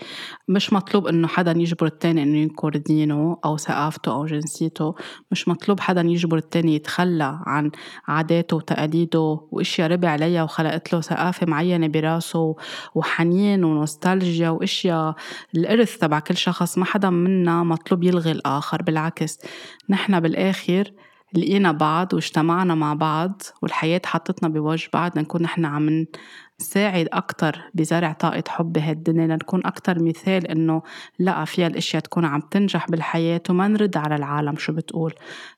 مش 0.49 0.73
مطلوب 0.73 1.07
إنه 1.07 1.29
حدا 1.29 1.55
يجبر 1.57 1.87
التاني 1.87 2.23
إنه 2.23 2.39
ينكر 2.39 2.77
دينه 2.77 3.37
أو 3.45 3.57
ثقافته 3.57 4.13
أو 4.13 4.27
جنسيته. 4.27 4.95
مش 5.31 5.49
مطلوب 5.49 5.81
حدا 5.81 6.01
يجبر 6.01 6.37
التاني 6.37 6.75
يتخلى 6.75 7.41
عن 7.47 7.71
عاداته 8.09 8.57
وتقاليده 8.57 9.41
وأشياء 9.51 9.91
ربي 9.91 10.07
عليها 10.07 10.43
وخلقت 10.43 10.93
له 10.93 11.01
ثقافة 11.01 11.47
معينة 11.47 11.87
براسه 11.87 12.57
وحنين 12.95 13.65
ونوستالجيا 13.65 14.51
وأشياء 14.51 15.15
الإرث 15.55 15.99
تبع 15.99 16.19
كل 16.19 16.37
شخص. 16.37 16.79
ما 16.79 16.85
حدا 16.85 17.11
منا 17.11 17.63
مطلوب 17.63 18.03
يلغي 18.05 18.33
الآخر 18.33 18.83
بالعكس. 18.83 19.39
نحن 19.89 20.21
بالآخر 20.21 20.93
لقينا 21.35 21.73
بعض 21.73 22.15
واجتمعنا 22.15 22.75
مع 22.75 22.95
بعض 22.95 23.43
والحياة 23.63 24.01
حطتنا 24.07 24.49
بوجه 24.49 24.89
بعض 24.93 25.19
لنكون 25.19 25.43
نحن 25.43 25.65
عم 25.65 26.07
نساعد 26.61 27.09
أكتر 27.13 27.61
بزرع 27.75 28.13
طاقة 28.13 28.45
حب 28.49 28.73
بهالدنيا 28.73 29.27
لنكون 29.27 29.67
أكتر 29.67 30.03
مثال 30.03 30.47
إنه 30.47 30.83
لا 31.19 31.45
فيها 31.45 31.67
الأشياء 31.67 32.03
تكون 32.03 32.25
عم 32.25 32.41
تنجح 32.41 32.91
بالحياة 32.91 33.43
وما 33.51 33.69
نرد 33.69 33.97
على 33.97 34.17
العالم 34.17 34.57
شو 34.57 34.73
بتقول. 34.73 35.15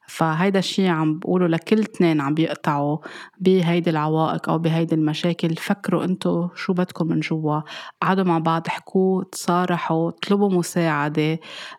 فهيدا 0.07 0.59
الشيء 0.59 0.89
عم 0.89 1.19
بقوله 1.19 1.47
لكل 1.47 1.81
اثنين 1.81 2.21
عم 2.21 2.35
بيقطعوا 2.35 2.99
بهيدي 3.39 3.91
العوائق 3.91 4.49
أو 4.49 4.59
بهيدي 4.59 4.95
المشاكل. 4.95 5.57
فكروا 5.57 6.05
انتو 6.05 6.49
شو 6.55 6.73
بدكم 6.73 7.07
من 7.07 7.21
جوا. 7.21 7.61
قعدوا 8.03 8.25
مع 8.25 8.39
بعض 8.39 8.67
احكوا 8.67 9.25
تصارحوا 9.25 10.09
اطلبوا 10.09 10.51
مساعدة 10.51 11.39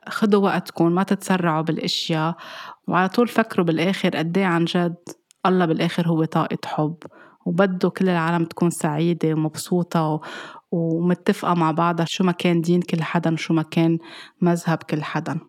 خدوا 0.09 0.43
وقتكم 0.43 0.91
ما 0.91 1.03
تتسرعوا 1.03 1.61
بالأشياء. 1.61 2.35
وعلى 2.87 3.09
طول 3.09 3.27
فكروا 3.27 3.65
بالآخر 3.65 4.17
قد 4.17 4.37
إيه 4.37 4.45
عن 4.45 4.65
جد 4.65 4.95
الله 5.45 5.65
بالآخر 5.65 6.07
هو 6.07 6.25
طاقة 6.25 6.57
حب 6.65 6.97
وبده 7.45 7.89
كل 7.89 8.09
العالم 8.09 8.45
تكون 8.45 8.69
سعيدة 8.69 9.33
ومبسوطة 9.33 10.21
ومتفقة 10.71 11.53
مع 11.53 11.71
بعضها 11.71 12.05
شو 12.09 12.23
ما 12.23 12.31
كان 12.31 12.61
دين 12.61 12.81
كل 12.81 13.03
حدا 13.03 13.33
وشو 13.33 13.53
ما 13.53 13.61
كان 13.61 13.97
مذهب 14.41 14.77
كل 14.77 15.03
حدا. 15.03 15.39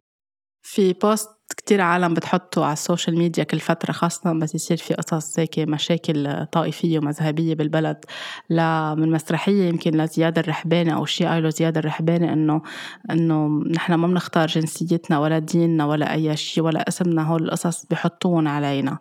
في 0.62 0.92
post 0.92 1.35
كتير 1.52 1.80
عالم 1.80 2.14
بتحطوا 2.14 2.64
على 2.64 2.72
ال 2.72 2.79
social 2.79 3.18
media 3.18 3.44
كل 3.44 3.60
فترة 3.60 3.92
خاصة 3.92 4.32
بس 4.32 4.54
يصير 4.54 4.76
في 4.76 4.94
قصص 4.94 5.38
هيك 5.38 5.58
مشاكل 5.58 6.46
طائفية 6.52 6.98
ومذهبية 6.98 7.54
بالبلد. 7.54 8.04
لا 8.48 8.94
من 8.94 9.10
مسرحية 9.10 9.68
يمكن 9.68 9.90
لزياد 9.90 10.38
الرحباني 10.38 10.94
أو 10.94 11.04
شيء 11.04 11.26
قايله 11.26 11.48
زياد 11.48 11.78
الرحباني 11.78 12.32
إنه 12.32 12.62
إنه 13.10 13.48
نحن 13.48 13.94
ما 13.94 14.06
بنختار 14.06 14.46
جنسيتنا 14.46 15.18
ولا 15.18 15.38
ديننا 15.38 15.84
ولا 15.84 16.12
أي 16.12 16.36
شيء 16.36 16.64
ولا 16.64 16.88
اسمنا. 16.88 17.22
هول 17.22 17.44
القصص 17.44 17.86
بحطون 17.90 18.46
علينا. 18.46 18.98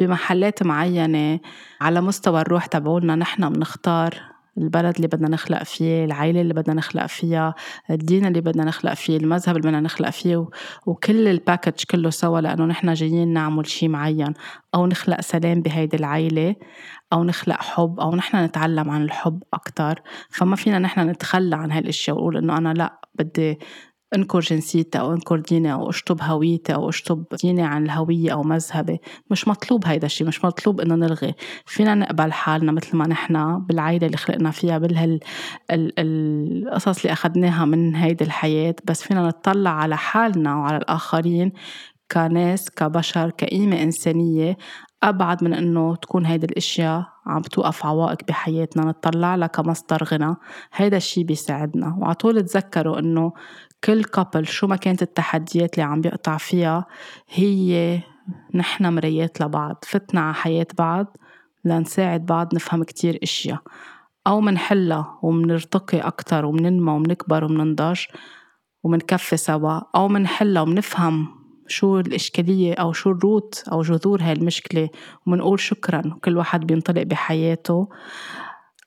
بمحلات 0.00 0.62
معينة 0.62 1.40
على 1.80 2.00
مستوى 2.00 2.40
الروح 2.40 2.66
تبعولنا 2.66 3.14
نحن 3.14 3.52
بنختار 3.52 4.37
البلد 4.58 4.96
اللي 4.96 5.08
بدنا 5.08 5.28
نخلق 5.28 5.62
فيه 5.62 6.04
العائلة 6.04 6.40
اللي 6.40 6.54
بدنا 6.54 6.74
نخلق 6.74 7.06
فيها 7.06 7.54
الدين 7.90 8.26
اللي 8.26 8.40
بدنا 8.40 8.64
نخلق 8.64 8.94
فيه 8.94 9.16
المذهب 9.16 9.56
اللي 9.56 9.68
بدنا 9.68 9.80
نخلق 9.80 10.10
فيه 10.10 10.48
وكل 10.86 11.28
الباكج 11.28 11.84
كله 11.90 12.10
سوا 12.10 12.40
لأنه 12.40 12.64
نحن 12.64 12.92
جايين 12.92 13.32
نعمل 13.32 13.66
شيء 13.66 13.88
معين. 13.88 14.34
أو 14.74 14.86
نخلق 14.86 15.20
سلام 15.20 15.62
بهيدي 15.62 15.96
العائلة 15.96 16.54
أو 17.12 17.24
نخلق 17.24 17.62
حب 17.62 18.00
أو 18.00 18.14
نحن 18.16 18.44
نتعلم 18.44 18.90
عن 18.90 19.02
الحب 19.02 19.42
أكتر. 19.54 20.02
فما 20.30 20.56
فينا 20.56 20.78
نحن 20.78 21.00
نتخلى 21.00 21.56
عن 21.56 21.72
هاي 21.72 21.80
الأشياء 21.80 22.16
ونقول 22.16 22.36
إنه 22.36 22.58
أنا 22.58 22.74
لأ 22.74 23.00
بدي 23.14 23.58
انكر 24.14 24.40
جنسيتي 24.40 25.00
أو 25.00 25.12
انكر 25.12 25.40
ديني 25.40 25.72
أو 25.72 25.90
اشطب 25.90 26.22
هويتي 26.22 26.74
أو 26.74 26.88
اشطب 26.88 27.24
ديني 27.42 27.62
عن 27.62 27.84
الهوية 27.84 28.32
أو 28.32 28.42
مذهبي. 28.42 29.00
مش 29.30 29.48
مطلوب 29.48 29.86
هيدا 29.86 30.06
الشيء 30.06 30.26
مش 30.26 30.44
مطلوب 30.44 30.80
إنه 30.80 30.94
نلغي. 30.94 31.34
فينا 31.66 31.94
نقبل 31.94 32.32
حالنا 32.32 32.72
مثل 32.72 32.96
ما 32.96 33.08
نحن 33.08 33.58
بالعائلة 33.58 34.06
اللي 34.06 34.16
خلقنا 34.16 34.50
فيها 34.50 34.78
بالهال 34.78 35.20
القصص 35.70 37.00
اللي 37.00 37.12
أخذناها 37.12 37.64
من 37.64 37.94
هيدي 37.94 38.24
الحياة. 38.24 38.74
بس 38.84 39.02
فينا 39.02 39.26
نطلع 39.26 39.70
على 39.70 39.96
حالنا 39.96 40.56
وعلى 40.56 40.76
الآخرين 40.76 41.52
كناس 42.12 42.70
كبشر 42.70 43.30
كقيمة 43.30 43.82
إنسانية. 43.82 44.56
أبعد 45.02 45.44
من 45.44 45.54
إنه 45.54 45.96
تكون 45.96 46.26
هيدي 46.26 46.46
الأشياء 46.46 47.06
عم 47.26 47.42
توقف 47.42 47.86
عوائق 47.86 48.18
بحياتنا. 48.28 48.84
نطلع 48.84 49.34
لها 49.34 49.46
كمصدر 49.46 50.04
غنى. 50.04 50.34
هيدا 50.74 50.96
الشيء 50.96 51.24
بيساعدنا. 51.24 51.96
وعطول 52.00 52.42
تذكروا 52.42 52.98
إنه 52.98 53.32
كل 53.84 54.04
كابل 54.04 54.46
شو 54.46 54.66
ما 54.66 54.76
كانت 54.76 55.02
التحديات 55.02 55.74
اللي 55.74 55.90
عم 55.90 56.00
بيقطع 56.00 56.36
فيها 56.36 56.86
هي 57.28 58.00
نحن 58.54 58.94
مرايات 58.94 59.40
لبعض 59.40 59.84
فتنا 59.86 60.20
على 60.20 60.34
حياة 60.34 60.66
بعض 60.78 61.16
لنساعد 61.64 62.26
بعض 62.26 62.54
نفهم 62.54 62.82
كتير 62.82 63.18
إشياء. 63.22 63.58
أو 64.26 64.40
منحلها 64.40 65.18
ومنرتقي 65.22 65.98
أكتر 65.98 66.44
ومننمى 66.44 66.92
ومنكبر 66.92 67.44
ومننضج 67.44 68.00
ومنكفي 68.82 69.36
سوا. 69.36 69.80
أو 69.94 70.08
منحلها 70.08 70.62
ومنفهم 70.62 71.28
شو 71.68 71.98
الإشكالية 72.00 72.74
أو 72.74 72.92
شو 72.92 73.10
الروت 73.10 73.64
أو 73.72 73.82
جذور 73.82 74.22
هاي 74.22 74.32
المشكلة 74.32 74.88
ومنقول 75.26 75.60
شكرا 75.60 76.02
وكل 76.06 76.36
واحد 76.36 76.66
بينطلق 76.66 77.02
بحياته. 77.02 77.88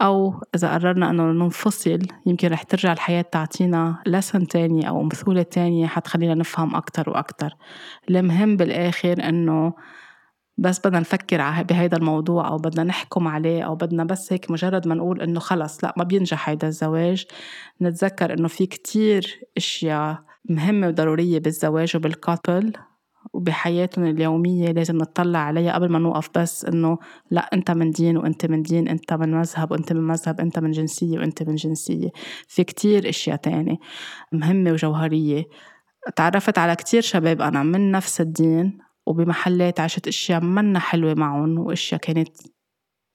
أو 0.01 0.41
إذا 0.55 0.73
قررنا 0.73 1.09
إنه 1.09 1.31
ننفصل 1.31 1.99
يمكن 2.25 2.47
رح 2.47 2.63
ترجع 2.63 2.93
الحياة 2.93 3.21
تعطينا 3.21 4.03
لسن 4.07 4.47
تانية 4.47 4.89
أو 4.89 5.03
مثولة 5.03 5.43
تانية 5.43 5.87
حتخلينا 5.87 6.33
نفهم 6.33 6.75
أكتر 6.75 7.09
وأكتر. 7.09 7.53
المهم 8.09 8.57
بالآخر 8.57 9.29
إنه 9.29 9.73
بس 10.57 10.79
بدنا 10.79 10.99
نفكر 10.99 11.63
بهيدا 11.63 11.97
الموضوع 11.97 12.47
أو 12.47 12.57
بدنا 12.57 12.83
نحكم 12.83 13.27
عليه 13.27 13.63
أو 13.63 13.75
بدنا 13.75 14.03
بس 14.03 14.33
هيك 14.33 14.51
مجرد 14.51 14.87
ما 14.87 14.95
نقول 14.95 15.21
إنه 15.21 15.39
خلص 15.39 15.83
لا 15.83 15.93
ما 15.97 16.03
بينجح 16.03 16.49
هيدا 16.49 16.67
الزواج. 16.67 17.25
نتذكر 17.81 18.33
إنه 18.33 18.47
في 18.47 18.65
كتير 18.65 19.39
أشياء 19.57 20.23
مهمة 20.49 20.87
وضرورية 20.87 21.39
بالزواج 21.39 21.95
وبالكابل 21.95 22.73
وبحياتهم 23.33 24.05
اليومية 24.05 24.71
لازم 24.71 24.97
نطلع 24.97 25.39
عليها 25.39 25.73
قبل 25.73 25.89
ما 25.89 25.99
نوقف 25.99 26.29
بس 26.35 26.65
إنه 26.65 26.97
لأ 27.31 27.49
أنت 27.53 27.71
من 27.71 27.91
دين 27.91 28.17
وأنت 28.17 28.45
من 28.45 28.61
دين 28.61 28.87
أنت 28.87 29.13
من 29.13 29.31
مذهب 29.31 29.71
وأنت 29.71 29.93
من 29.93 30.01
مذهب 30.01 30.39
أنت 30.39 30.59
من 30.59 30.71
جنسية 30.71 31.19
وأنت 31.19 31.43
من 31.43 31.55
جنسية. 31.55 32.09
في 32.47 32.63
كتير 32.63 33.09
أشياء 33.09 33.35
تانية 33.35 33.77
مهمة 34.31 34.71
وجوهرية. 34.71 35.43
تعرفت 36.15 36.57
على 36.57 36.75
كتير 36.75 37.01
شباب 37.01 37.41
أنا 37.41 37.63
من 37.63 37.91
نفس 37.91 38.21
الدين 38.21 38.77
وبمحلات 39.05 39.79
عشت 39.79 40.07
أشياء 40.07 40.41
منا 40.41 40.79
حلوة 40.79 41.13
معهم 41.13 41.59
وأشياء 41.59 42.01
كانت 42.01 42.29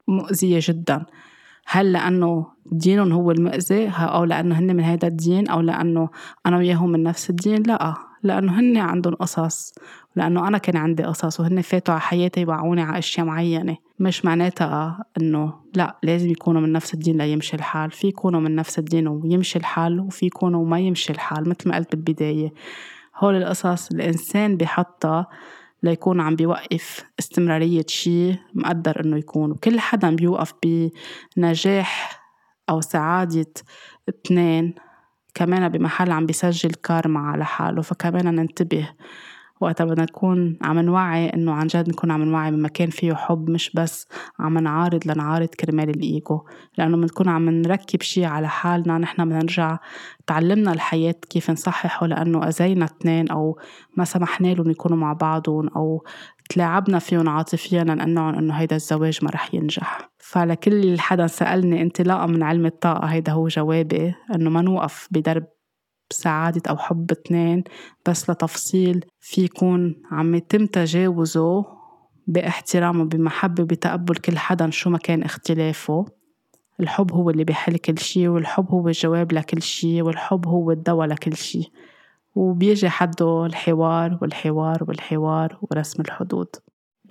مؤذية 0.08 0.58
جدا. 0.62 1.06
هل 1.66 1.92
لأنه 1.92 2.46
دينهم 2.72 3.12
هو 3.12 3.30
المؤذي؟ 3.30 3.88
أو 3.88 4.24
لأنه 4.24 4.58
هن 4.58 4.76
من 4.76 4.84
هذا 4.84 5.08
الدين؟ 5.08 5.48
أو 5.48 5.60
لأنه 5.60 6.08
أنا 6.46 6.56
وياهم 6.56 6.90
من 6.90 7.02
نفس 7.02 7.30
الدين؟ 7.30 7.62
لأ. 7.62 7.94
لأنه 8.22 8.60
هن 8.60 8.76
عندهم 8.76 9.14
قصص 9.14 9.72
لأنه 10.16 10.48
أنا 10.48 10.58
كان 10.58 10.76
عندي 10.76 11.02
قصص 11.02 11.40
وهن 11.40 11.60
فاتوا 11.60 11.94
على 11.94 12.00
حياتي 12.00 12.40
يوعوني 12.40 12.82
على 12.82 12.98
أشياء 12.98 13.26
معينة. 13.26 13.76
مش 13.98 14.24
معناتها 14.24 15.04
إنه 15.20 15.54
لا 15.74 15.98
لازم 16.02 16.30
يكونوا 16.30 16.60
من 16.60 16.72
نفس 16.72 16.94
الدين 16.94 17.18
ليمشي 17.18 17.56
الحال. 17.56 17.90
في 17.90 18.08
يكونوا 18.08 18.40
من 18.40 18.54
نفس 18.54 18.78
الدين 18.78 19.08
ويمشي 19.08 19.58
الحال 19.58 20.00
وفي 20.00 20.26
يكونوا 20.26 20.66
ما 20.66 20.80
يمشي 20.80 21.12
الحال 21.12 21.48
مثل 21.48 21.68
ما 21.68 21.76
قلت 21.76 21.96
بالبداية. 21.96 22.52
هول 23.16 23.36
القصص 23.36 23.90
الإنسان 23.90 24.56
بحطها 24.56 25.26
ليكون 25.82 26.20
عم 26.20 26.36
بيوقف 26.36 27.04
استمرارية 27.18 27.84
شيء 27.88 28.36
مقدر 28.54 29.00
إنه 29.04 29.16
يكون. 29.16 29.50
وكل 29.50 29.80
حدا 29.80 30.16
بيوقف 30.16 30.52
بنجاح 31.36 32.20
أو 32.70 32.80
سعادة 32.80 33.52
اثنين 34.08 34.74
كمان 35.36 35.68
بمحل 35.68 36.12
عم 36.12 36.26
بيسجل 36.26 36.70
كارما 36.70 37.20
على 37.20 37.44
حاله 37.44 37.82
فكمان 37.82 38.34
ننتبه 38.34 38.88
وقتها 39.60 39.84
بدنا 39.84 40.02
نكون 40.02 40.58
عم 40.62 40.78
نوعي 40.78 41.28
إنه 41.28 41.52
عن 41.52 41.66
جد 41.66 41.88
نكون 41.88 42.10
عم 42.10 42.22
نوعي 42.22 42.50
بمكان 42.50 42.90
فيه 42.90 43.14
حب 43.14 43.50
مش 43.50 43.70
بس 43.74 44.08
عم 44.38 44.58
نعارض 44.58 45.00
لنعارض 45.06 45.48
كرمال 45.48 45.90
الإيجو. 45.90 46.40
لأنه 46.78 46.96
بنكون 46.96 47.28
عم 47.28 47.50
نركب 47.50 48.02
شي 48.02 48.24
على 48.24 48.48
حالنا 48.48 48.98
نحن 48.98 49.24
بدنا 49.24 49.38
نرجع 49.38 49.78
تعلمنا 50.26 50.72
الحياة 50.72 51.14
كيف 51.30 51.50
نصححه 51.50 52.06
لأنه 52.06 52.48
أذينا 52.48 52.84
اثنين 52.84 53.30
أو 53.30 53.58
ما 53.96 54.04
سمحنا 54.04 54.48
لهم 54.48 54.70
يكونوا 54.70 54.98
مع 54.98 55.12
بعضهم 55.12 55.68
أو 55.68 56.04
تلاعبنا 56.48 56.98
فيهم 56.98 57.28
عاطفيا 57.28 57.84
لنقنعهم 57.84 58.34
إنه 58.34 58.54
هيدا 58.54 58.76
الزواج 58.76 59.18
ما 59.22 59.30
رح 59.30 59.54
ينجح. 59.54 60.10
فلكل 60.28 61.00
حدا 61.00 61.26
سألني 61.26 61.82
انطلاقا 61.82 62.26
من 62.26 62.42
علم 62.42 62.66
الطاقة 62.66 63.06
هيدا 63.06 63.32
هو 63.32 63.48
جوابي 63.48 64.14
إنه 64.34 64.50
ما 64.50 64.62
نوقف 64.62 65.08
بدرب 65.10 65.46
سعادة 66.10 66.62
أو 66.70 66.76
حب 66.76 67.10
اثنين 67.10 67.64
بس 68.08 68.30
لتفصيل 68.30 69.04
في 69.20 69.44
يكون 69.44 70.02
عم 70.10 70.34
يتم 70.34 70.66
تجاوزه 70.66 71.64
باحترام 72.26 73.00
وبمحبة 73.00 73.62
وبتقبل 73.62 74.16
كل 74.16 74.38
حدا 74.38 74.70
شو 74.70 74.90
ما 74.90 74.98
كان 74.98 75.22
اختلافه. 75.22 76.04
الحب 76.80 77.12
هو 77.12 77.30
اللي 77.30 77.44
بيحل 77.44 77.76
كل 77.76 77.98
شي 77.98 78.28
والحب 78.28 78.70
هو 78.70 78.88
الجواب 78.88 79.32
لكل 79.32 79.62
شي 79.62 80.02
والحب 80.02 80.46
هو 80.46 80.70
الدواء 80.70 81.06
لكل 81.06 81.36
شي. 81.36 81.72
وبيجي 82.34 82.88
حده 82.88 83.46
الحوار 83.46 84.18
والحوار 84.22 84.84
والحوار 84.88 85.58
ورسم 85.62 86.02
الحدود. 86.02 86.48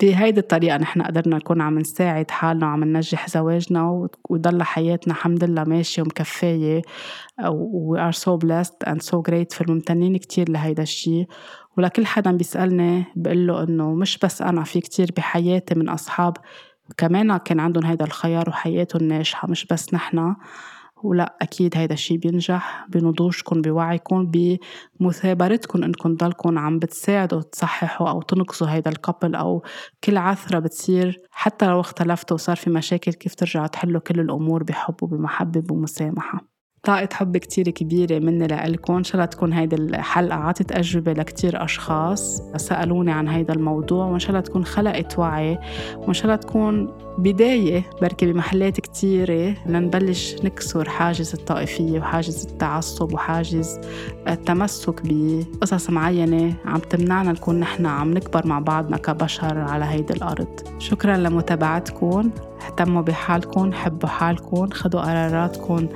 بهيدي 0.00 0.40
الطريقة 0.40 0.76
نحن 0.76 1.02
قدرنا 1.02 1.36
نكون 1.36 1.60
عم 1.60 1.78
نساعد 1.78 2.30
حالنا 2.30 2.66
وعم 2.66 2.84
ننجح 2.84 3.28
زواجنا 3.28 4.08
ويضل 4.30 4.62
حياتنا 4.62 5.14
الحمد 5.14 5.44
لله 5.44 5.64
ماشية 5.64 6.02
ومكفاية 6.02 6.82
و 7.48 7.96
we 7.96 7.98
are 7.98 8.16
so 8.16 8.38
blessed 8.44 8.88
and 8.88 9.02
so 9.02 9.16
grateful. 9.30 9.68
ممتنين 9.68 10.16
كتير 10.16 10.50
لهيدا 10.50 10.82
الشي. 10.82 11.26
ولكل 11.78 12.06
حدا 12.06 12.32
بيسألني 12.32 13.04
بقول 13.16 13.46
له 13.46 13.62
إنه 13.62 13.94
مش 13.94 14.18
بس 14.18 14.42
أنا 14.42 14.64
في 14.64 14.80
كتير 14.80 15.10
بحياتي 15.16 15.74
من 15.74 15.88
أصحاب 15.88 16.36
كمان 16.96 17.36
كان 17.36 17.60
عندهم 17.60 17.84
هيدا 17.86 18.04
الخيار 18.04 18.48
وحياتهم 18.48 19.02
ناجحة 19.08 19.48
مش 19.48 19.66
بس 19.66 19.94
نحنا 19.94 20.36
ولا 21.06 21.36
أكيد 21.42 21.76
هيدا 21.76 21.94
الشي 21.94 22.16
بينجح 22.16 22.86
بنضوجكم 22.88 23.62
بوعيكم 23.62 24.30
بمثابرتكم 25.00 25.82
إنكم 25.82 26.16
تضلكم 26.16 26.58
عم 26.58 26.78
بتساعدوا 26.78 27.42
تصححوا 27.42 28.08
أو 28.08 28.22
تنقذوا 28.22 28.70
هيدا 28.70 28.90
الكابل 28.90 29.34
أو 29.34 29.62
كل 30.04 30.16
عثرة 30.16 30.58
بتصير 30.58 31.20
حتى 31.30 31.66
لو 31.66 31.80
اختلفتوا 31.80 32.34
وصار 32.34 32.56
في 32.56 32.70
مشاكل 32.70 33.12
كيف 33.12 33.34
ترجعوا 33.34 33.66
تحلوا 33.66 34.00
كل 34.00 34.20
الأمور 34.20 34.62
بحب 34.62 35.02
وبمحبة 35.02 35.64
ومسامحة 35.70 36.55
طاقة 36.86 37.08
حب 37.12 37.36
كتير 37.36 37.70
كبيرة 37.70 38.18
مني 38.18 38.46
لإلكم. 38.46 38.96
إن 38.96 39.04
شاء 39.04 39.14
الله 39.14 39.24
تكون 39.24 39.52
هيدي 39.52 39.76
الحلقة 39.76 40.36
عطت 40.36 40.72
أجوبة 40.72 41.12
لكتير 41.12 41.64
أشخاص 41.64 42.42
سألوني 42.56 43.12
عن 43.12 43.28
هيدا 43.28 43.54
الموضوع 43.54 44.06
وإن 44.06 44.18
شاء 44.18 44.30
الله 44.30 44.40
تكون 44.40 44.64
خلقت 44.64 45.18
وعي 45.18 45.58
وإن 45.96 46.14
شاء 46.14 46.24
الله 46.24 46.36
تكون 46.36 46.92
بداية 47.18 47.82
بركي 48.02 48.32
بمحلات 48.32 48.80
كتيرة 48.80 49.54
لنبلش 49.66 50.36
نكسر 50.44 50.88
حاجز 50.88 51.34
الطائفية 51.34 51.98
وحاجز 51.98 52.46
التعصب 52.46 53.12
وحاجز 53.14 53.80
التمسك 54.28 55.00
بقصص 55.04 55.90
معينة 55.90 56.54
عم 56.64 56.78
تمنعنا 56.78 57.32
نكون 57.32 57.60
نحن 57.60 57.86
عم 57.86 58.14
نكبر 58.14 58.46
مع 58.46 58.58
بعضنا 58.58 58.96
كبشر 58.96 59.58
على 59.58 59.84
هيدي 59.84 60.12
الأرض. 60.12 60.60
شكرا 60.78 61.16
لمتابعتكم. 61.16 62.30
اهتموا 62.66 63.02
بحالكم 63.02 63.72
حبوا 63.72 64.08
حالكم 64.08 64.66
خدوا 64.70 65.00
قراراتكم 65.00 65.88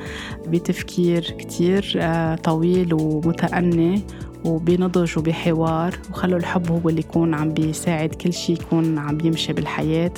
بتفكير 0.47 1.21
كتير 1.39 1.93
آه، 1.97 2.35
طويل 2.35 2.95
ومتأني 2.95 4.03
وبنضج 4.45 5.19
وبحوار. 5.19 5.95
وخلوا 6.11 6.39
الحب 6.39 6.71
هو 6.73 6.89
اللي 6.89 7.01
يكون 7.01 7.35
عم 7.35 7.51
بيساعد 7.51 8.09
كل 8.09 8.33
شيء 8.33 8.57
يكون 8.61 8.99
عم 8.99 9.17
بيمشي 9.17 9.53
بالحياة 9.53 10.11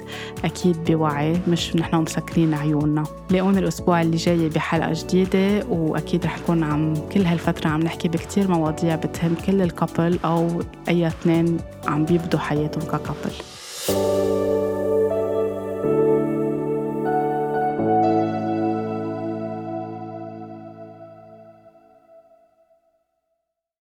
أكيد 0.44 0.76
بوعي 0.84 1.36
مش 1.48 1.76
نحن 1.76 1.96
مسكرين 1.96 2.54
عيوننا. 2.54 3.04
لاقونا 3.30 3.58
الأسبوع 3.58 4.02
اللي 4.02 4.16
جاي 4.16 4.48
بحلقة 4.48 4.92
جديدة 4.92 5.66
وأكيد 5.68 6.24
رح 6.24 6.38
نكون 6.38 6.62
عم 6.62 6.94
كل 6.94 7.20
هالفترة 7.20 7.68
عم 7.68 7.80
نحكي 7.80 8.08
بكتير 8.08 8.50
مواضيع 8.50 8.96
بتهم 8.96 9.34
كل 9.46 9.62
الكابل 9.62 10.18
أو 10.24 10.62
أي 10.88 11.06
اثنين 11.06 11.56
عم 11.86 12.04
بيبدوا 12.04 12.40
حياتهم 12.40 12.82
ككابل. 12.82 13.32